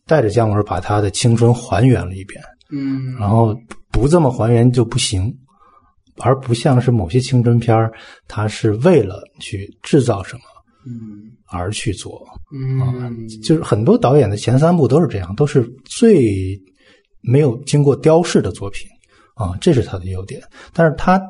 [0.05, 2.41] 带着姜文把他的青春还原了一遍，
[2.71, 3.55] 嗯，然后
[3.91, 5.33] 不这么还原就不行，
[6.17, 7.75] 而不像是某些青春片
[8.27, 10.41] 它是为了去制造什么
[10.85, 11.31] 嗯。
[11.49, 16.61] 而去做，嗯，就是很多导演的前三部都是这样，都是最。
[17.21, 18.87] 没有经过雕饰的作品
[19.35, 20.41] 啊，这是他的优点。
[20.73, 21.21] 但是他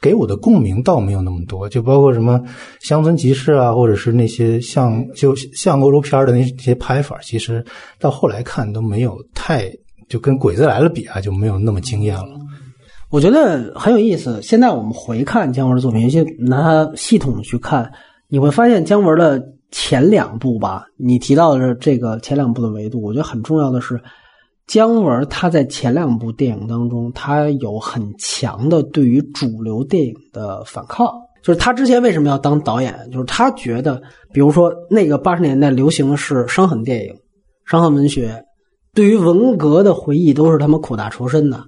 [0.00, 2.40] 给我的共鸣倒没有那么多，就包括什么
[2.80, 7.64] 乡村集市啊，或者是那些像就像欧洲片的那些拍法，其实
[7.98, 9.68] 到后来看都没有太
[10.08, 12.38] 就跟《鬼子来了》比啊，就没有那么惊艳了。
[13.10, 14.40] 我觉得很有意思。
[14.40, 17.90] 现在我们回看姜文的作品，尤其拿他系统去看，
[18.28, 19.42] 你会发现姜文的
[19.72, 24.00] 前两部吧，你提到的这个前两部的维度，我觉得很重要的是。
[24.68, 31.08] 姜文他在前两部电影当中，他有很强的对于主流电影的反抗。
[31.42, 32.94] 就是他之前为什么要当导演？
[33.10, 34.00] 就是他觉得，
[34.32, 37.14] 比如说那个八十年代流行的是伤痕电影、
[37.64, 38.44] 伤痕文学，
[38.92, 41.64] 对于文革的回忆都是他们苦大仇深的，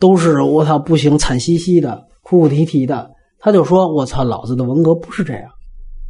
[0.00, 3.08] 都是我操不行惨兮兮的、哭哭啼啼的。
[3.38, 5.44] 他就说：“我操，老子的文革不是这样，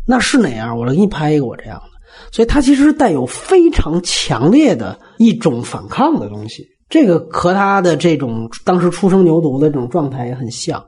[0.07, 0.79] 那是哪样？
[0.79, 1.81] 我来给你拍一个我这样。”
[2.32, 6.66] 所以，他其实带有非常强烈的一种反抗的东西。
[6.88, 10.84] 这个和他的这种当时初生牛犊的这种状态也很像。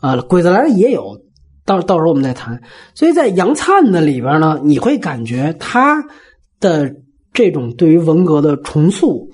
[0.00, 1.16] 啊，鬼子来了也有，
[1.64, 2.60] 到到时候我们再谈。
[2.94, 6.04] 所以在杨灿的里边呢，你会感觉他
[6.60, 6.94] 的
[7.32, 9.28] 这种对于文革的重塑，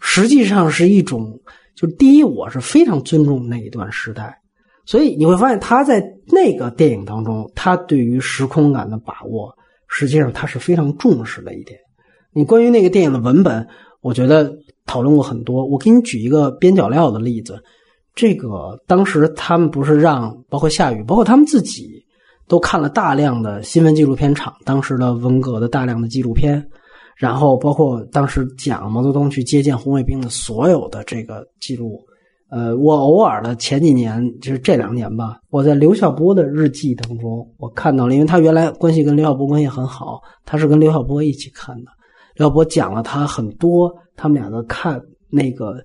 [0.00, 1.40] 实际上是一种，
[1.76, 4.40] 就第一，我是非常尊重那一段时代。
[4.84, 9.54] 所以你会发现他在那个电影当中，他对于时空感的把握。
[9.88, 11.78] 实际上，他是非常重视的一点。
[12.32, 13.66] 你关于那个电影的文本，
[14.00, 14.52] 我觉得
[14.84, 15.64] 讨论过很多。
[15.66, 17.62] 我给你举一个边角料的例子。
[18.14, 22.02] 这个当时他们不是让包括夏雨，包括他们自己，
[22.48, 26.66] 都看了大量的新闻纪录片厂当时的文革的大量的纪录片，
[27.14, 32.02] 然后包括当时讲毛泽东去接见红卫兵的所有的这个记录。
[32.48, 41.90] 呃，我偶尔的前几年，就是这两年吧，我在刘晓波的日记当中，我看到了，因为他原来关系跟刘晓波关系很好，他是跟刘晓波一起看的。
[42.36, 45.82] 刘晓波讲了他很多他们俩的看那个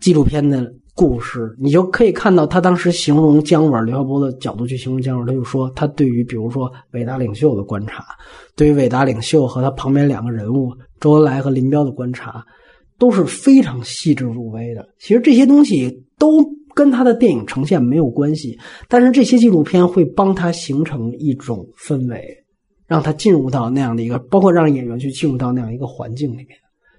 [0.00, 8.04] 纪录片的故事，你就可以看到他当时形容姜文，刘晓波的角度去形容姜文，他就说他对于比如说伟大领袖的观察，
[8.56, 12.44] 对于伟大领袖和他旁边两个人物周恩来和林彪的观察。
[13.02, 14.88] 都是非常细致入微的。
[15.00, 16.38] 其实这些东西都
[16.72, 18.56] 跟他的电影呈现没有关系，
[18.88, 22.24] 但是这些纪录片会帮他形成一种氛围，
[22.86, 26.50] 让他进入到那样的一个，包括让演员去进入到那样一个环境里面。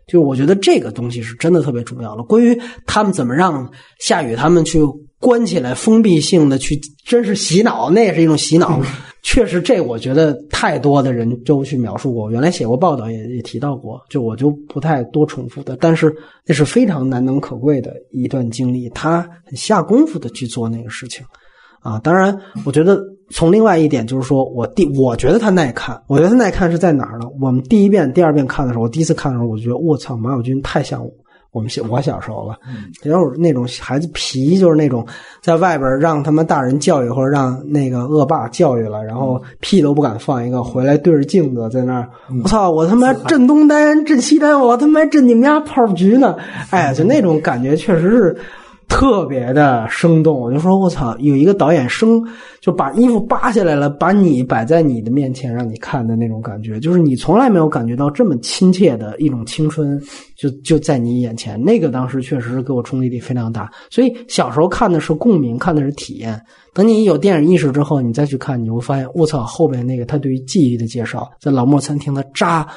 [0.06, 2.24] 就是我觉得这个东西是真的特别重要的。
[2.24, 3.72] 关于他们怎么让
[4.02, 4.80] 夏雨他们去
[5.24, 8.82] 关起来，封闭性的去，真是洗脑，那也是一种洗脑。
[9.22, 15.78] 确实，这我觉得太多的人都去描述过，我原来写过报道也也提到过，就我就不太多重复的。
[15.80, 16.14] 但是
[16.45, 21.26] 那是非常难能可贵的一段经历，他很下功夫的去做那个事情。
[21.80, 27.26] 啊，当然，我觉得从另外一点就是说，我第我觉得他耐看，我觉得他耐看是在哪儿呢？
[27.41, 31.10] 我们第一遍、第二遍看的时候，我第一次看的时候，我觉得我操，马小军太像我
[31.60, 32.58] 们小我小时候了，
[33.02, 35.06] 就是那种孩子皮，就是那种
[35.42, 42.10] 在外边让他们大人教育或者让那个恶霸教育了，然后屁都不敢放一个，回来对着镜子在那儿，
[42.44, 46.36] 我操，我他妈震东单、震西单，我他妈震你们家炮局呢！
[46.72, 48.38] 哎，就那种感觉，确实是。
[48.88, 52.22] 特别的生动，我就说我操，有一个导演生
[52.62, 60.00] 就把衣服扒下来了，把你摆在你的面前让你看的那种感觉，就是你从来没有感觉到这么亲切的一种青春，
[60.38, 61.62] 就就在你眼前。
[61.62, 66.40] 那个当时确实是给我冲击力非常大，所以小时候看的是共鸣，看的是体验。
[66.74, 72.68] 等你有电影意识之后，你再去看，你会发现我操，后边那个他对于记忆的介绍，在老莫餐厅的扎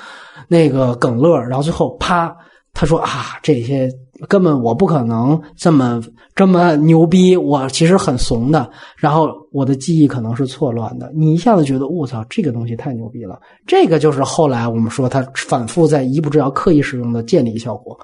[0.48, 2.34] 那个耿乐，然后最后啪，
[2.72, 3.90] 他说啊这些。
[4.28, 6.02] 根本我不可能这么
[6.34, 8.70] 这么牛逼，我其实很怂的。
[8.96, 11.12] 然后我的记忆可能是错乱的。
[11.14, 13.38] 你一下子觉得我操，这个东西太牛逼了。
[13.66, 17.98] 这个就是后来我们说他反复在一步之遥刻意使用的建立效果，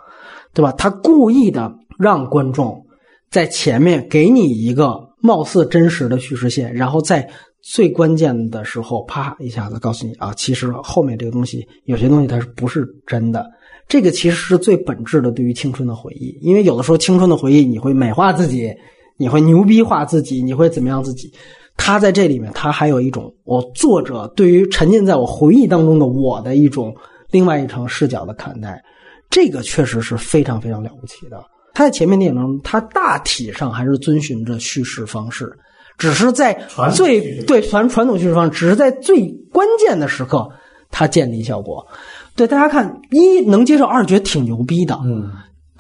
[0.53, 0.71] 对吧？
[0.73, 2.85] 他故意的让观众
[3.31, 7.27] 在前面给你一个貌似真实的叙事线，然后在
[7.63, 13.49] 最关键的时候啪一下子告诉你啊，其实后面这个东西有些东西它是不是真的。
[13.89, 18.75] 这个其实是最本质的对于青春的回忆，因为有的时候青春的回忆你会美化自己，
[19.17, 21.33] 你会牛逼化自己，你会怎么样自己？
[21.77, 26.95] 他在这里面，他还有一种我作者对于沉浸在我回忆当中的我的一种
[27.31, 28.83] 另外一层视角的看待，
[29.31, 31.43] 这个确实是非常非常了不起的。
[31.75, 35.51] 他在前面电影中，他大体上还是遵循着叙事方式，
[35.97, 36.53] 只是在
[36.95, 40.47] 最对传传统叙事方式，只是在最关键的时刻，
[40.91, 41.87] 他建立效果。
[42.35, 44.99] 对大家看，一能接受，二觉得挺牛逼的。
[45.05, 45.31] 嗯，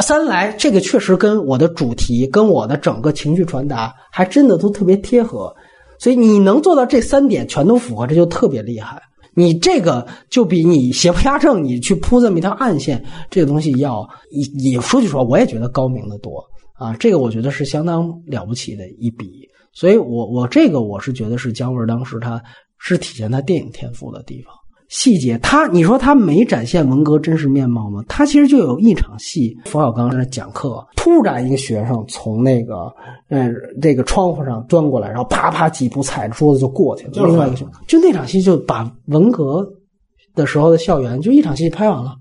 [0.00, 5.54] 三来这个确实跟我的主题、跟我的整个情绪传达，还真的都特别贴合。
[5.98, 9.00] 所以你能做到这三点全都符合，这就特别厉害。
[9.34, 16.94] 你这个就比你邪不压正，你去铺这么一条暗线，这个东西要你说句实话，我也觉得高明的多啊。
[16.96, 19.48] 这个我觉得是相当了不起的一笔。
[19.72, 22.42] 所以我我这个我是觉得是姜文当时他
[22.78, 24.52] 是体现他电影天赋的地方。
[24.92, 28.04] 细节，他你说他没展现文革真实面貌吗？
[28.06, 32.92] 他其实就有一场戏，冯小刚在那讲课，突然一个学生从那个
[33.30, 33.50] 嗯
[33.80, 37.12] 这个窗户上钻过来，然后啪啪几步踩着桌子就过去了。
[37.14, 39.66] 另外一个学生，就那场戏就把文革
[40.34, 42.14] 的时候的校园就一场戏拍完了，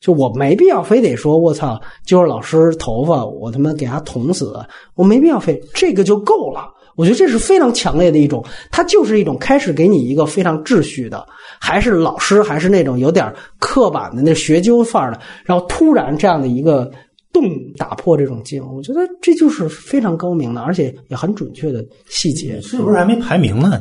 [0.00, 4.50] 就我没必要非得说我操，就是老师头发我他妈给他捅死，
[4.94, 6.70] 我没必要非这个就够了。
[6.96, 11.26] 我觉得这是非常强烈的一种，它就是一种开始给你一个非常秩序的，
[11.60, 16.90] 还是老师，还是那种有点刻板的那学究范儿的，然后突然这样的一个
[17.32, 17.42] 动
[17.76, 22.60] 打破这种静，我觉得这就是非常高明的，而且也很准确的细节。
[22.60, 23.80] 是不是还没排名呢？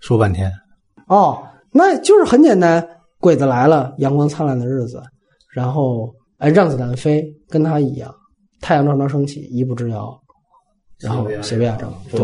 [0.00, 0.52] 说半天。
[1.08, 1.42] 哦，
[1.72, 2.86] 那就是很简单，
[3.20, 5.02] 鬼子来了，阳光灿烂的日子，
[5.50, 8.14] 然后哎，让子弹飞，跟他一样，
[8.60, 10.14] 太阳照常升起，一步之遥。
[11.04, 12.20] 然后邪不压正，对，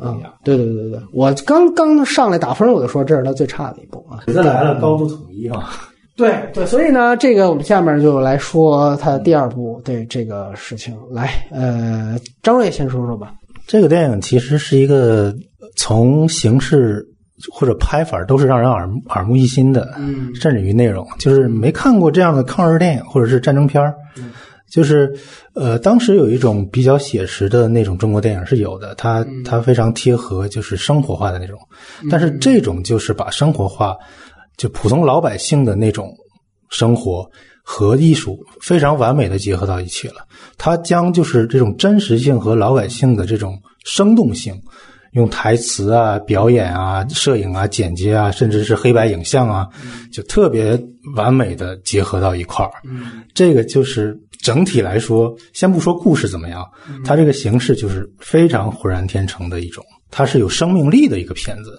[0.00, 4.20] 嗯，对对对对对，我刚刚上来打分，我就说这是他最差的一部啊。
[4.26, 5.70] 再来了，高度统一啊。
[6.16, 10.96] 对对，所以呢，这个我们下面就来说他第二部对这个事情。
[11.10, 13.32] 来，呃，张瑞先说说吧。
[13.66, 15.34] 这个电影其实是一个
[15.76, 17.04] 从形式
[17.52, 23.94] 或者拍法都是让人耳耳目一新的，嗯，甚至于内容，就是没看过这样的抗日电影或者是战争片儿。
[24.74, 25.14] 就是，
[25.54, 31.56] 呃，当时有一种比较写实的那种中国电影是有的，它它非常贴合，就是生活化的那种。
[32.10, 33.94] 但是这种就是把生活化，
[34.56, 36.12] 就普通老百姓的那种
[36.70, 37.24] 生活
[37.62, 40.26] 和艺术非常完美的结合到一起了。
[40.58, 44.60] 它将就是这种真实性和老百姓的这种生动性。
[45.12, 49.68] 用台词啊、表演啊、摄影啊、剪接啊，甚至是黑白影像啊，
[50.12, 50.76] 就特别
[51.14, 52.72] 完美的结合到一块儿。
[53.32, 56.62] 这个就是整体来说，先不说故事怎么样，
[57.02, 61.78] 它这个形式就是非常浑然天成的一种，它是有生命力的一个片子。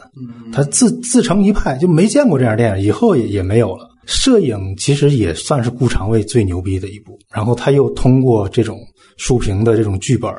[0.51, 3.87] 它自自成一派，就没见过这样电影，以后也也没有了。
[4.07, 8.79] 摄影其实也算是顾长卫最牛逼的一部，然后他又通过这种
[9.17, 10.33] 竖屏的这种剧本，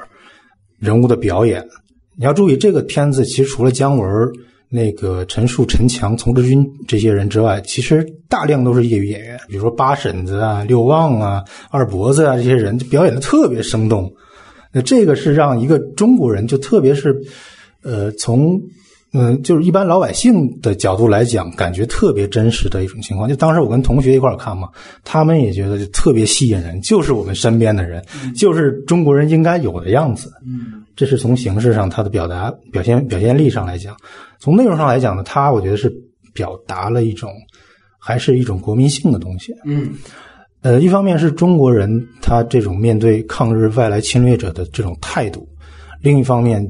[0.80, 1.64] 人物的表演。
[2.18, 4.08] 你要注意，这个片子其实除了姜文
[4.68, 14.12] 那个陈数、陈强、丛志军这些人之外，其实大量都是业余演员，比如说八婶子啊、六旺啊、二脖子啊这些人，表演的特别生动。
[14.72, 17.16] 那这个是让一个中国人，就特别是
[17.82, 18.60] 呃从。
[19.12, 23.26] 嗯，就是一般老百姓的角度来讲，感觉特别真实的一种情况。
[23.26, 24.68] 就当时我跟同学一块儿看嘛，
[25.04, 28.04] 他们也觉得就特别吸引人，就是我们身边的人，
[28.36, 30.30] 就是中国人应该有的样子。
[30.44, 33.96] 嗯，这是从形式上他的表达表现表现力上来讲，
[34.38, 35.92] 从内容上来讲呢，他我觉得是
[36.32, 37.30] 表达了一种
[37.98, 39.52] 还是一种国民性的东西。
[39.64, 39.94] 嗯，
[40.62, 41.88] 呃，一方面是中国人
[42.20, 45.48] 他这种面对抗日外来侵略者的这种态度，
[46.00, 46.64] 另一方面。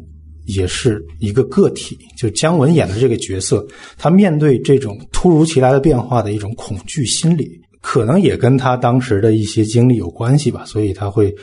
[0.48, 3.66] 也是一个个体，就姜文演的这个角色，
[3.98, 11.34] 他面对这种突如其来的变化的一种恐惧心理，可能也跟他当时的一些经历有关系吧，所以他会。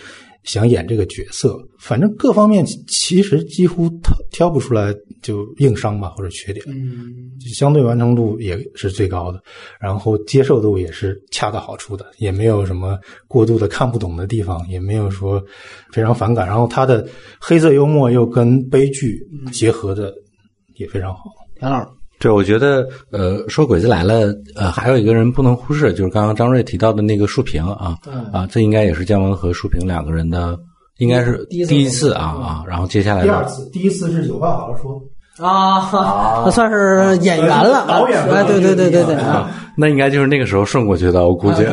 [0.43, 3.89] 想演这个角色，反正各方面其实几乎
[4.33, 9.41] 挑挑不出来就硬伤吧，或者缺点，嗯，相对完成度也是最高的，
[9.79, 15.41] 然后接受度也是恰到好处的，也没有什么过度的看不懂的地方，也没有说
[15.93, 17.07] 非常反感，然后他的
[17.39, 19.17] 黑色幽默又跟悲剧
[19.53, 20.13] 结合的
[20.75, 21.21] 也非常好。
[21.57, 21.87] 田老师。
[22.19, 27.97] 对，我觉得，呃，说鬼子来了，呃，还有一个人不能忽视，就是刚刚张瑞提到的那个树平啊，
[28.33, 30.59] 啊，这应该也是姜文和树平两个人的，
[31.03, 35.01] 应该是第一次啊啊，然后接下来第二次，第一次是有话好好说。
[35.39, 35.89] 啊，
[36.45, 41.65] 那算是演员了，导演哎，对对对对对啊，那应该就是那个时候顺过去的，我估计，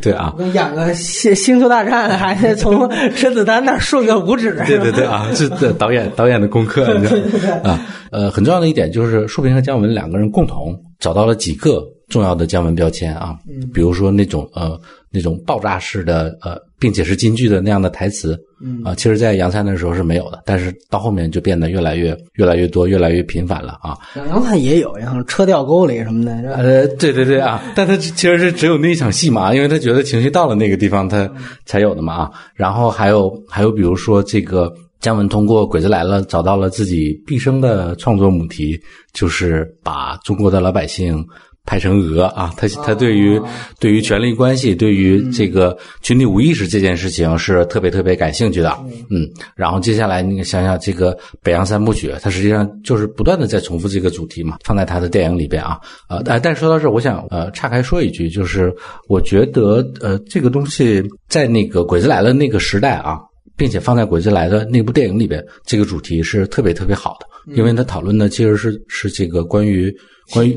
[0.00, 7.80] 对啊，演个星星球大战，还得从甄子丹那顺个五指，对对对啊，这导演导演的功课，你知道啊，
[8.12, 13.34] 呃，很重要的一点就是树平和姜文两个人共同找到了几个重要的姜文标签啊，
[13.74, 14.78] 比如说那种呃
[15.10, 18.36] 那种爆炸式的呃，并且是京剧的那样的台词。
[18.62, 23.96] 嗯啊，其实，在杨灿那时候是没有的，但是到后面就变得越来越、越来越多、越来越频繁了啊。
[24.28, 26.32] 杨灿也有，像车掉沟里什么的。
[26.52, 31.30] 呃，对对对啊，但他其实是只有那一场戏嘛，因为他觉得情绪到了那个地方，他
[31.64, 32.30] 才有的嘛啊。
[32.54, 34.70] 然后还有还有，比如说这个
[35.00, 38.78] 姜文通过《鬼子来了》找到了自己毕生的创作母题，
[39.14, 41.26] 就是把中国的老百姓。
[41.70, 43.40] 拍成鹅啊，他他对于
[43.78, 48.76] 对于权力关系，对于这个群体无意识这件事情是特别特别感兴趣的，
[49.08, 49.24] 嗯，
[49.54, 55.78] 然后接下来你想想这个北洋三部曲，它实际上就是不断的在重复这个主题嘛，放在他的电影里边啊，
[56.08, 58.74] 呃，但但说到这，我想呃岔开说一句，就是
[59.06, 63.20] 我觉得呃这个东西在那个鬼子来了那个时代啊，
[63.60, 69.94] 并且放在鬼子来的那部电影里边，这个主题是特别特别好的，因为他讨论的其实是是这个关于。
[70.32, 70.56] 关于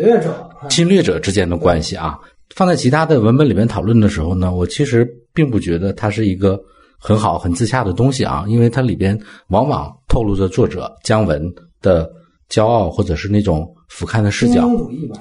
[0.69, 2.15] 侵略者之间的关系啊，
[2.55, 5.03] 放在其他的文本里面讨论的时候呢，我其实
[5.33, 6.61] 并不觉得它是一个
[6.99, 11.43] 很好、很自洽的东西啊，因为它里边往往透露着作者姜文
[11.81, 12.07] 的
[12.53, 14.69] 骄傲或者是那种俯瞰的视角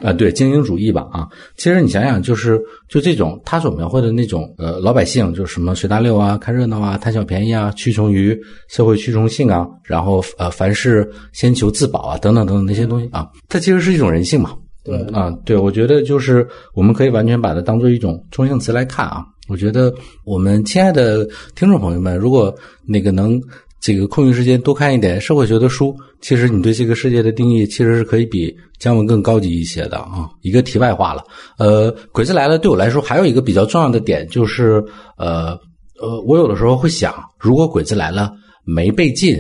[0.02, 1.26] 啊，对精英主义吧啊。
[1.56, 2.60] 其实你想想，就是
[2.90, 8.38] 就这种他所描绘的那种呃老百姓，就是什么随大流啊、看热闹啊、贪小便宜啊、屈从于
[8.68, 14.54] 社会趋从性啊，然后呃凡事先求自保啊等等等等那些东西啊，它其实是一种人性嘛。
[14.84, 19.24] 对啊，对，我觉得就是我们可以完全把它当做一种中性词来看啊。
[19.48, 19.92] 我觉得
[20.24, 22.54] 我们亲爱的听众朋友们，如果
[22.86, 23.40] 那个能
[23.82, 30.30] 这个空余时间多看一点社会学的书，其实你对这个世界的定义其实是可以比姜文更高级一些的啊。
[30.40, 31.24] 一个题外话了，
[31.58, 34.82] 呃，鬼子来了对我来说还有一个比较重要的点就是，
[35.18, 35.58] 呃
[36.00, 38.32] 呃，我有的时候会想，如果鬼子来了
[38.64, 39.36] 没被禁。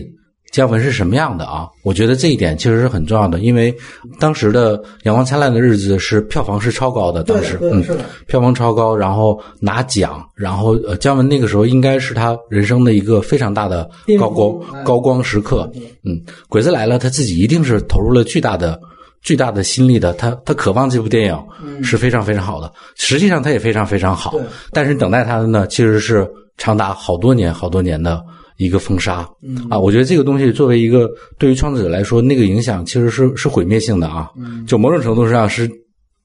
[0.52, 1.66] 姜文是什么样的啊？
[1.82, 3.74] 我觉得这一点其实是很重要的，因为
[4.20, 7.82] 当时的《阳光灿烂的日子》是票房是超高的，当时嗯，
[8.26, 13.88] 票房超高，然后拿奖，然后呃，姜文那个时候应该是他人生的一个非常大的
[14.20, 15.68] 高光高光时刻。
[16.04, 16.20] 嗯，
[16.50, 18.78] 鬼子来了，他自己一定是投入了巨大的
[19.22, 24.34] 巨大的心力的，他他渴望这部电影是非常非常好的，实际上他也非常非常好，
[24.70, 28.22] 但是等待他的呢，其实是长达好多年好多年的。
[28.62, 29.28] 一个封杀，
[29.68, 34.30] 啊，我觉得这个东西作为一个对于创作者来说，那个影响其实是是毁灭性的啊，
[34.66, 35.68] 就某种程度上是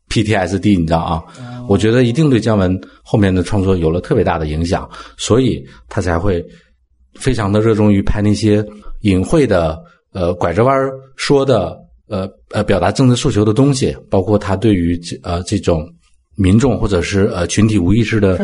[0.09, 1.23] PTSD，你知道啊？
[1.67, 6.45] 我觉得一定对姜文后面的创作有了特别大的影响，所以他才会
[7.15, 8.65] 非常的热衷于拍那些
[9.01, 9.77] 隐晦的、
[10.13, 10.77] 呃拐着弯
[11.15, 11.77] 说的、
[12.07, 15.85] 呃呃表达政治诉求的东西，包括他对于这呃这种。
[16.37, 18.37] 民众或者是呃群体无意识的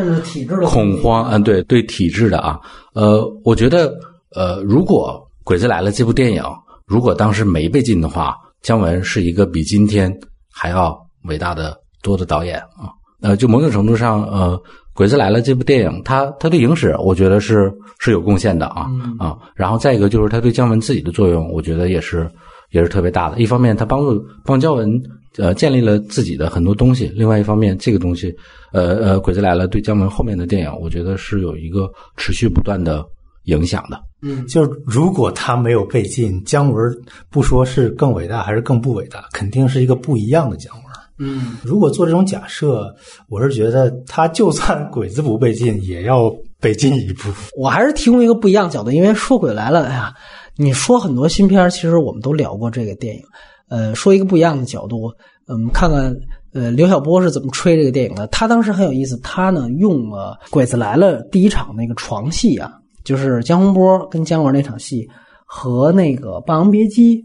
[0.66, 2.58] 恐慌，嗯，对对体制的啊，
[2.92, 3.94] 呃，我觉得
[4.34, 6.42] 呃，如果《鬼子来了》这部电影
[6.86, 10.12] 如果当时没被禁的话，姜文是一个比今天
[10.52, 10.98] 还要
[11.28, 12.90] 伟大的多的导演啊。
[13.22, 14.58] 呃，就某种程度上，呃，
[14.92, 18.88] 《鬼子来了》这部电影，他他对影史我觉得是是有贡献的啊
[19.20, 19.38] 啊。
[19.54, 22.28] 然后再一个就是他对姜文自己的作用，我觉得也是。
[22.74, 23.38] 也是特别大的。
[23.40, 25.00] 一方面，他帮助帮姜文
[25.38, 28.34] 呃建立了自己的很多东西；另外一方面，这个东西
[28.72, 33.04] 呃呃，《鬼子来了》对姜文后面的电影，我觉得是有一个持续不断的
[33.44, 33.98] 影响的。
[34.22, 36.92] 嗯，就是如果他没有被禁，姜文
[37.30, 40.84] 不说是更伟大还是更不伟大，肯定是一个不一样的姜文。
[41.16, 42.92] 嗯，如果做这种假设，
[43.28, 46.28] 我是觉得他就算鬼子不被禁，也要
[46.60, 47.30] 被禁一步。
[47.56, 50.12] 我还是提供一个不一样角度，因为说鬼来了，哎呀，
[50.56, 53.22] 你说很多新片，其实我们都聊过这个电影。
[53.68, 55.12] 呃，说一个不一样的角度，
[55.48, 56.14] 嗯，看看
[56.52, 58.26] 呃刘晓波是怎么吹这个电影的。
[58.28, 62.72] 他当时很有意思，他呢用了《鬼子来了》第一场那个床戏啊，
[63.04, 65.08] 就是江洪波跟姜文那场戏
[65.46, 67.22] 和那个《霸王别姬》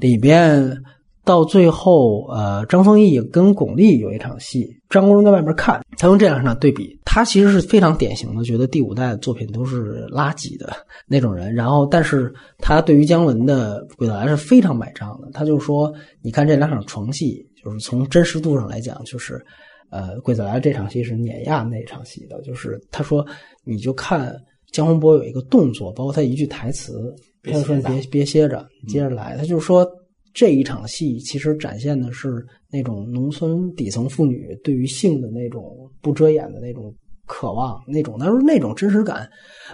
[0.00, 0.76] 里边。
[1.24, 10.72] 到最后，呃，张丰毅跟巩俐有一场戏，张国荣在外面看，他用这两场对比，他其实是非常典型的，觉得第五代的作品都是垃圾的
[11.06, 11.54] 那种人。
[11.54, 15.28] 然后，但是他对于姜文的《鬼子来是非常买账的。
[15.30, 15.92] 他就说
[16.24, 19.44] ：“你看这两场床戏，就是从真实度上来讲，就是
[19.90, 22.40] 呃，《鬼子来这场戏是碾压那场戏的。
[22.40, 23.22] 就是他说，
[23.62, 24.34] 你就看
[24.70, 29.86] 姜宏波有一个动作，包括他一句台词，他就说：‘你别别歇着，你接着来。’他就是说。”
[30.34, 36.90] 这一场戏其实展现的是那种农村底层妇女对于性的那种不遮掩的那种
[37.32, 39.26] 渴望，那种他说那种真实感，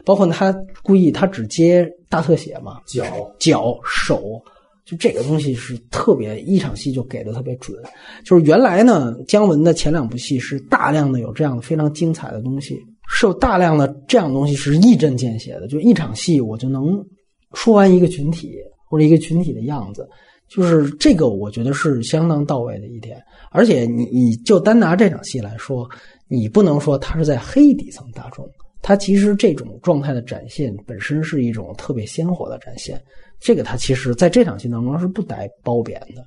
[0.04, 0.54] 包括他
[0.84, 3.04] 故意他只接大特写嘛，脚
[3.40, 4.40] 脚手，
[4.86, 7.76] 就这个东西是特别一场戏就给的特别准。
[8.24, 17.04] 就是原来呢，姜文的前两部戏是大量的有这样的非常精彩的东西，是有大量的这样的东西是一针见血的，就一场戏我就能
[17.54, 18.54] 说完一个群体
[18.88, 20.08] 或者一个群体的样子。
[20.48, 23.22] 就是这个，我觉得是相当到位的一点。
[23.50, 25.86] 而且，你你就单拿这场戏来说，
[26.28, 28.48] 你不能说他是在黑底层大众，
[28.82, 33.02] 他其实这种状态的展现本身是一种特别鲜活的展现。
[33.40, 36.24] 这个他其实在这场戏当中是不带褒贬的。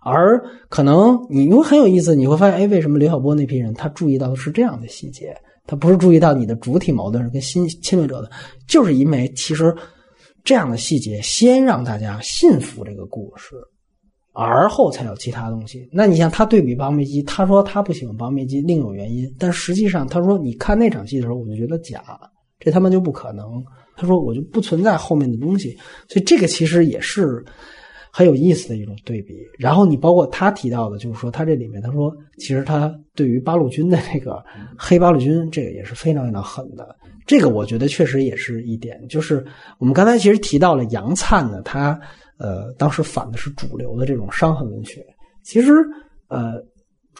[0.00, 5.36] 而可能你因为很有意思，你会发现，哎，为什么刘晓波那批人他注意到的是这样的细节？
[5.66, 8.30] 他不是注意到你的主体矛盾是跟新侵略者的，
[8.66, 9.74] 就是因为其实。
[10.44, 13.54] 这样的细节先让大家信服这个故事，
[14.32, 15.88] 而后才有其他东西。
[15.92, 19.32] 那你像他对比《八王别姬》，他说他不喜欢《八王别姬》，另有原因。
[19.38, 22.02] 但实际上，他说你看那场戏的时候，我就觉得假，
[22.58, 23.62] 这他妈就不可能。
[23.94, 25.76] 他说我就不存在后面的东西，
[26.08, 27.44] 所以这个其实也是
[28.10, 29.34] 很有意思的一种对比。
[29.58, 34.42] 然后你包括他提到的，就是说他这里面他说，其实他对于八路军的这个
[34.78, 36.96] 黑八路军，这个也是非常非常狠的。
[37.26, 39.44] 这个我觉得确实也是一点，就是
[39.78, 42.00] 我们刚才其实提到了杨灿呢，他
[42.42, 45.06] 呃当时反的是主流的这种伤痕文学。
[45.44, 45.72] 其实
[46.28, 46.54] 呃，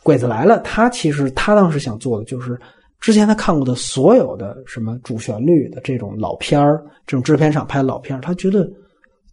[0.02, 2.60] 鬼子来了，他其实他当时想做的就是
[3.00, 8.68] 之前他看过的所有的什么主旋律的这种老片儿，这种制片厂拍的老片儿，他觉得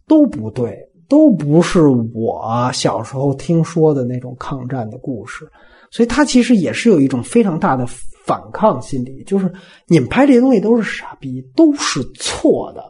[0.06, 5.50] 都不对，都不是我小时候听说的那种抗战的故事，
[5.90, 7.86] 所以他其实也是有一种非常大的。
[8.26, 9.50] 反抗心理就是
[9.88, 12.84] 你们拍这些东西都是傻逼，都是错的。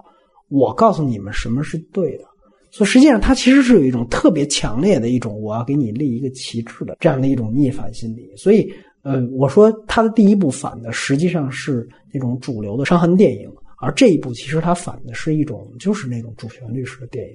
[0.49, 2.25] 我告诉你们什么是对的。
[2.71, 8.31] 所以实际上他其实是有一种特别强烈的一种我要给你立一个旗帜的这样的一种逆反心理。
[8.37, 8.73] 所以，
[9.03, 17.35] 呃，我说他的第一部反的实际上是那种主流的伤痕电影，而这一部其实他反的是一种就是那种主旋律式的电影。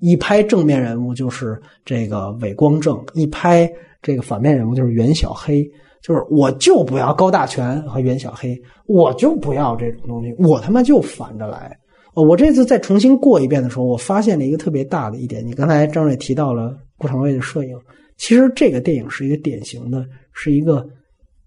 [0.00, 5.64] 一拍正面人物就是这个韦光正，一拍这个反面人物就是袁小黑。
[6.02, 11.78] 就是我就不要高大全和袁小黑，我就不要这种东西，我他妈就反着来。
[12.14, 15.46] 我这次再重新过一遍的时候，我发现了一个特别大的一点。
[15.46, 17.76] 你刚才张瑞提到了顾长卫的摄影，
[18.16, 20.86] 其实这个电影是一个典型的，是一个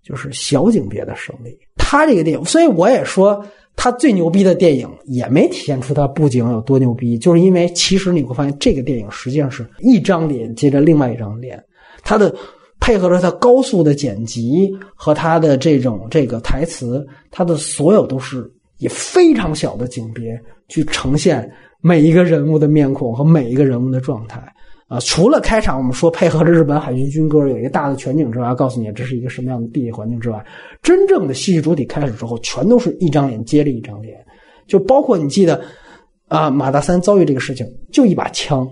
[0.04, 1.58] 就是小景别的胜利。
[1.76, 11.64] 他这个电影，所以我也说他最牛逼的电影也没体现出他布景有多牛逼，就是因为其实你会发现这个电影实际上是一张脸接着另外一张脸，
[12.04, 12.36] 他的。
[12.78, 21.49] 配合着他高速的剪辑和他的这种这个台词，他的所有都是以非常小的景别去呈现
[21.81, 24.41] 每一个人物的面孔和每一个人物的状态
[24.88, 24.99] 啊。
[24.99, 30.45] 除了开场我们说配合着日本海军军歌有一个大的全景之外，告诉你这是一个什么样的地理环境之外，
[30.81, 34.18] 真正的戏剧主体开始之后，全都是一张脸接着一张脸，
[34.68, 35.61] 就包括你记得
[36.27, 38.68] 啊，马大三遭遇这个事情，就一把枪，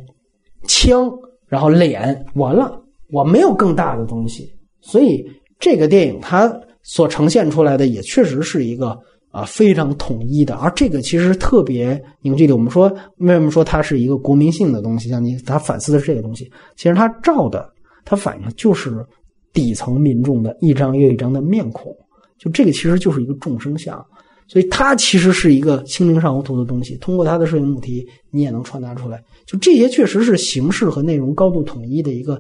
[0.68, 1.12] 枪，
[1.48, 2.80] 然后脸，完了。
[3.12, 4.52] 我没有更大的东西，
[4.82, 5.24] 所以
[5.60, 6.52] 这个电影它
[6.82, 9.00] 所呈现出来的也确实是一个
[9.34, 12.54] 啊非常统一的，而这个其实特别凝聚力。
[12.54, 12.88] 我们说
[13.18, 15.10] 为什么说它是一个国民性的东西？
[15.10, 17.68] 像你，它反思的是这个东西，其实它照的，
[18.06, 19.04] 它反映的就是
[19.52, 21.92] 底层民众的一张又一张的面孔，
[22.38, 24.06] 就这个其实就是一个众生相。
[24.46, 26.98] 所以它其实是一个清明上河图的东西。
[26.98, 29.24] 通过它的摄影母题，你也能传达出来。
[29.48, 32.40] 就这些，确实是形式和内容高度统一的一个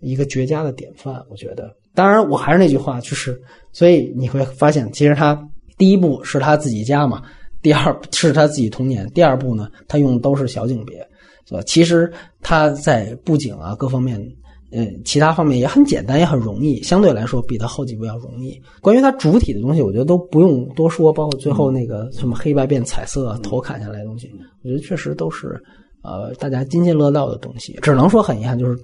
[0.00, 1.20] 一个绝佳的典范。
[1.30, 3.40] 我觉得，当然，我还是那句话，就是
[3.72, 5.34] 所以你会发现，其实他
[5.76, 7.22] 第一部是他自己家嘛，
[7.62, 10.98] 第二是他自己童年，第二部呢，他用的都是小景别，
[11.46, 11.62] 是吧？
[11.66, 14.20] 其实他在布景啊各方面。
[14.76, 18.60] 嗯，其他方面也很简单，也很容易，相对来说比他后几部要容易。
[18.80, 24.28] 关于它主体的东西，我觉得都不用多说，包括最后那个什么黑白变彩色、头砍下来的东西，
[24.64, 25.62] 我觉得确实都是
[26.02, 27.78] 呃大家津津乐道的东西。
[27.82, 28.76] 只能说很遗憾，就是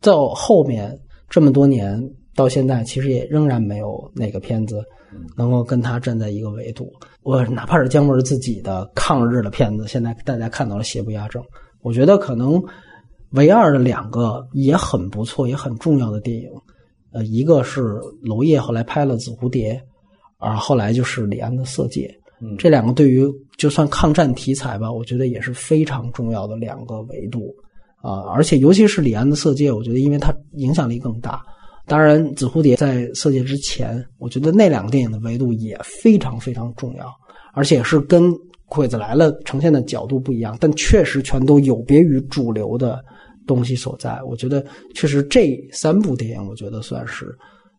[0.00, 0.98] 到后面
[1.28, 2.02] 这么多年
[2.34, 4.82] 到现在，其实也仍然没有哪个片子
[5.36, 6.92] 能够跟他站在一个维度。
[7.22, 11.42] 我哪怕是姜文自己的抗日的片子，现在大家看到了邪不压正，
[11.82, 12.62] 我觉得可能。
[13.30, 16.48] 唯二的两个也很不错、也很重要的电影，
[17.12, 19.74] 呃，一个是娄烨后来拍了《紫蝴蝶》，
[20.38, 22.16] 而后来就是李安的《色戒》。
[22.56, 23.26] 这两个对于
[23.56, 27.52] 就算抗战题材吧，我觉得也是非常重要的两个维度
[28.00, 28.22] 啊。
[28.32, 31.42] 而且尤其是李安的《色戒》，我觉得因为它影响力更大。
[31.86, 37.12] 当然，《紫蝴蝶》在《色戒》之前，我觉得那两个电影的维度也非常非常重要，
[37.52, 38.22] 而且是跟
[38.66, 43.04] 《鬼子来了》呈现的角度不一样，但确实全都有别于主流的。
[43.46, 47.26] 东西所在，我觉得确实这三部电影，我觉得算是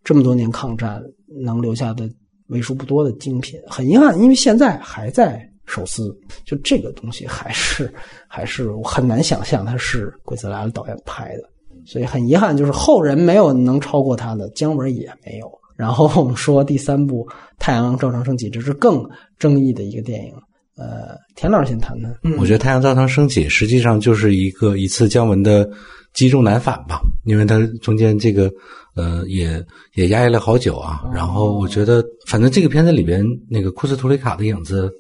[0.03, 1.01] 这么多年抗战
[1.41, 2.07] 能留下的
[2.49, 3.59] 为数不多的精品。
[3.65, 6.15] 很遗憾，因为现在还在手撕，
[6.45, 7.91] 就这个东西还是
[8.27, 11.49] 还是我很难想象它是鬼子来了导演拍的，
[11.85, 15.47] 所以很遗憾，就是后人没有能超过他的，姜文也没有。
[15.75, 17.25] 然后我们说第三部
[17.59, 19.03] 《太阳照常升起》，这是更
[19.37, 20.33] 争议的一个电影。
[20.77, 22.13] 呃，田老师先谈谈。
[22.37, 25.69] 我觉得《太阳照常升起》实际上就是一个一次姜文的
[26.13, 28.51] 积重难返吧，因为他中间这个
[28.95, 29.63] 呃也
[29.93, 31.03] 也压抑了好久啊。
[31.13, 34.91] 然后我觉得，反正这个片子里边那个库斯图里卡的影子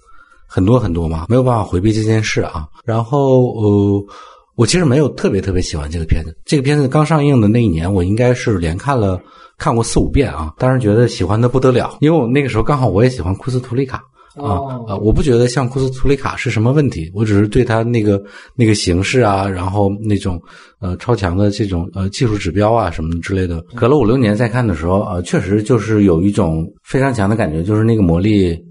[0.47, 2.67] 很多很多嘛，没有办法回避这件事啊。
[2.85, 4.05] 然后呃，
[4.55, 6.35] 我其实没有特别特别喜欢这个片子。
[6.45, 9.19] 这个片子刚上映的那一年，我应该是连看了
[9.57, 10.53] 看过四五遍啊。
[10.57, 14.01] 当时觉得喜欢的不得了，因为我那个时候刚好我也喜欢库斯图里卡。
[14.37, 14.97] 啊啊！
[14.97, 18.21] 我不觉得像库斯图里卡是什么问题，我只是对他那个
[18.53, 20.37] 那个形式啊，然后那种
[20.81, 28.61] 呃超强的这种呃技术指标啊什么之类的，隔了五六年再看的时候，呃，确实就是有一种非常强的感觉，就是那个魔力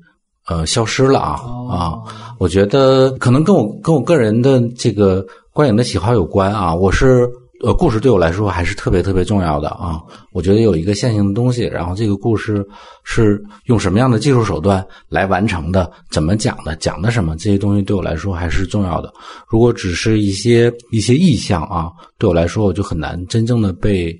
[0.46, 1.40] 呃消失了啊
[1.70, 1.94] 啊！
[2.38, 5.24] 我觉得可能跟我跟我个人的这个
[5.54, 7.30] 观影的喜好有关啊，我是。
[7.62, 10.02] 呃，故事对我来说还是特别特别重要的啊！
[10.32, 12.66] 我觉得有一个线性的东西，然后这个故事
[13.04, 19.10] 是用什么样的技术手段来完成的，怎么讲的，讲的什么，这些东西对我来说还是重要的。
[19.48, 24.12] 如果只是一些一些意象啊，对我来说我就很难真正的被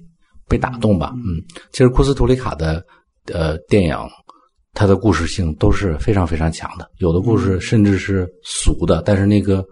[0.49, 1.13] 被打动吧。
[1.17, 1.43] 嗯，
[1.73, 2.83] 其实库斯图里卡的
[3.31, 3.99] 呃电影，
[4.73, 9.63] 它的故事性都是非常非常强的，有的故事甚至是俗的，但是那个。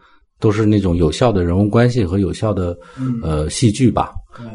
[0.43, 2.77] 都是那种有效的人物关系和有效的
[3.23, 4.11] 呃戏剧吧，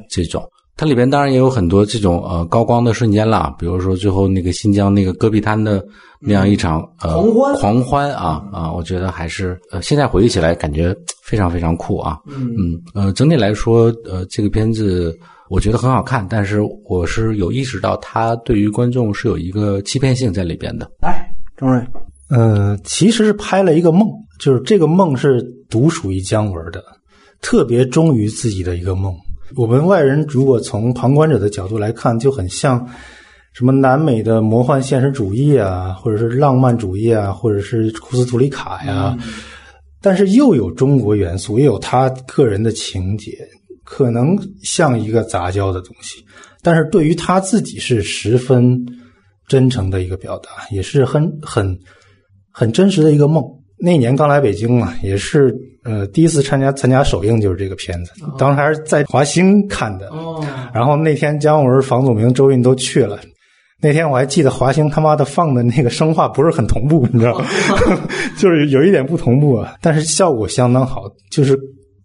[0.09, 0.43] 这种。
[0.79, 5.83] 它里边当然也有很多这种呃高光的瞬间啦，比如说最后那个新疆那个戈壁滩的
[6.19, 7.55] 那样一场呃狂欢。
[7.55, 15.17] 狂欢啊啊，我觉得还是呃现在回忆起来感觉非常非常酷啊，嗯呃整体来说呃这个片子
[15.49, 20.87] 我觉得很好看，但是我是有意识到它对于观众是有一个欺骗性在里边的。
[21.01, 21.81] 来，钟瑞，
[22.29, 24.07] 呃，其实是拍了一个梦。
[24.39, 26.83] 就是这个梦是独属于姜文的，
[27.41, 29.15] 特别忠于自己的一个梦。
[29.55, 32.87] 我们外人如果从旁观者的角度来看，就很像
[33.53, 39.17] 什么南美的魔幻现实主义啊，或者是浪漫主义啊，或者是库斯图里卡呀。
[39.99, 43.35] 但是又有中国元素，也有他个人的情节，
[43.83, 46.23] 可能像一个杂交的东西。
[46.61, 48.85] 但是对于他自己是十分
[49.47, 51.75] 真诚的一个表达，也是很很
[52.57, 53.43] 很真实的一个梦。
[53.79, 58.11] 那年刚来北京嘛，也是呃第一次参加参加首映，就是这个片子。
[58.35, 60.07] 当时还是在华星看的。
[60.07, 60.43] 哦。
[60.73, 63.19] 然后那天姜文、房祖名、周韵都去了。
[63.79, 67.45] 那天我还记得华星他妈的放的那个声画不是很同步，你知道吗？
[68.39, 71.03] 就是有一点不同步啊，但是效果相当好。
[71.29, 71.55] 就是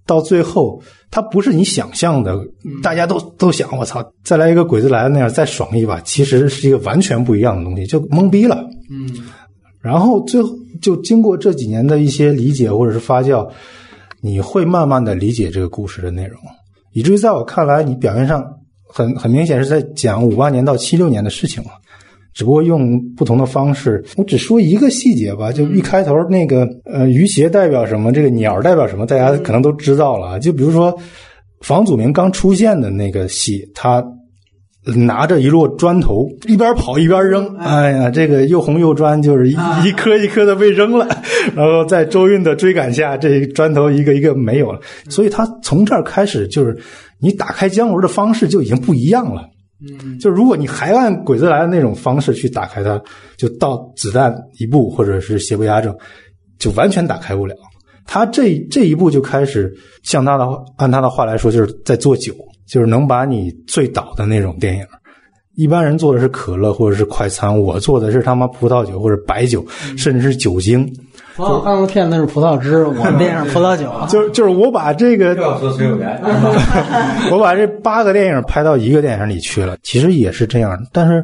[0.06, 2.36] 到最后，它不是你想象的，
[2.82, 8.62] 大家都都想我操，再来一个鬼子来了那样再爽一把，其实是一个完全不一样的东西，就懵逼了。
[8.90, 9.08] 嗯。
[9.82, 10.48] 然后最后
[10.80, 13.46] 就经过这几年的一些理解或者是发酵，
[14.20, 16.38] 你会慢慢的理解这个故事的内容，
[16.92, 18.44] 以至于在我看来，你表面上
[18.88, 21.70] 很很明显是在讲五八年到七六年的事情了，
[22.32, 24.04] 只不过用不同的方式。
[24.16, 30.38] 我只说一个细节吧，就一开头那个呃鱼鞋代表什么，这个鸟代表什么，大家可能都知道了。
[30.38, 30.96] 就比如说
[31.60, 34.04] 房祖名刚出现的那个戏，他
[34.84, 37.56] 拿着一摞砖头，一边跑一边扔。
[37.56, 41.06] 哎呀，这个又红又砖，就是一一颗一颗的被扔了。
[41.54, 44.80] 然后在周韵的追赶下，这砖头一个一个没有了。
[45.09, 46.76] 所以他从这儿开始，就是
[47.20, 49.48] 你打开姜文的方式就已经不一样了。
[49.80, 53.00] 嗯，就如果你还按鬼子来的那种方式去打开它，
[53.36, 55.96] 就到子弹一步或者是邪不压正，
[56.59, 57.54] 就完全打开不了。
[58.04, 59.72] 他这这一步就开始
[60.02, 60.44] 像他的
[60.76, 62.34] 按他的话来说，就是在做酒，
[62.66, 64.84] 就是能把你醉倒的那种电影。
[65.55, 69.62] 一般人做的是可乐或者是快餐，我做的是他妈葡萄酒或者白酒，
[69.98, 70.90] 甚至是酒精。
[71.36, 73.93] 我刚刚骗的是葡萄汁，我电影葡萄酒。
[74.09, 75.34] 就就是我把这个。
[77.30, 80.78] 我把这八个电影拍到一个电影里去了，其实也是这样。
[80.90, 81.22] 但是，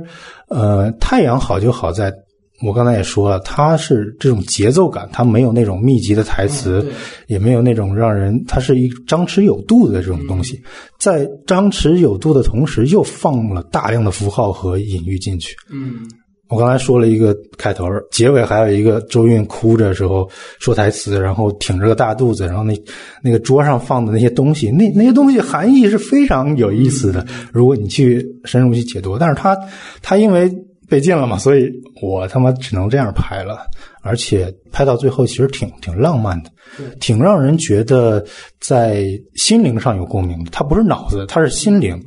[0.48, 2.12] 呃，太阳好就好在。
[2.60, 6.84] 我刚才也说了，它是这种节奏感，它没有那种密集的台词，
[7.28, 10.60] 也没有那种让人，它是一张弛有度的这种东西，
[10.98, 15.54] 在张弛有度的同时，又放了大量的符号和隐喻进去。
[15.70, 16.00] 嗯，
[16.48, 20.28] 我刚才说了一个开头，结尾还有一个周韵哭着时候
[20.58, 22.74] 说台词，然后挺着个大肚子，然后那
[23.22, 27.24] 那个桌上放的那些东西，那那些东西含义是非常有意思的。
[27.52, 29.56] 如果你去深入去解读，但是它
[30.02, 30.52] 它因为。
[30.88, 31.70] 被禁了嘛，所以
[32.00, 33.66] 我他妈只能这样拍了，
[34.02, 36.50] 而且拍到最后其实挺挺浪漫的，
[36.98, 38.24] 挺让人觉得
[38.58, 40.50] 在心灵上有共鸣的。
[40.50, 42.00] 它不是脑子，它是心灵，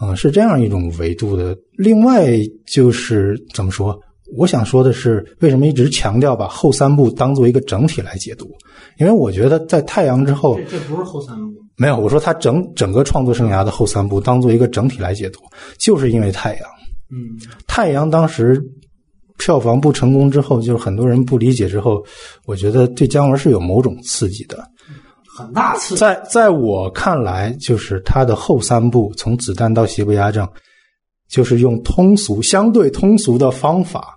[0.00, 1.56] 嗯，是这样一种维度的。
[1.76, 2.28] 另外
[2.66, 3.98] 就是怎么说？
[4.36, 8.48] 我想说的是，为什么一直强调把后三部当做一个整体来解读？
[8.98, 15.40] 因为我觉得在《太阳》之后，这不是后三部，没有，我说他整整个创作生涯的后三部当做一个整体来解读，
[15.80, 16.62] 就是因为《太阳》。
[17.12, 18.62] 嗯，太阳当时
[19.38, 22.04] 票房不成功之后，就是很多人不理解之后，
[22.46, 24.62] 我觉得对姜文是有某种刺激的，
[25.36, 26.00] 很大刺激。
[26.00, 30.46] 在在我看来，就是他的后三部，从子弹到邪不压正，
[31.28, 34.14] 就是用通俗、相对通俗的方法，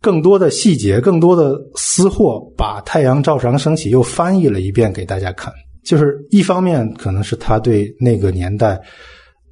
[0.00, 5.52] 更多的细节、更多的私货，把《太阳照常升起》又翻译了一遍给大家看。
[5.84, 8.80] 就是一方面，可能是他对那个年代。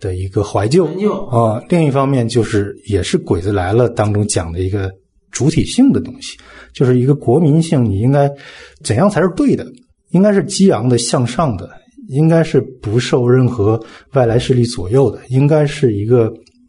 [0.01, 0.87] 的一个怀旧
[1.29, 4.91] 啊，另一方面就是也是《鬼子来了》当中讲的一个
[5.31, 6.37] 主体性的东西，
[6.73, 8.29] 就是一个国民性，你应该
[8.83, 9.65] 怎样才是对的？
[10.11, 11.71] 应该是激昂的、向上的，
[12.09, 13.81] 应该是不受任何
[14.15, 16.29] 外来势力左右的，应该是一个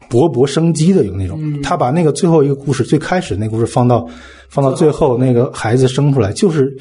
[0.10, 1.60] 勃勃生机的，有那种。
[1.64, 4.08] 他把那个最后一个故事，最开始那故事放到
[4.52, 6.76] 放到最后，那个孩子生出来就是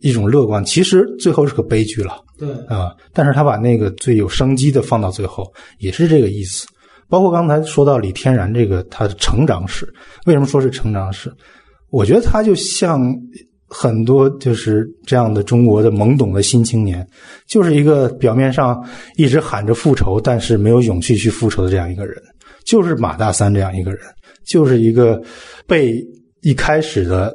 [0.00, 2.16] 一种乐观，其实最后是个悲剧了。
[2.36, 5.44] 对啊，但是他把那个最有生机的放到最后，
[5.78, 6.66] 也是这个意思。
[7.08, 9.86] 包括刚才说到李天然这个他的成长史，
[10.26, 11.32] 为什么说是成长史？
[11.90, 13.14] 我觉得他就像
[13.68, 17.06] 很多就是这样的中国的懵懂的新青年，
[17.46, 18.84] 就是一个表面上
[19.16, 22.20] 一直喊着复仇，但是没有勇气去复仇的这样一个人，
[22.64, 24.00] 就是马大三这样一个人，
[24.44, 25.22] 就是一个
[25.66, 26.02] 被
[26.42, 27.34] 一开始的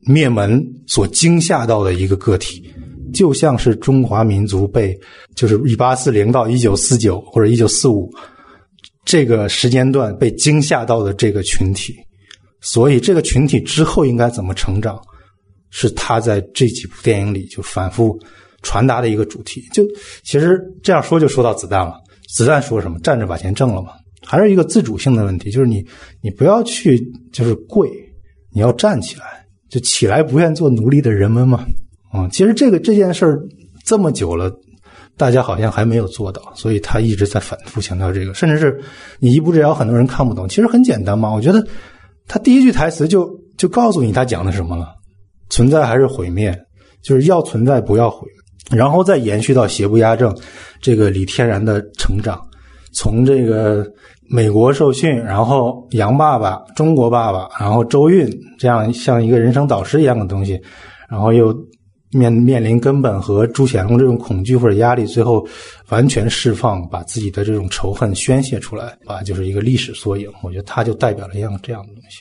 [0.00, 2.68] 灭门所惊吓到的一个个体。
[3.12, 4.98] 就像是中华民族被，
[5.36, 8.12] 就是一八四零到一九四九或者一九四五
[9.04, 11.94] 这个时间段被惊吓到的这个群体，
[12.60, 15.00] 所以这个群体之后应该怎么成长，
[15.70, 18.18] 是他在这几部电影里就反复
[18.62, 19.62] 传达的一个主题。
[19.72, 19.84] 就
[20.24, 21.94] 其实这样说就说到子弹了，
[22.34, 23.92] 子弹说什么站着把钱挣了嘛，
[24.24, 25.86] 还是一个自主性的问题，就是你
[26.20, 27.00] 你不要去
[27.32, 27.88] 就是跪，
[28.54, 31.66] 你要站起来，就起来不愿做奴隶的人们嘛。
[32.14, 33.42] 嗯，其实这个这件事儿
[33.84, 34.48] 这么久了，
[35.16, 38.32] 大家好像还没有做到，所以他一直在反复强调这个。
[38.32, 38.80] 甚至是
[39.18, 40.48] 你一步之遥，很多人看不懂。
[40.48, 41.66] 其实很简单嘛，我觉得
[42.28, 44.94] 他第一句台词就就告诉你他讲的什么了：
[45.50, 46.56] 存在还是毁灭，
[47.02, 48.28] 就是要存在不要毁。
[48.70, 50.32] 然后再延续到邪不压正，
[50.80, 52.40] 这个李天然的成长，
[52.94, 53.86] 从这个
[54.30, 60.60] 美国受训，然后杨爸爸、中国爸爸，然后周韵这样像一个人生导师一样的东西，
[61.08, 61.54] 然后又。
[62.16, 65.44] 面面临根本和朱显龙这种恐惧或者压力，最后
[65.88, 70.30] 完全释放，把自己的这种仇恨宣泄出来，啊，就是一个历史缩影。
[70.40, 72.20] 我觉得他就代表了一样这样的东西，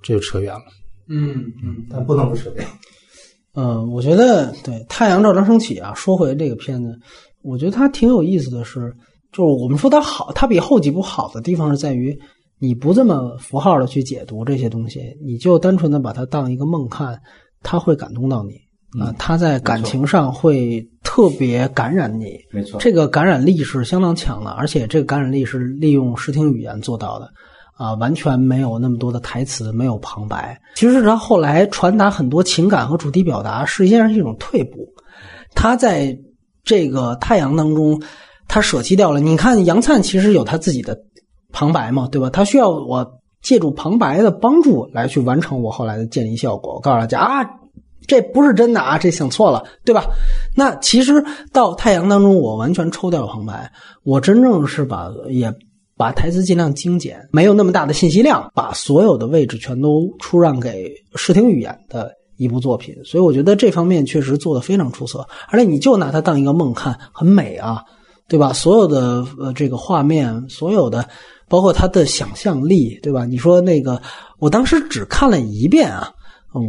[0.00, 0.62] 这就扯远了。
[1.08, 2.64] 嗯嗯，但不能不扯远。
[3.56, 6.96] 嗯，我觉得对《太阳照常升起》啊，说回这个片子，
[7.42, 8.94] 我觉得它挺有意思的是，
[9.32, 12.18] 就是我们说它好，它比后几部好的地方是在于，
[12.58, 17.20] 你不这么符号的去解读这些东西，你就单纯的把它当一个梦看，
[17.62, 18.54] 它会感动到你。
[18.98, 27.30] 啊，他在感情上会特别感染你，没错，这个感染力是相当强的，而且这个感染力是利用视听语言做到的，
[27.76, 30.60] 啊，完全没有那么多的台词，没有旁白。
[30.74, 34.78] 其实他后来传达很多情感和主题表达，实际上是一种退步。
[35.54, 36.18] 他在
[36.64, 38.02] 这个太阳当中，
[38.50, 39.20] 他舍弃掉了。
[39.20, 40.98] 你看杨灿其实有他自己的
[41.52, 42.28] 旁白嘛，对吧？
[42.28, 46.74] 他需要我借助旁白的帮助来去完成我后来的建立效果。
[46.74, 47.48] 我告诉大家啊，
[48.06, 50.04] 这不是真的啊，这想错了，对吧？
[50.56, 53.70] 那其实到太阳当中，我完全抽掉了旁白，
[54.02, 55.52] 我真正是把也
[55.96, 62.96] 把台词尽量精简，没有那么大的信息量，把所有的位置全都出让给视听语言的一部作品。
[63.04, 67.82] 所以我觉得这方面确实做得非常出色，而且你就拿它当一个梦看，很美啊。
[68.30, 68.52] 对吧？
[68.52, 71.04] 所有的呃，这个画面，所有的，
[71.48, 73.26] 包括他的想象力，对吧？
[73.26, 74.00] 你说那个，
[74.38, 76.08] 我当时只看了一遍啊。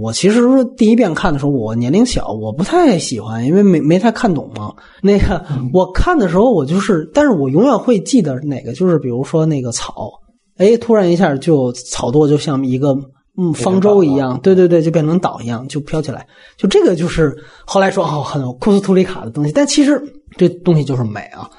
[0.01, 0.41] 我其实
[0.75, 4.73] 第一遍看的时候，我年龄小，我不太喜欢，因为没没太看懂嘛。
[5.03, 10.11] 那个我看的时候，我就是，但是我永远会记得哪个，就是比如说那个草，
[10.57, 12.95] 哎，突然一下就草垛就像一个
[13.37, 16.27] 嗯方舟一样，对对对，就变成岛一样，就飘起来。
[16.57, 17.35] 就这个就是
[17.65, 20.01] 后来说哦，很库斯图里卡的东西，但其实。
[20.37, 21.49] 这东西就是美啊，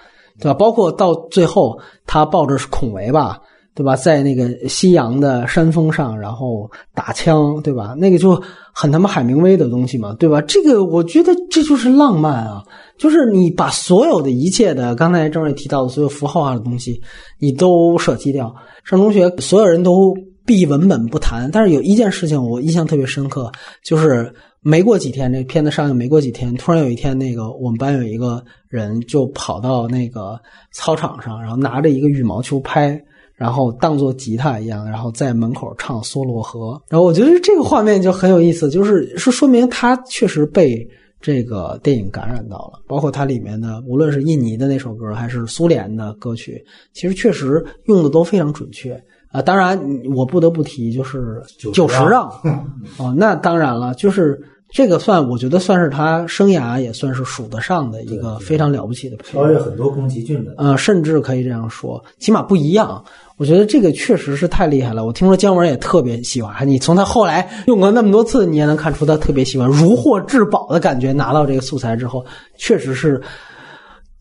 [0.41, 0.55] 对吧？
[0.55, 3.41] 包括到最后，他抱着孔维吧，
[3.75, 3.95] 对吧？
[3.95, 7.95] 在那个夕阳的山峰上，然后打枪，对吧？
[7.99, 8.41] 那个就
[8.73, 10.41] 很他妈海明威的东西嘛，对吧？
[10.43, 12.65] 这个我觉得这就是浪漫啊，
[12.97, 17.01] 就是你把所有的一切的刚才郑瑞提到的所有符号化的东西，
[17.39, 18.55] 你都舍弃掉。
[18.85, 23.53] 上中学，所有人都避文本不谈，但是有一件事情我印象特别深刻，
[23.85, 24.33] 就是。
[24.65, 30.41] 没过几天，这片子上映没过几天，突然有一天，那个我们班有一个人就跑到那个
[30.73, 33.03] 操场上，然后拿着一个羽毛球拍，
[33.35, 36.75] 然后当做吉他一样，然后在门口唱《梭罗河》。
[36.89, 40.89] 然后我觉得这个画面就很有意思，就是是说明他确实被
[41.21, 49.01] 这个电影感染到了，包括它里面的无论是印尼的那首歌，还是苏联的歌曲，其实确实用的都非常准确
[49.33, 49.43] 啊。
[49.43, 49.77] 当然，
[50.15, 51.43] 我不得不提就是
[51.73, 52.29] 九十让
[52.99, 54.41] 哦，那当然了，就是。
[54.75, 60.55] 这个算，我觉得算是他生涯也算是数得上的一个非常了不起的，超越很多宫崎骏的。
[60.57, 63.05] 呃，甚至可以这样说，起码不一样。
[63.37, 65.05] 我觉得这个确实是太厉害了。
[65.05, 71.13] 我听说姜文也特别喜欢，你从他后来用过那么多次，你也能看出他特别喜欢，如获至宝的感觉。
[71.13, 72.25] 拿到这个素材之后，
[72.57, 73.21] 确实是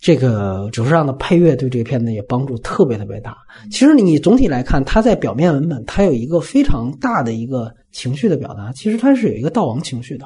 [0.02, 3.38] 这个九十上的配乐对这个片子也帮助特别特别大。
[3.70, 10.26] 其实你总体来看，它在表面文本，它有一个非常大的一个情绪的表达，其实它是有一个悼亡情绪的。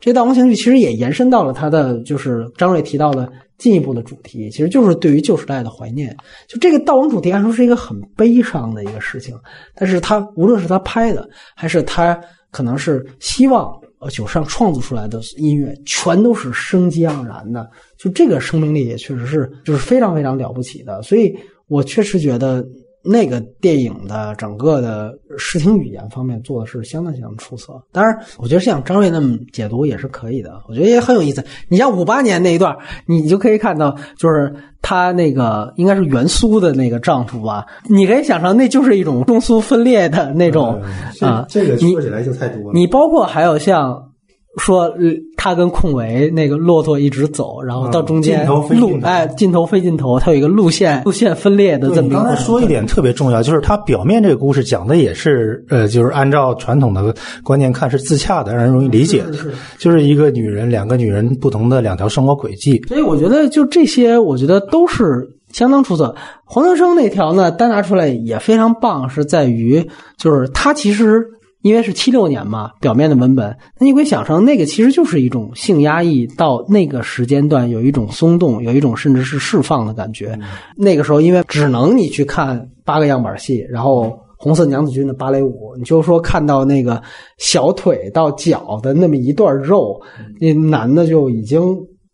[0.00, 6.16] 这悼亡情绪其实也延伸到了他的，就是张瑞提到的进一步的主题，其实就是对于旧时代的怀念。
[6.48, 9.36] 就这个悼亡主题，按说是一个很悲伤的一个事情，
[9.76, 12.20] 但是他无论是他拍的，还是他
[12.50, 13.72] 可能是希望
[14.02, 17.70] 呃九上创作出来的音乐，全都是生机盎然的。
[17.96, 21.34] 就这个生命力也确实是就是非常非常了不起的，所以
[21.68, 22.62] 我确实觉得。
[23.04, 27.82] 那个电影的整个的视听语言方面做的是相当相当出色。
[27.90, 31.44] 当然，我觉得像张瑞那么解读也是可以的，我觉得也很有意思。
[31.68, 32.76] 你像五八年那一段，
[33.06, 40.80] 你就可以看到，就是他那个应该是原苏的那个丈夫吧，你可以想象那就是一种中苏分裂的那种
[41.20, 41.44] 啊。
[41.48, 42.70] 这个说起来就太多了。
[42.72, 44.11] 你包括还有像。
[44.58, 44.92] 说
[45.36, 52.10] 他跟控维那个骆驼一直走，然后到中间路哎，尽头非尽头，它有一个路线路线分裂的这么。
[52.10, 59.32] 刚才说一点特别重要，就是它表面这个故事讲的也是呃，就是按照传统的观念看是自洽的，让人容易理解的，
[59.78, 62.78] 就是一个女人两个女人不同的两条生活轨迹。
[62.88, 66.14] 所以我觉得就这些，我觉得都是相当出色。
[66.44, 69.82] 黄德生那条呢单拿出来也非常棒，是在于
[70.18, 71.26] 就是他其实。
[71.62, 80.38] 因为是七六年嘛，表面的文本，那你会想成那个其实就是一种性压抑到那个时间段有一种松动，有一种甚至是释放的感觉。
[80.76, 87.00] 那个时候，因为只能你去看八个样板戏，然后红色娘子军的芭蕾舞，你就说看到那个
[87.38, 90.00] 小腿到脚的那么一段肉，
[90.40, 91.62] 那男的就已经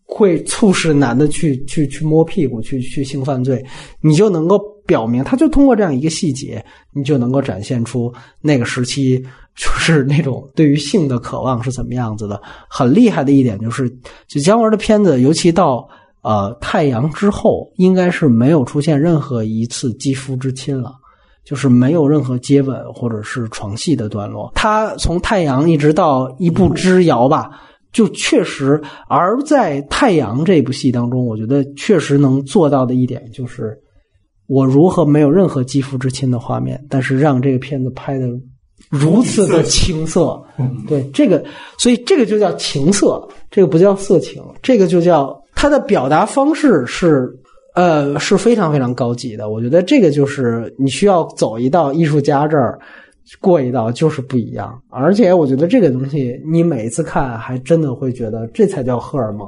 [0.06, 3.64] 会促使男的去去去摸屁股，去去性犯罪，
[4.02, 4.58] 你就能够。
[4.88, 8.10] 表明，他就通过这样一个细节，你就能够展现出
[8.40, 9.22] 那个时期
[9.54, 12.40] 就是那种对于性的渴望是怎么样子的。
[12.70, 13.86] 很厉害的一点就是，
[14.26, 15.86] 就姜文的片子，尤其到
[16.22, 20.94] 呃太阳之后，应该是没有出现任何一次肌肤之亲了，
[21.44, 24.50] 就是没有任何接吻或者是床戏的段落。
[24.54, 27.50] 他从太阳一直到一步之遥吧，
[27.92, 28.80] 就确实。
[29.06, 33.78] 而在太阳这部戏当中，我觉得确实能做到的一点就是。
[34.48, 38.26] 我如何没有任何肌肤之亲的画面，但是让这个片子拍的
[38.88, 40.42] 如此的青涩？
[40.88, 41.44] 对这个，
[41.76, 47.30] 所以这个就叫情色，这个不叫色情，这个就叫它的表达方式是
[47.74, 49.50] 呃是非常非常高级的。
[49.50, 52.78] 我觉得这个就是你需要走一道艺术家这儿
[53.42, 59.46] 过一道就是不一样，而且我觉得这个东西你每一次看还真的会觉得这才叫荷尔蒙，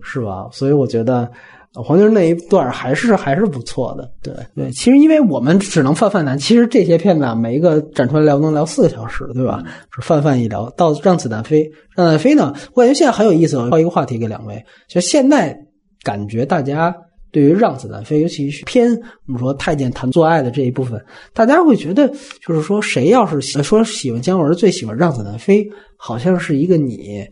[0.00, 0.48] 是吧？
[0.50, 1.30] 所以我觉得。
[1.74, 4.10] 黄军那一段还是还是不错的。
[4.22, 9.62] 对对，其实因为我们只能泛泛谈，其实这些片子啊，每一个展出来聊能聊四个小时，对吧？
[9.94, 10.68] 是泛泛一聊。
[10.70, 11.62] 到让子弹飞，
[11.94, 13.56] 让子弹飞呢，我感觉现在很有意思。
[13.56, 15.56] 我抛一个话题给两位，就现在
[16.02, 16.94] 感觉大家。
[17.32, 18.90] 对于让子弹飞，尤其是偏
[19.28, 21.00] 我们说太监谈做爱的这一部分，
[21.32, 22.08] 大家会觉得，
[22.44, 25.64] 就是说谁要是说喜欢姜文，最喜欢让子弹飞，
[25.96, 27.24] 好像是一个你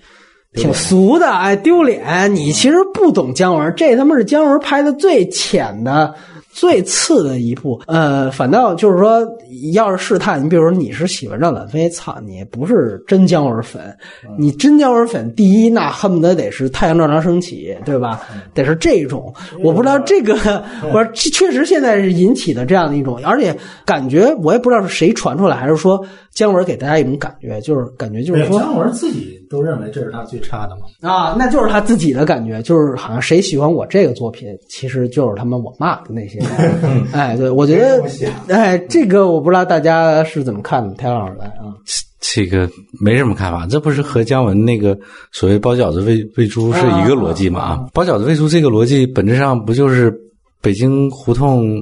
[0.59, 2.35] 挺俗的，哎，丢脸。
[2.35, 6.15] 你其实不懂姜文，这他妈是姜文拍的最浅的。
[6.51, 9.25] 最次的一部，呃，反倒就是说，
[9.75, 13.97] 要是试探，你比如说你是喜欢让子弹飞，操，你不是真姜文粉，
[14.37, 18.23] 你真姜文粉，第一那恨不得得是太阳照常升起，对吧？
[18.55, 19.33] 得是这种，
[19.63, 20.35] 我不知道这个，
[20.87, 31.11] 我 说确实现在是引起的这样的一种，而且感觉我也不知道是谁传出来，还是说姜文给大家一种感觉，就是感觉就是说姜文自己都认为这是他最差的嘛？
[31.11, 36.39] 啊，那就是他自己的感觉，就是好像谁喜欢我这个作品，其实就是他们我骂的那些。
[37.13, 41.75] 哎，对，我觉得，哎，这个我不知道大家是怎么看的，田老师来啊。
[42.21, 42.69] 这个
[43.01, 44.99] 没什么看法，这不是和姜文那个
[45.31, 47.61] 所谓包饺子喂喂猪是一个逻辑吗？
[47.61, 50.13] 啊，包饺子喂猪这个逻辑本质上不就是
[50.61, 51.81] 北京胡同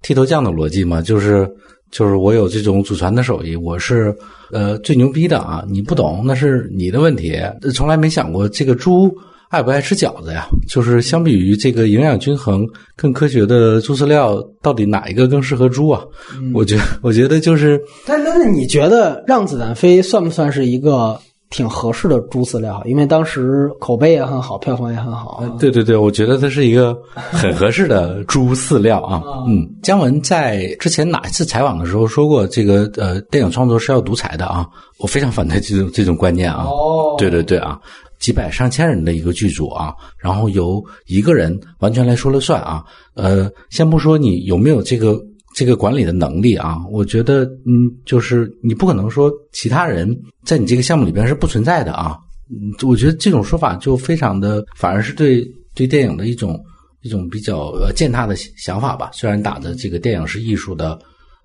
[0.00, 1.02] 剃头匠的逻辑吗？
[1.02, 1.46] 就是
[1.90, 4.14] 就是我有这种祖传的手艺，我是
[4.52, 7.36] 呃最牛逼的啊，你不懂那是你的问题，
[7.74, 9.14] 从来没想过这个猪。
[9.50, 10.46] 爱不爱吃饺子呀？
[10.68, 16.04] 就是相比于这个营养均衡、更科学的猪饲料，到底哪一个更适合猪啊？
[16.52, 17.80] 我觉我觉得就是。
[18.04, 21.18] 但但是你觉得让子弹飞算不算是一个
[21.50, 22.82] 挺合适的猪饲料？
[22.84, 25.42] 因为当时口碑也很好，票房也很好。
[25.58, 29.22] 对对对，我觉得它是一个 很合适的猪饲料啊。
[29.46, 34.66] 嗯，姜文在之前哪一次采访的时候说过，这个呃，电影创作是要独裁的啊。
[34.98, 36.64] 我非常反对这种这种观念啊。
[36.64, 37.80] 哦，对对对啊。
[38.18, 42.84] 几百上千人的一个剧组啊，然后由一个人完全来说了算啊。
[43.14, 45.16] 呃，先不说你有没有这个
[45.58, 50.08] 这个管理的能力啊，我觉得嗯，就是你不可能说其他人
[50.44, 52.16] 在你这个项目里边是不存在的啊。
[52.48, 55.44] 嗯，我觉得这种说法就非常的，反而是对
[55.74, 56.56] 对电影的一种
[57.02, 59.10] 一种比较呃践踏的想法吧。
[59.12, 60.96] 虽然打着这个电影是艺术的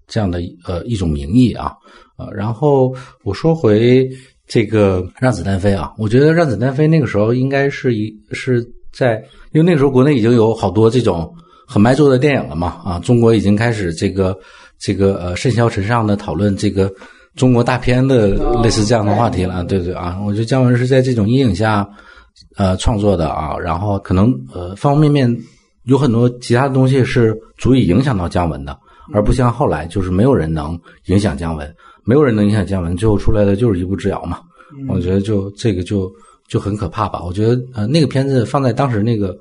[0.05, 1.71] 这样的呃一种名义啊，
[2.19, 4.07] 呃，然后我说回。
[4.45, 8.61] 这个让子弹飞啊，我觉得让子弹飞那个时候应该是一是
[8.91, 9.15] 在，
[9.53, 11.33] 因为那个时候国内已经有好多这种
[11.67, 14.37] 很卖座的电影了嘛啊，中国已经开始这个
[14.79, 16.91] 这个呃甚嚣尘上的讨论这个
[17.35, 18.29] 中国大片的
[18.61, 21.87] 类似这样的话题了，对对啊，我觉得姜文是在这种阴影下
[22.57, 25.37] 呃创作的啊，然后可能呃方方面面
[25.83, 28.77] 有很多其他的东西是足以影响到姜文的，
[29.13, 31.75] 而不像后来就是没有人能影响姜文。
[32.05, 34.41] 没有人能影响姜文，最后出来的就是一步之遥嘛。
[34.89, 36.11] 我觉得就这个就
[36.49, 37.23] 就很可怕吧。
[37.23, 39.33] 我觉得呃那个片子放在当时那个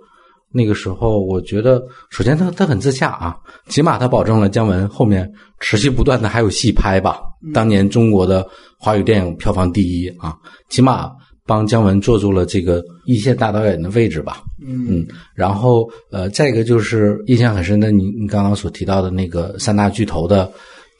[0.53, 3.37] 那个时候，我觉得首先他他很自洽啊，
[3.69, 5.31] 起码他保证了姜文后面
[5.61, 7.21] 持续不断的还有戏拍吧。
[7.55, 8.47] 当年中国的
[8.79, 10.37] 华语电影票房第一啊，
[10.69, 11.11] 起码
[11.47, 14.43] 帮姜文做住了这个一线大导演的位置吧。
[14.65, 20.51] 嗯，然后呃再一个就是印象很深的，你你刚刚所提到的那个三大巨头的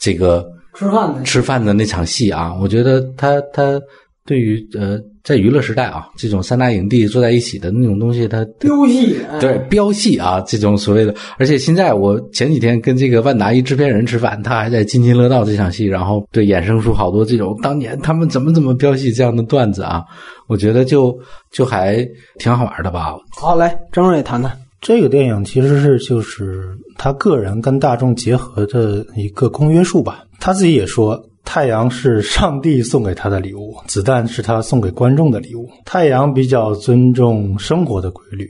[0.01, 0.45] 这个。
[0.75, 3.79] 吃饭的吃饭的那场戏啊，我觉得他他
[4.25, 20.03] 对于呃在娱乐时代啊，这种三大影帝坐在一起的那种东西，他飙戏对飙戏啊，这种所谓的，而且现在我前几天跟这个万达一制片人吃饭，他还在津津乐道这场戏，然后对衍生出好多这种当年他们怎么怎么飙戏这样的段子啊，
[20.49, 21.17] 我觉得就
[21.53, 22.05] 就还
[22.39, 23.15] 挺好玩的吧。
[23.37, 24.59] 好，来张瑞谈谈。
[24.81, 30.25] 这个电影其实是就是他个人跟大众结合的一个公约数吧。
[30.41, 35.69] 他自己也说，太阳是上帝送给他的礼物，子弹是他送给观众的礼物。
[35.85, 38.49] 太阳比较尊重生活的规律，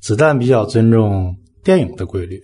[0.00, 2.40] 子弹比较尊重电影的规律。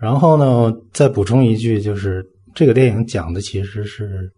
[0.00, 2.24] 然后呢，再补充一句，就是
[2.54, 4.30] 这个电影讲的其实是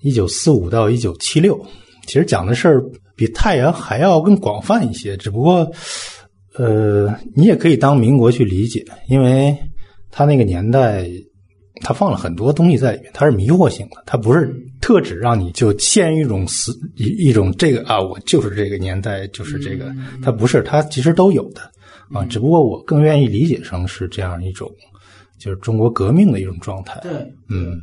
[0.00, 1.58] 一九四五到一九七六，
[2.06, 2.82] 其实讲的事儿
[3.14, 5.70] 比太阳还要更广泛一些，只不过。
[6.58, 9.56] 呃，你也可以当民国去理解，因为
[10.10, 11.08] 他那个年代，
[11.82, 19.92] 他放了很多东西在里面，它是迷惑性的，它不是特指让你就陷一种死一一种这个啊，我就是这个年代就是这个，
[20.22, 21.60] 它不是，它其实都有的
[22.12, 24.70] 啊，只不过我更愿意理解成是这样一种，
[25.38, 27.00] 就是中国革命的一种状态。
[27.02, 27.12] 对，
[27.48, 27.78] 嗯，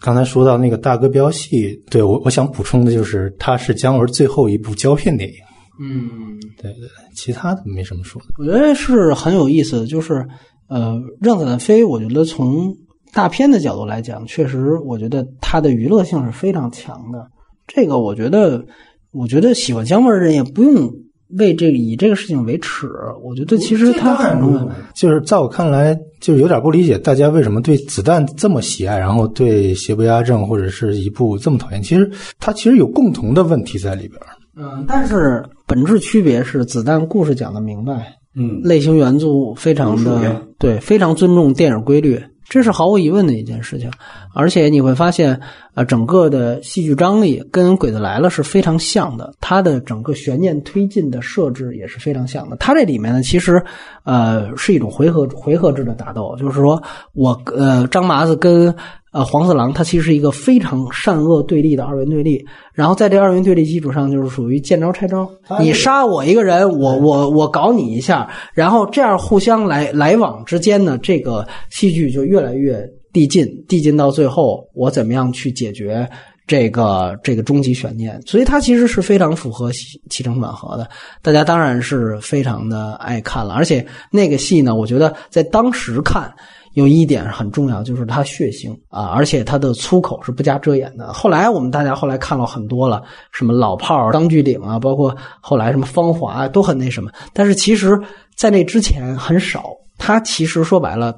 [0.00, 5.36] 刚才说到那个大哥飙戏，对我我想补充的就是，它是姜文最后一部胶片电影。
[5.78, 8.28] 嗯，对对，其他的没什么说的。
[8.38, 10.26] 我觉得是很有意思的，就是
[10.68, 11.84] 呃，让子弹飞。
[11.84, 12.74] 我觉得从
[13.16, 17.26] 大片的角度来讲，确实，我觉得它的娱乐性是非常强的。
[17.66, 18.62] 这个，我觉得，
[19.10, 20.92] 我觉得喜欢姜文的人也不用
[21.38, 22.86] 为这个以这个事情为耻，
[23.24, 24.68] 我觉得其实他很重要。
[24.94, 31.82] 就是在我看来，就是有点不理解大家为什么对子弹这么喜爱，然后对邪不压正或者是一部这么讨厌。
[31.82, 34.20] 其实它其实有共同的问题在里边。
[34.58, 42.22] 嗯，但是本质区别是子弹故事讲的明白，嗯，类型元素非常的对，非常尊重电影规律。
[42.48, 43.90] 这是毫无疑问的一件事情，
[44.32, 45.40] 而且你会发现，
[45.74, 52.56] 呃，整个的戏剧张力跟《鬼子来了》是非常像的，它的整个悬念推进的设置也是非常像的。
[52.56, 53.62] 它这里面呢，其实，
[54.04, 56.82] 呃，是一种回合回合制的打斗，就是说
[57.12, 58.74] 我呃张麻子跟。
[59.16, 62.44] 呃，黄四郎他其实是一个非常善恶对立的二元对立，
[62.74, 65.26] 然后在这二元对立基础上，就是属于见招拆招。
[65.58, 76.06] 你杀我一个人，我我我搞你一下，然后这样互相来来往之间呢，这个戏剧就越来越递进，递进到最后，我怎么样去解决
[76.46, 78.20] 这个这个终极悬念？
[78.26, 80.86] 所以它其实是非常符合起承转合的，
[81.22, 83.54] 大家当然是非常的爱看了。
[83.54, 86.30] 而且那个戏呢，我觉得在当时看。
[86.76, 91.10] 有一点很重要，就是它血腥啊，而且它的粗口是不加遮掩的。
[91.10, 97.10] 后来我们大家后来看了很多了，什么老炮儿、钢锯岭啊，包括后来什么芳华都很那什么。
[97.32, 97.98] 但是其实，
[98.36, 99.70] 在那之前很少。
[99.96, 101.16] 它其实说白了，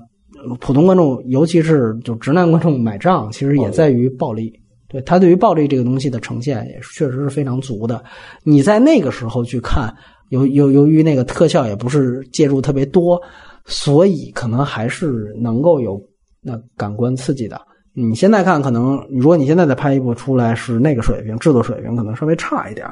[0.61, 4.53] 普通观众，尤其是就直男观众买账，其实也在于暴力。
[4.87, 8.01] 对他对于暴力这个东西的呈现，也确实是非常足的。
[8.45, 9.93] 你在那个时候去看，
[10.29, 13.21] 由由由于那个特效也不是介入特别多。
[13.69, 16.03] 所以可能还是能够有
[16.41, 17.61] 那感官刺激的。
[17.93, 22.87] 你现在看，可能如果你现在再拍一部出来是那个水平，制作水平可能稍微差一点。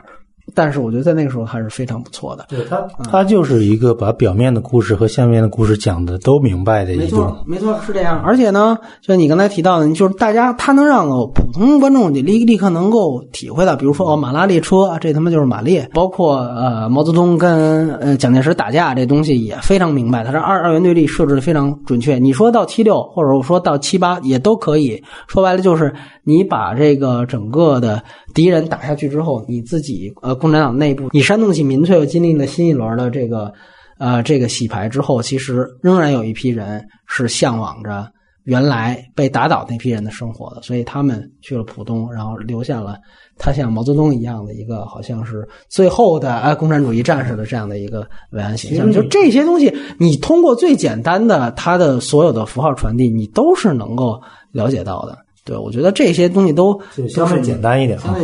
[0.54, 2.46] 但是我觉得在那个时候还是非常不错的。
[2.48, 7.36] 对他，他就是一个把表面的故事和下面的故事讲的都明白的一种。
[7.44, 8.22] 没错，是这样。
[8.22, 20.22] 而且呢，就你刚才提到的，就是大家他能让普通观众立立刻能够体会到，比如说哦，马拉列车，这他妈就是马列，包括呃毛泽东跟呃蒋介石打架这东西也非常明白。
[20.22, 22.18] 他这二二元对立设置的非常准确。
[22.18, 25.02] 你说到七六，或者我说到七八也都可以。
[25.26, 25.92] 说白了就是
[26.22, 28.00] 你把这个整个的
[28.32, 30.35] 敌人打下去之后，你自己呃。
[30.36, 33.52] 共产党内部，你煽动起民粹，又经历了新一轮的这个，
[33.98, 38.06] 呃，这个洗牌之后，其实仍然有一批人是向往着
[38.44, 42.96] 原来被打倒那批人的生活的，所以他们去了浦东，然后留下了
[43.36, 48.92] 他像毛泽东一样的一个，好像是最后的啊共产主义战士的这样的一个伟岸形象。
[48.92, 54.20] 就这些东西，你通过最简单的他的所有的符号传递，你都是能够
[54.52, 55.18] 了解到的。
[55.44, 58.16] 对，我觉得这些东西都相对简单一点啊，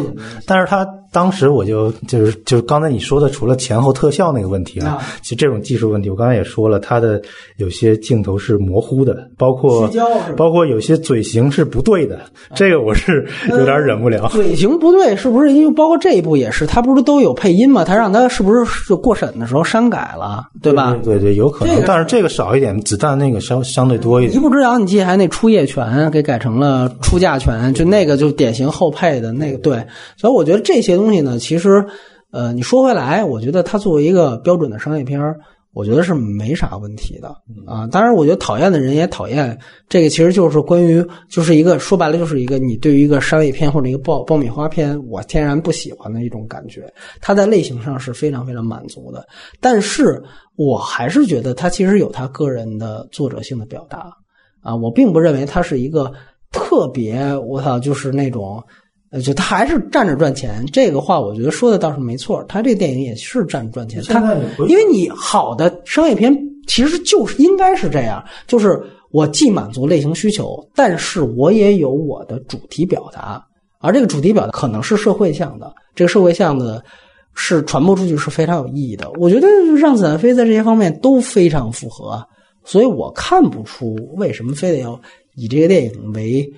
[0.47, 0.86] 但是他。
[1.12, 7.20] 当时我就就是就是刚才你说的，除了前后特效那个问题啊，其实这种技术问题，我刚才也说了，它的
[7.59, 9.89] 有些镜头是模糊的，包括
[10.36, 12.20] 包括有些嘴型是不对的，
[12.55, 14.26] 这个我是有点忍不了。
[14.32, 16.66] 嘴型不对，是不是因为包括这一部也是？
[16.66, 17.84] 他不是都有配音吗？
[17.84, 20.97] 他让他是不是就过审的时候删改了，对吧？
[21.05, 24.36] 对对，有可能，但是这个少一点，子弹那个相相对多一点。
[24.36, 29.84] 一步之遥，你记还那出夜权给改成了出价权，就那个就典型后配的那个，对，
[30.16, 31.84] 所以我觉得这些东西呢，其实，
[32.30, 35.20] 呃，你说回来，我觉得它作为一个标准的商业片
[35.74, 37.28] 我觉得是没啥问题的
[37.66, 37.86] 啊。
[37.86, 39.58] 当然，我觉得讨厌的人也讨厌
[39.88, 46.82] 这个，其实就是关于，就是一个说白了，就是一个你对于一个商业片或者一个爆爆米花片，我天然不喜欢的一种感觉。
[47.22, 49.26] 它在类型上是非常非常满足的，
[49.60, 50.22] 但是
[50.56, 54.12] 我还是觉得它其实有它个人的作者性的表达
[54.60, 54.76] 啊。
[54.76, 56.12] 我并不认为它是一个
[56.50, 58.62] 特别，我操，就是那种。
[59.12, 62.43] 呃，就他还是站着赚钱，这个话我觉得说的倒是没错。
[62.48, 64.02] 他这电影也是站着赚钱。
[64.05, 64.34] 他
[64.66, 66.34] 因为你好的商业片
[66.66, 73.44] 其实就是应该是这样，就是我既满足类型需求，但是我也有我的主题表达，
[73.80, 76.82] 而这个主题表达可能是社会向的，这个社会向的
[77.34, 79.10] 是传播出去是非常有意义的。
[79.18, 82.26] 我觉得《让子弹飞》在这些方面都非常符合，
[82.64, 84.98] 所以我看不出为什么非得要
[85.34, 86.51] 以这个电影为。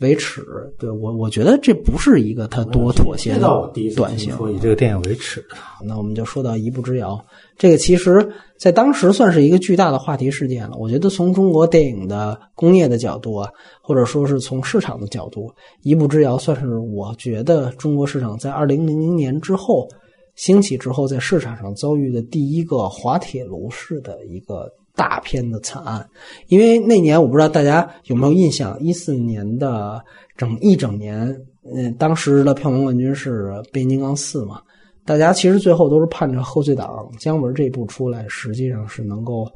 [0.00, 0.42] 为耻，
[0.78, 3.48] 对我我觉得这不是一个他多妥协的
[3.96, 4.34] 短性。
[4.54, 5.42] 以这个电影为耻，
[5.82, 7.18] 那我们就说到一步之遥，
[7.56, 8.28] 这个其实
[8.58, 10.76] 在当时算是一个巨大的话题事件了。
[10.76, 13.48] 我觉得从中国电影的工业的角度啊，
[13.80, 15.50] 或者说是从市场的角度，
[15.82, 19.88] 一步之遥算是我觉得中国市场在二零零零年之后
[20.34, 24.70] 兴起之后，在市场上遭遇的第一个滑铁卢式的一个。
[24.96, 26.08] 大片的惨案，
[26.48, 30.02] 因为那年我不知道大家有没有印象，一四年的
[30.36, 31.28] 整一整年，
[31.74, 34.60] 嗯，当时的票房冠军是《变形金刚四》嘛，
[35.04, 36.88] 大家其实最后都是盼着贺岁档
[37.20, 39.46] 姜文这部出来，实际上是能够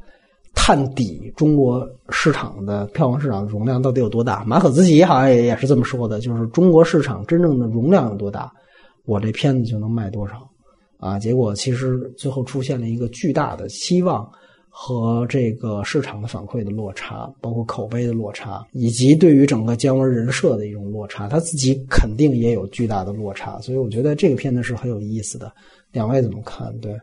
[0.54, 4.44] 探底中国市场的票房市场容量到底有多大。
[4.44, 8.52] 马可·思奇好像也也是这么说的，就是中国市场真正的容量有多大，
[9.06, 10.34] 我这片子就能卖多少。
[10.98, 14.30] 啊，结果其实最后出现了一个巨大的期望
[14.72, 25.52] 和这个市场的反馈的落差，包括口碑的落差，以及对于整个姜文人设的一种落差，他自己肯定也有巨大的落差，所以我觉得这个片子是很有意思的。
[25.92, 26.72] 两位怎么看？
[26.80, 26.96] 对，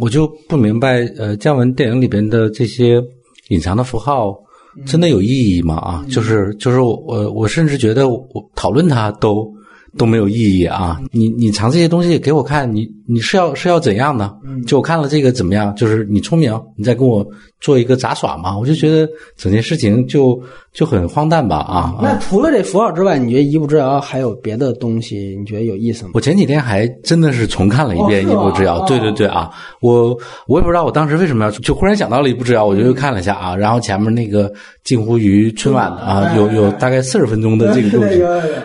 [0.00, 3.00] 我就不明白，呃，姜文电影里边的这些
[3.48, 4.36] 隐藏的符号
[4.84, 5.76] 真的有意义吗？
[5.76, 9.48] 啊，就是就是我我我甚至觉得我讨论它都
[9.98, 11.00] 都没有意义啊！
[11.12, 14.34] 你你藏这些东西给我看，你你是要是要怎样呢？
[14.66, 15.74] 就我看了这个怎么样？
[15.76, 17.26] 就是你聪明，你再跟我
[17.60, 18.58] 做一个杂耍嘛？
[18.58, 20.40] 我就觉得整件事情就
[20.72, 21.94] 就很荒诞吧啊！
[22.00, 25.36] 那除了这符号之外，你觉得《一步之遥》还有别的东西？
[25.38, 26.12] 你觉得有意思吗？
[26.14, 29.50] 我前几天还真的是重看了一遍《一步之遥》，对对对啊，
[29.82, 30.16] 我
[30.46, 34.50] 我也不知道我当时为什么要，就忽然想到了《一步之遥》，我就又看了一下啊，然后前面那个
[34.82, 38.20] 近乎于春晚的啊，有有大概四十分钟的这个故事，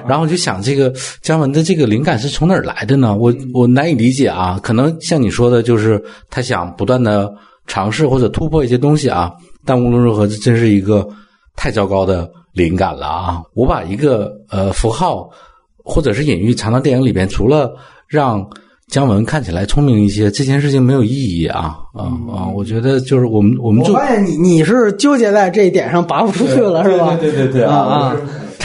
[0.08, 3.18] 然后我就想这个姜文的这个灵感是从哪儿来的呢？
[3.18, 7.30] 我我难以理解啊，可能像你说的，就是他想不断的
[7.68, 9.30] 尝试或者突破一些东西啊，
[9.66, 11.06] 但无论如何，这真是一个
[11.58, 13.42] 太糟糕的灵感了啊！
[13.54, 15.30] 我把一个呃符号
[15.84, 17.76] 或者是隐喻藏到电影里边，除了
[18.08, 18.48] 让
[18.88, 22.48] 姜文看起来聪明一些，这件事情没有意义啊啊啊！
[22.56, 27.18] 我觉得就是我们我们就我发现你你是纠结在这一点上拔不出去了，是吧？
[27.20, 28.16] 对对对啊啊！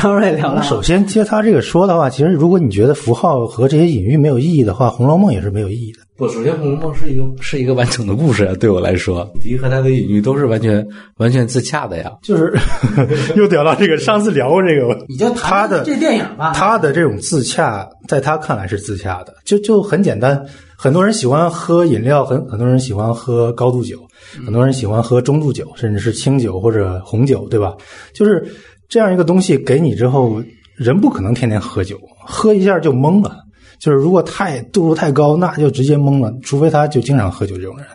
[0.02, 6.00] 张瑞聊了，首先接他这个说的话，其实如果你觉得符号和这些隐喻没有意义的话，《红楼梦》也是没有意义的。
[6.16, 10.84] 不，首先《红楼梦》是一个是一个完整的故事啊，对我来说，迪和他的隐喻都是完全
[11.18, 12.10] 完全自洽的呀。
[12.20, 12.52] 就是
[13.36, 16.52] 又聊到这个，上次聊过这个，你就他的这电影吧。
[16.52, 20.44] 他的这种自洽，在他看来是自洽的，就就很简单。
[20.76, 23.96] 很多人喜欢喝饮料，很很多人喜欢喝高度酒，
[24.44, 27.72] 很多人喜欢喝中度酒，甚至是清酒或者红酒，对吧？
[28.12, 28.44] 就是
[28.92, 30.42] 这样一个东西给你之后，
[30.76, 33.38] 人不可能天天喝酒，喝一下就懵了。
[33.78, 36.30] 就是如果太度数太高，那就直接懵了。
[36.42, 37.86] 除非他就经常喝酒这种人，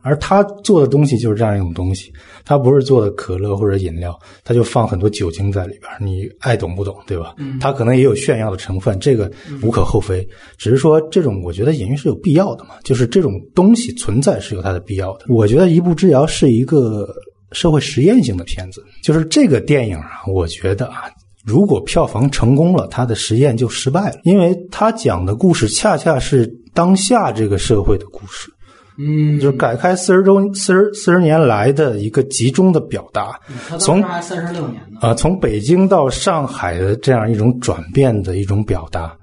[0.00, 2.12] 而他做的东西就是这样一种东西。
[2.44, 7.34] 他不是做的可乐或者饮料，他就放很多酒精在里边，你爱懂不懂，对吧？
[7.60, 9.28] 他可能也有炫耀的成分，这个
[9.60, 10.24] 无可厚非。
[10.56, 15.24] 只是说这种，我觉得隐喻是有必要的嘛，就是这种东西存在是有它的必要的。
[15.28, 17.12] 我觉得《一步之遥》是一个
[17.52, 21.04] 社会实验性的片子，就是这个电影啊，我觉得啊。
[21.46, 28.50] 如果票房成功了，他的实验就失败了，因为他讲的故事恰恰是当下这个社会的故事，
[28.96, 33.38] 嗯，就是改开四十周四十四十年来的一个集中的表达，
[33.68, 35.00] 他从三十六年呢。
[35.02, 39.14] 啊、从北京到上海的这样一种转变的一种表达，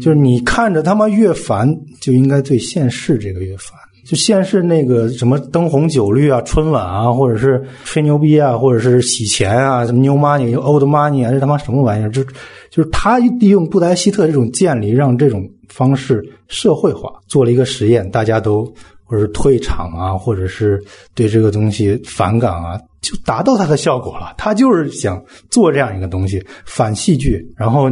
[0.00, 1.70] 就是你看着他妈越烦，
[2.00, 3.78] 就应该对现世这个越烦。
[4.06, 12.10] 就现世那个什么灯红酒绿啊、春晚啊，或者是吹牛逼啊，或者是洗钱啊，什么 new money、old money 啊，这他妈什么玩意儿？
[12.10, 12.22] 就
[12.70, 18.64] 就是他利用布莱希特这种建立，让这种方式社会化，做了一个实验，大家都
[19.04, 20.80] 或者是退场啊，或者是
[21.14, 24.34] 对这个东西反感啊，就达到他的效果了。
[24.38, 25.20] 他就是想
[25.50, 27.88] 做这样一个东西，反戏剧，然后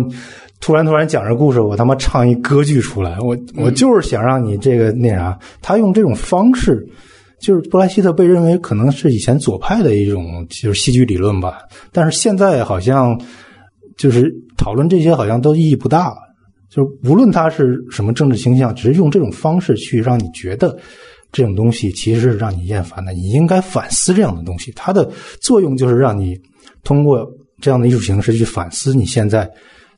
[0.64, 5.38] 突然突然讲着故事，我他妈唱一歌剧出来，我我就是想让你这个那啥。
[5.60, 6.82] 他用这种方式，
[7.38, 11.58] 就是布莱希特被认为可能是以前左派的一种就是戏剧理论吧，
[11.92, 13.20] 但是现在好像
[13.98, 16.16] 就是讨论这些好像都意义不大了。
[16.70, 20.74] 就是无论他是什么政治倾向，只是用这种方式去让你觉得
[21.30, 24.72] 这种东西其实是让你厌烦的，你应该反思这样的东西。
[24.74, 25.06] 它的
[25.42, 26.34] 作用就是让你
[26.82, 29.46] 通过这样的艺术形式去反思你现在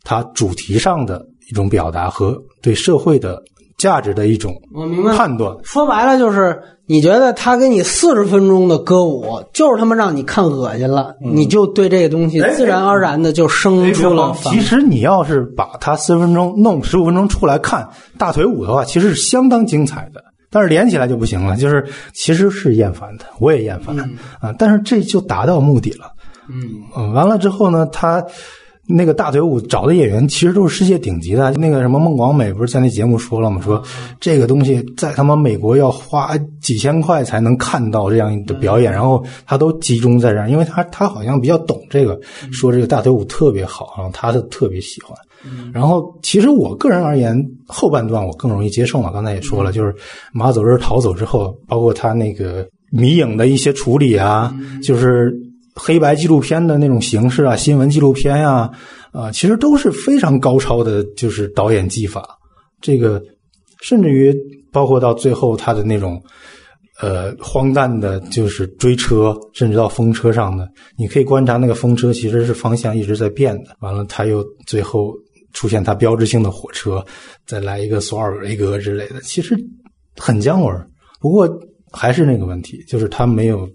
[0.06, 1.20] 它主题上的
[1.50, 3.42] 一种表达和对社会的
[3.76, 5.52] 价值的一种我明白判断。
[5.64, 17.86] 说白了就是，你觉得他给你四十分钟的歌舞，就是他妈让你看恶心了，你就对这个东西哎自然而然的就生出了反其实你要是把它四十分钟弄十五分钟出来看
[18.16, 20.22] 大腿舞的话，其实是相当精彩的。
[20.48, 23.98] 但是连起来就不行了，就是其实是厌烦的，我也厌烦、
[24.40, 24.54] 啊。
[24.56, 26.06] 但是这就达到目的了。
[26.48, 28.24] 嗯，完了之后呢，他
[28.88, 31.52] 那个大腿舞找的演员其实都是世界顶级的。
[31.52, 33.60] 那个什么孟广美不是在那节目说了吗？
[33.60, 33.82] 说
[34.20, 42.18] 这个东西在他妈美国要花几千块才能看到这样的表演，然后他都集中在这儿，因为他他好像比较懂这个，
[42.52, 45.16] 说这个大腿舞特别好，然后他是特别喜欢。
[45.72, 49.12] 然后，其实我个人而言，后半段我更容易接受嘛。
[49.12, 49.94] 刚才也说了，就是
[50.32, 55.32] 马走日逃走之后，包括他那个迷影的一些处理啊，就是
[55.76, 58.68] 黑白纪录片的那种形式啊，新闻纪录片呀、
[59.12, 62.36] 啊，其实都是非常高超的，就是导演技法。
[62.80, 63.22] 这个
[63.82, 64.34] 甚至于
[64.72, 66.20] 包括到最后他的那种。
[66.98, 73.76] 呃，荒诞的，就是追车，甚至到风车上的，你可以观察那个风车其实是方向一直在变的。
[73.80, 75.12] 完了，他又最后
[75.52, 77.04] 出现他标志性的火车，
[77.46, 79.20] 再来一个索尔维格之类的。
[79.20, 79.54] 其实
[80.16, 80.74] 很姜文。
[81.20, 81.46] 不过
[81.92, 83.68] 还是那个问题，就是他没有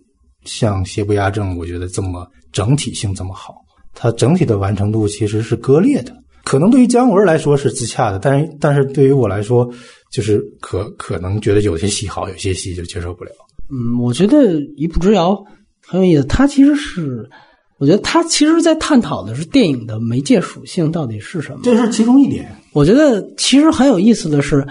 [0.46, 3.56] 像《邪不压正》我觉得这么整体性这么好，
[3.94, 6.16] 它整体的完成度其实是割裂的。
[6.44, 9.70] 可能对于姜文来说是自洽的，但是但是对于我来说，
[10.12, 13.32] 就是可可能觉得有些戏好，有些戏就接受不了。
[13.70, 15.34] 嗯，我觉得《一步之遥》
[15.86, 17.30] 很有意思，它其实是，
[17.78, 21.60] 我觉得它其实在探讨的是电影的媒介属性到底是什么。
[21.64, 22.54] 这是其中一点。
[22.74, 24.68] 我觉得其实很有意思的是，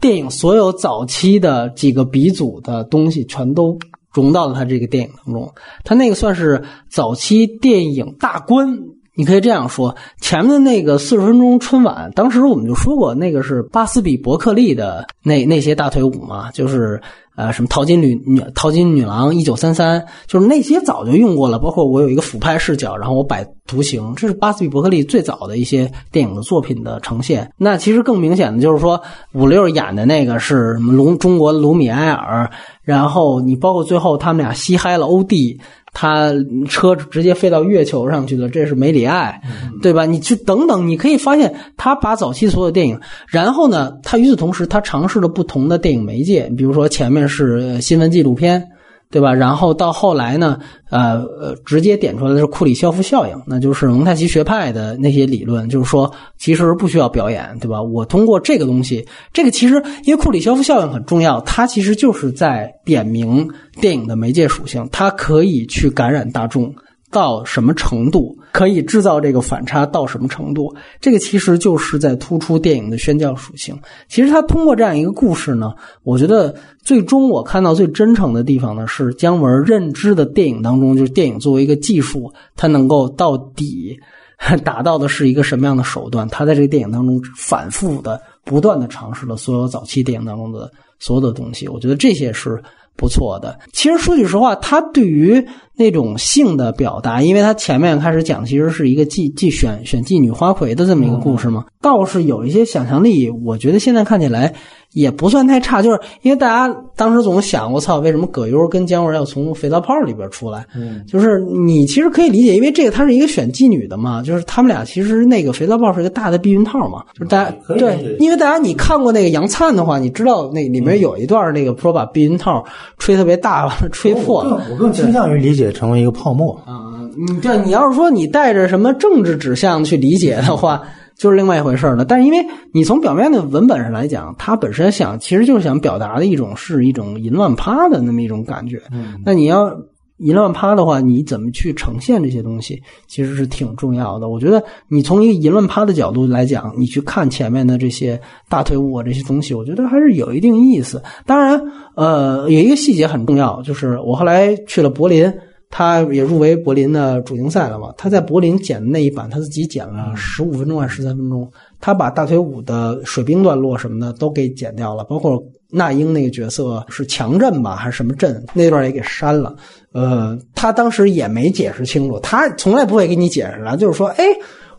[0.00, 3.78] 电影所有早期的几个鼻祖的东西全都
[4.14, 5.52] 融到了他这个电影当中。
[5.84, 8.78] 他那个算是早期电影大观。
[9.16, 17.00] 你可以这样说，前面的那个四十分钟春晚，当时我们就说过，那个是巴斯比伯克利的那那些大腿舞嘛，就是
[17.36, 21.58] 呃什么淘金女女淘金女郎一九三三，就是那些早就用过了。
[21.58, 27.50] 包括我有一个俯拍视角，然后我摆图形，这是巴斯比伯克利最早的一些电影的作品的呈现。
[27.56, 29.00] 那其实更明显的就是说，
[29.32, 32.50] 五六演的那个是什么卢中国卢米埃尔，
[32.82, 35.60] 然后你包括最后他们俩吸嗨了欧弟。
[35.94, 36.34] 他
[36.68, 39.40] 车直接飞到月球上去了，这是梅里爱，
[39.80, 40.04] 对吧？
[40.04, 48.68] 你去等等，你可以发现他把早期所有电影，然后呢，他与此同时，他尝试了不同的电影媒介，比如说前面是新闻纪录片。
[49.14, 49.32] 对吧？
[49.32, 50.58] 然后到后来呢，
[50.90, 57.80] 呃呃，直接点出来的是库里肖夫效应，那就是蒙太奇学派的那些理论，就是说其实不需要表演，对吧？
[57.80, 63.48] 我通过这个东西，这个其实因为库里肖夫效应很重要，它其实就是在点明
[63.80, 66.74] 电影的媒介属性，它可以去感染大众。
[67.14, 69.86] 到什么程度可以制造这个反差？
[69.86, 70.74] 到什么程度？
[71.00, 73.78] 这个其实就是在突出电影的宣教属性。
[74.08, 76.52] 其实他通过这样一个故事呢，我觉得
[76.82, 83.96] 最终我看到最真诚的地方呢，是姜文认知的电影当中，就是电影作为一个技术，它能够到底
[84.64, 86.28] 达到的是一个什么样的手段？
[86.28, 90.68] 他在这个电影当中反复的、不断的尝试了所有早期电影当中的
[90.98, 91.68] 所有的东西。
[91.68, 92.60] 我觉得这些是。
[92.96, 95.44] 不错的，其实说句实话，他对于
[95.76, 103.30] 那种性的表达，因为他前面开始讲，其实是一个妓妓选选妓女花魁的这么一个故事嘛，倒是有一些想象力。
[103.44, 104.54] 我觉得现在看起来。
[104.94, 110.64] 也不算太差，就是因为大家当时总想，我操，为什么葛优跟姜文要从肥皂泡里边出来？
[110.76, 122.64] 嗯，就是你其实可以理解，因为这个它是一个选妓女的嘛，就是他们俩其实那个肥皂泡是一个大的避孕套嘛，就是大家对，因为大家你看过那个杨灿的话，你知道那里面有一段那个说把避孕套
[122.96, 124.64] 吹特别大，吹破了。
[124.70, 130.82] 我更倾向于理解成为一个泡沫啊，你对，你要是说你带着什么政治指向去理解的话。
[131.16, 138.82] 就是另外一回事了，但是因为你从表面的文本上来讲，它本身想其实就是想表达的一种是一种淫乱趴的那么一种感觉。
[138.90, 139.72] 嗯，那你要
[140.16, 144.28] 淫乱趴的话，你怎么去呈现这些东西，其实是挺重要的。
[144.28, 151.00] 我觉得你从一个淫乱趴的角度来讲，你去看前面的这些大腿舞啊这些东西，我觉得还是有一定意思。
[151.24, 151.62] 当然，
[151.94, 155.32] 呃，有一个细节很重要，就是我后来去了柏林。
[155.76, 157.92] 他也入围柏林的主竞赛了嘛？
[157.98, 161.50] 他在柏林剪的那一版，他自己剪了十五分钟还是十三分钟？
[161.80, 169.52] 他把大腿舞的水兵段落什么的都给剪掉了，包括那英那个角色是强震吧还是什么震那段也给删了。
[169.92, 174.24] 呃，他当时也没解释清楚，他从来不会给你解释了，就是说，哎，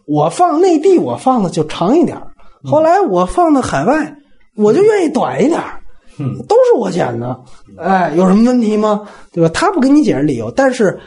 [0.06, 2.18] 我放内地我放的就长一点，
[2.64, 4.16] 后来我放的海外
[4.56, 5.62] 我就愿意短一点。
[6.18, 7.38] 嗯，都是我剪的，
[7.78, 9.08] 哎，有什么问题吗？
[9.32, 9.50] 对吧？
[9.54, 10.98] 他不给你解释理由，但是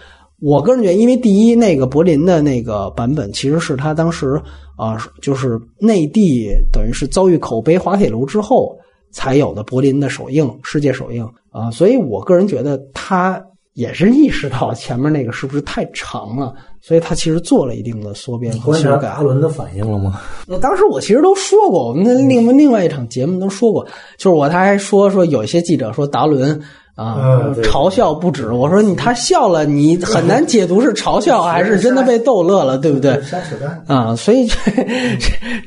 [0.41, 4.41] 我个人觉得，因为第一，那个柏林的那个版本其实是他当时
[4.77, 8.77] 啊，就是内地等于是遭遇口碑滑铁卢之后
[9.11, 13.43] 才有的柏林的首映，世界首映啊，所以我个人觉得他
[13.79, 16.53] 也是意识到前面那个是不是太长了。
[16.81, 19.09] 所以他其实做了一定的缩编和修改。
[19.09, 20.21] 阿伦的反应了吗？
[20.47, 23.85] 那当时我其实都说过，我们的另另外一场节目都说过，
[24.17, 26.59] 就是我他还说说有一些记者说达伦
[26.95, 33.21] 啊嘲笑不止，我说你他笑了，你很难解读是嘲笑还是真的被逗乐了，对不对？
[33.23, 34.15] 瞎扯淡啊！
[34.17, 34.57] 所以这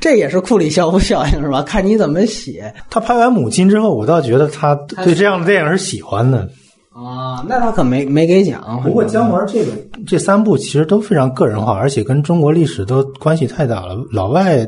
[0.00, 1.62] 这也是库里肖夫效应是吧？
[1.62, 2.72] 看你怎么写。
[2.88, 4.74] 他拍完母亲之后，我倒觉得他
[5.04, 6.48] 对这样的电影是喜欢的。
[6.92, 8.82] 啊，那他可没没给讲。
[8.82, 9.72] 不过姜文这个
[10.06, 13.96] 这三部其实都非常个人化，而且跟中国历史都关系太大了。
[14.10, 14.66] 老外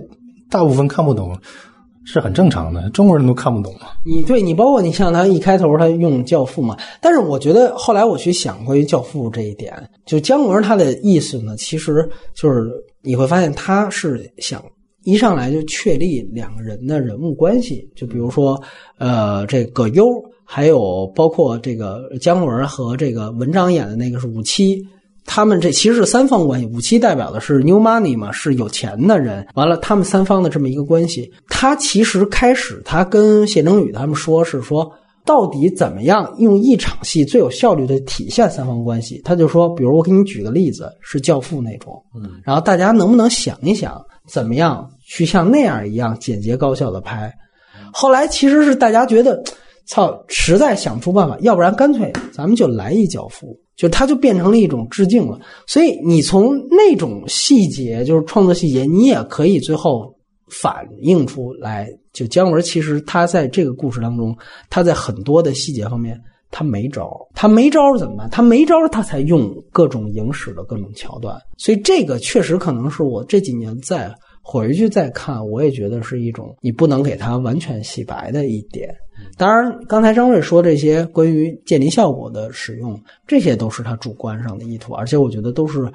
[0.51, 1.37] 大部分看不懂
[2.07, 3.89] 是很正常的，中国人都看不懂嘛。
[4.05, 9.73] 你对你包括你像他一开头他用《教父》嘛，但是我觉得后来我去想关于《教父》这一点，
[10.07, 12.71] 就姜文他的意思呢，其实就是
[13.03, 14.63] 你会发现他是想
[15.05, 18.61] 一上来就确立两个人的人物关系，就比如说
[18.99, 20.07] 呃这葛优。
[20.47, 24.79] 还有包括这个姜文和这个文章演的那个是五七，
[25.25, 29.45] 他们这其实是三方关系，五七代表的是 new money 嘛，是有钱的人。
[29.55, 34.93] 完了，他们三方的这么一个关系，他其实开始他跟谢征宇他们说是说，
[35.25, 39.23] 到底怎么样用一场戏最有效率的体现三方关系？
[39.25, 47.33] 他就说，比如我给你举个例子，是《教父》那种，嗯，然后大家能不能想一想，怎么样去像那样一样简洁高效的拍？
[47.93, 49.43] 后来其实是大家觉得，
[49.87, 53.47] 操，实在想不出办法，要不然干脆咱们就来一《教父》。
[53.77, 55.37] 就它就变成了一种致敬了，
[55.67, 60.15] 所以你从那种细节，就是创作细节，你也可以最后
[60.49, 61.89] 反映出来。
[62.13, 64.33] 就姜文其实他在这个故事当中，
[64.71, 66.17] 他在很多的细节方面
[66.57, 68.31] 他没招，他没招怎么办？
[68.31, 71.37] 他没招，他才用各种影史的各种桥段。
[71.59, 74.09] 所以这个确实可能是我这几年再
[74.41, 78.95] 回去再看，我也觉得是一种你不能给他完全洗白的一点。
[79.37, 85.93] 当然，刚才张瑞说这些关于渐离效果的使用，这些都是他主观上的意图，而且我觉得都是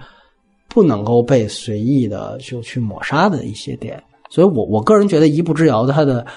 [0.67, 4.03] 不能够被随意的就去抹杀的一些点。
[4.29, 6.27] 所以我我个人觉得，《一步之遥》它的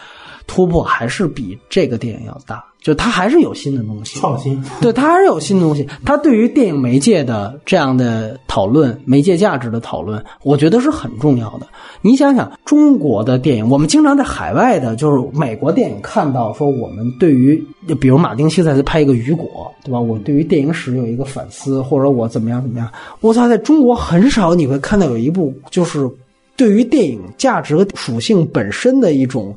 [0.47, 2.65] 突破还是比这个电影要大。
[2.83, 5.86] 就它还是有新的东西，创新，对它还是有新的东西。
[6.05, 11.67] 它对于电影媒介的这样的讨论，媒介价值的讨论，我觉得是很重要的。
[12.01, 17.65] 你想想，中国的电影，我们经常在海外的，就是美国电影看到说，我们对于，
[18.01, 20.01] 比如马丁·西塞斯拍一个《雨果》，对吧？
[20.01, 22.91] 我对于电影史有一个反思，或者我怎么样怎么样。
[23.20, 26.11] 我操，在中国很少你会看到有一部就是
[26.57, 29.57] 对于电影价值和属性本身的一种。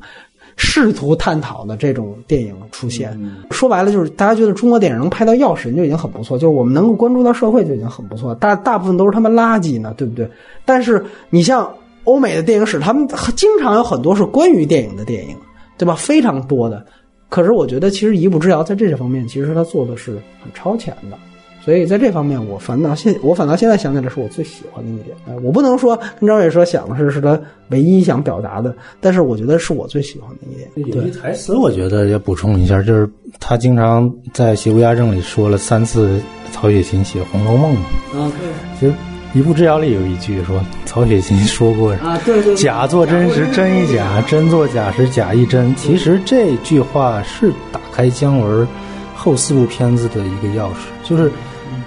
[0.57, 3.17] 试图探讨的这种电影出现，
[3.51, 8.33] 说白了就是大家觉得中国电影能拍到药神就已经很不错，就是我们能够关注到社会就已经很不错。
[8.35, 10.29] 大大部分都是他们垃圾呢，对不对？
[10.63, 11.69] 但是你像
[12.05, 15.35] 欧美的电影史，他们经常有很多是关于电影的电影，
[15.77, 15.95] 对吧？
[15.95, 16.85] 非常多的。
[17.27, 21.17] 可是我觉得，其实《一步之遥》在这些方面，其实他做的是很超前的。
[21.65, 25.17] 所以在这方面，我反倒现我反倒现在想起来是我最喜欢的一点。
[25.27, 28.71] 哎，我不能说跟张伟说想的是是他唯一想表达的，
[29.01, 30.45] 但是我觉得是我最喜欢的
[30.77, 30.95] 一点。
[30.95, 36.21] 有一台词，我觉得要补充一下，就是他经常在《邪不压正》里说了三次
[36.51, 37.81] 曹雪芹写《红楼梦》嘛。
[38.13, 38.47] 啊，对。
[38.79, 38.91] 其实
[39.33, 42.55] 《一步之遥》里有一句说，曹雪芹说过啊，对对。
[42.55, 45.75] 假作真时真亦假，真作假时假亦真。
[45.75, 48.67] 其实这句话是打开姜文
[49.15, 51.31] 后四部片子的一个钥匙，就是。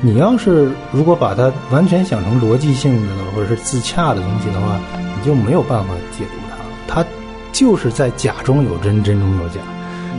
[0.00, 4.78] 你要是如果把它完全想成逻辑性的或者是自洽的东西的话，
[5.16, 7.02] 你就没有办法解读它。
[7.02, 7.08] 它
[7.52, 9.60] 就是在假中有真，真中有假，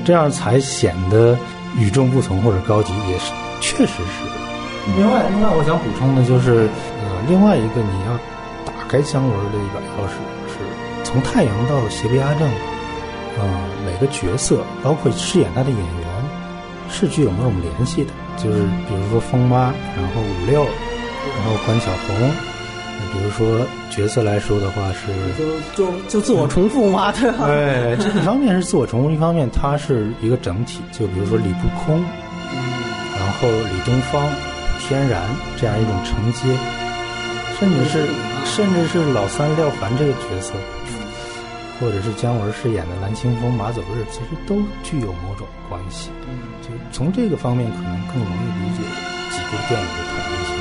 [0.03, 1.37] 这样才显得
[1.77, 3.31] 与众不同或者高级，也是
[3.61, 4.25] 确实是。
[4.97, 6.67] 另外，另外我想补充的就是，
[6.99, 8.13] 呃，另外一个你要
[8.65, 10.55] 打开姜文的一把钥匙，是
[11.03, 12.47] 从太阳到邪不压正，
[13.39, 13.45] 呃，
[13.85, 16.07] 每个角色包括饰演他的演员
[16.89, 18.11] 是具有某种联系的。
[18.41, 22.31] 就是比如说风妈，然后五六，然后关晓红，
[23.13, 25.45] 比如说角色来说的话是，就
[25.75, 27.45] 就就自我重复嘛，对吧？
[27.47, 30.81] 对，这一方面是自我重复，一方面它是一个整体。
[30.91, 32.01] 就比如说李不空，
[33.17, 34.27] 然后李东方、
[34.79, 35.21] 天然
[35.57, 36.57] 这样一种承接，
[37.59, 38.07] 甚至是
[38.45, 40.53] 甚至是老三廖凡这个角色。
[41.79, 46.09] 或者是姜文饰演的蓝青风、马走日，其实都具有某种关系。
[46.91, 48.83] 从这个方面，可能更容易理解
[49.31, 50.51] 几部电影的统一性。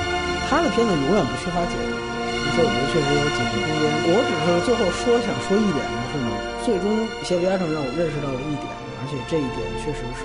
[0.48, 3.84] 他的片子永远不缺乏解读，而且我觉得确实有解读空间。
[4.08, 6.28] 我只是最后说想说一点的是呢，
[6.64, 6.86] 最终
[7.26, 8.68] 《邪不压正》让我认识到了一点，
[9.00, 10.24] 而且这一点确实是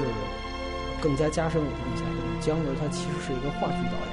[1.02, 2.08] 更加加深我的印象。
[2.40, 4.12] 姜文他其实是一个话剧导演。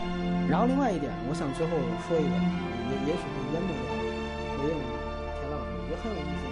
[0.50, 1.78] 然后另外一点，我想最后
[2.08, 2.34] 说一点，
[2.90, 3.90] 也也许是烟幕的
[4.58, 4.74] 回应
[5.38, 6.49] 田老师，我觉得很有意思。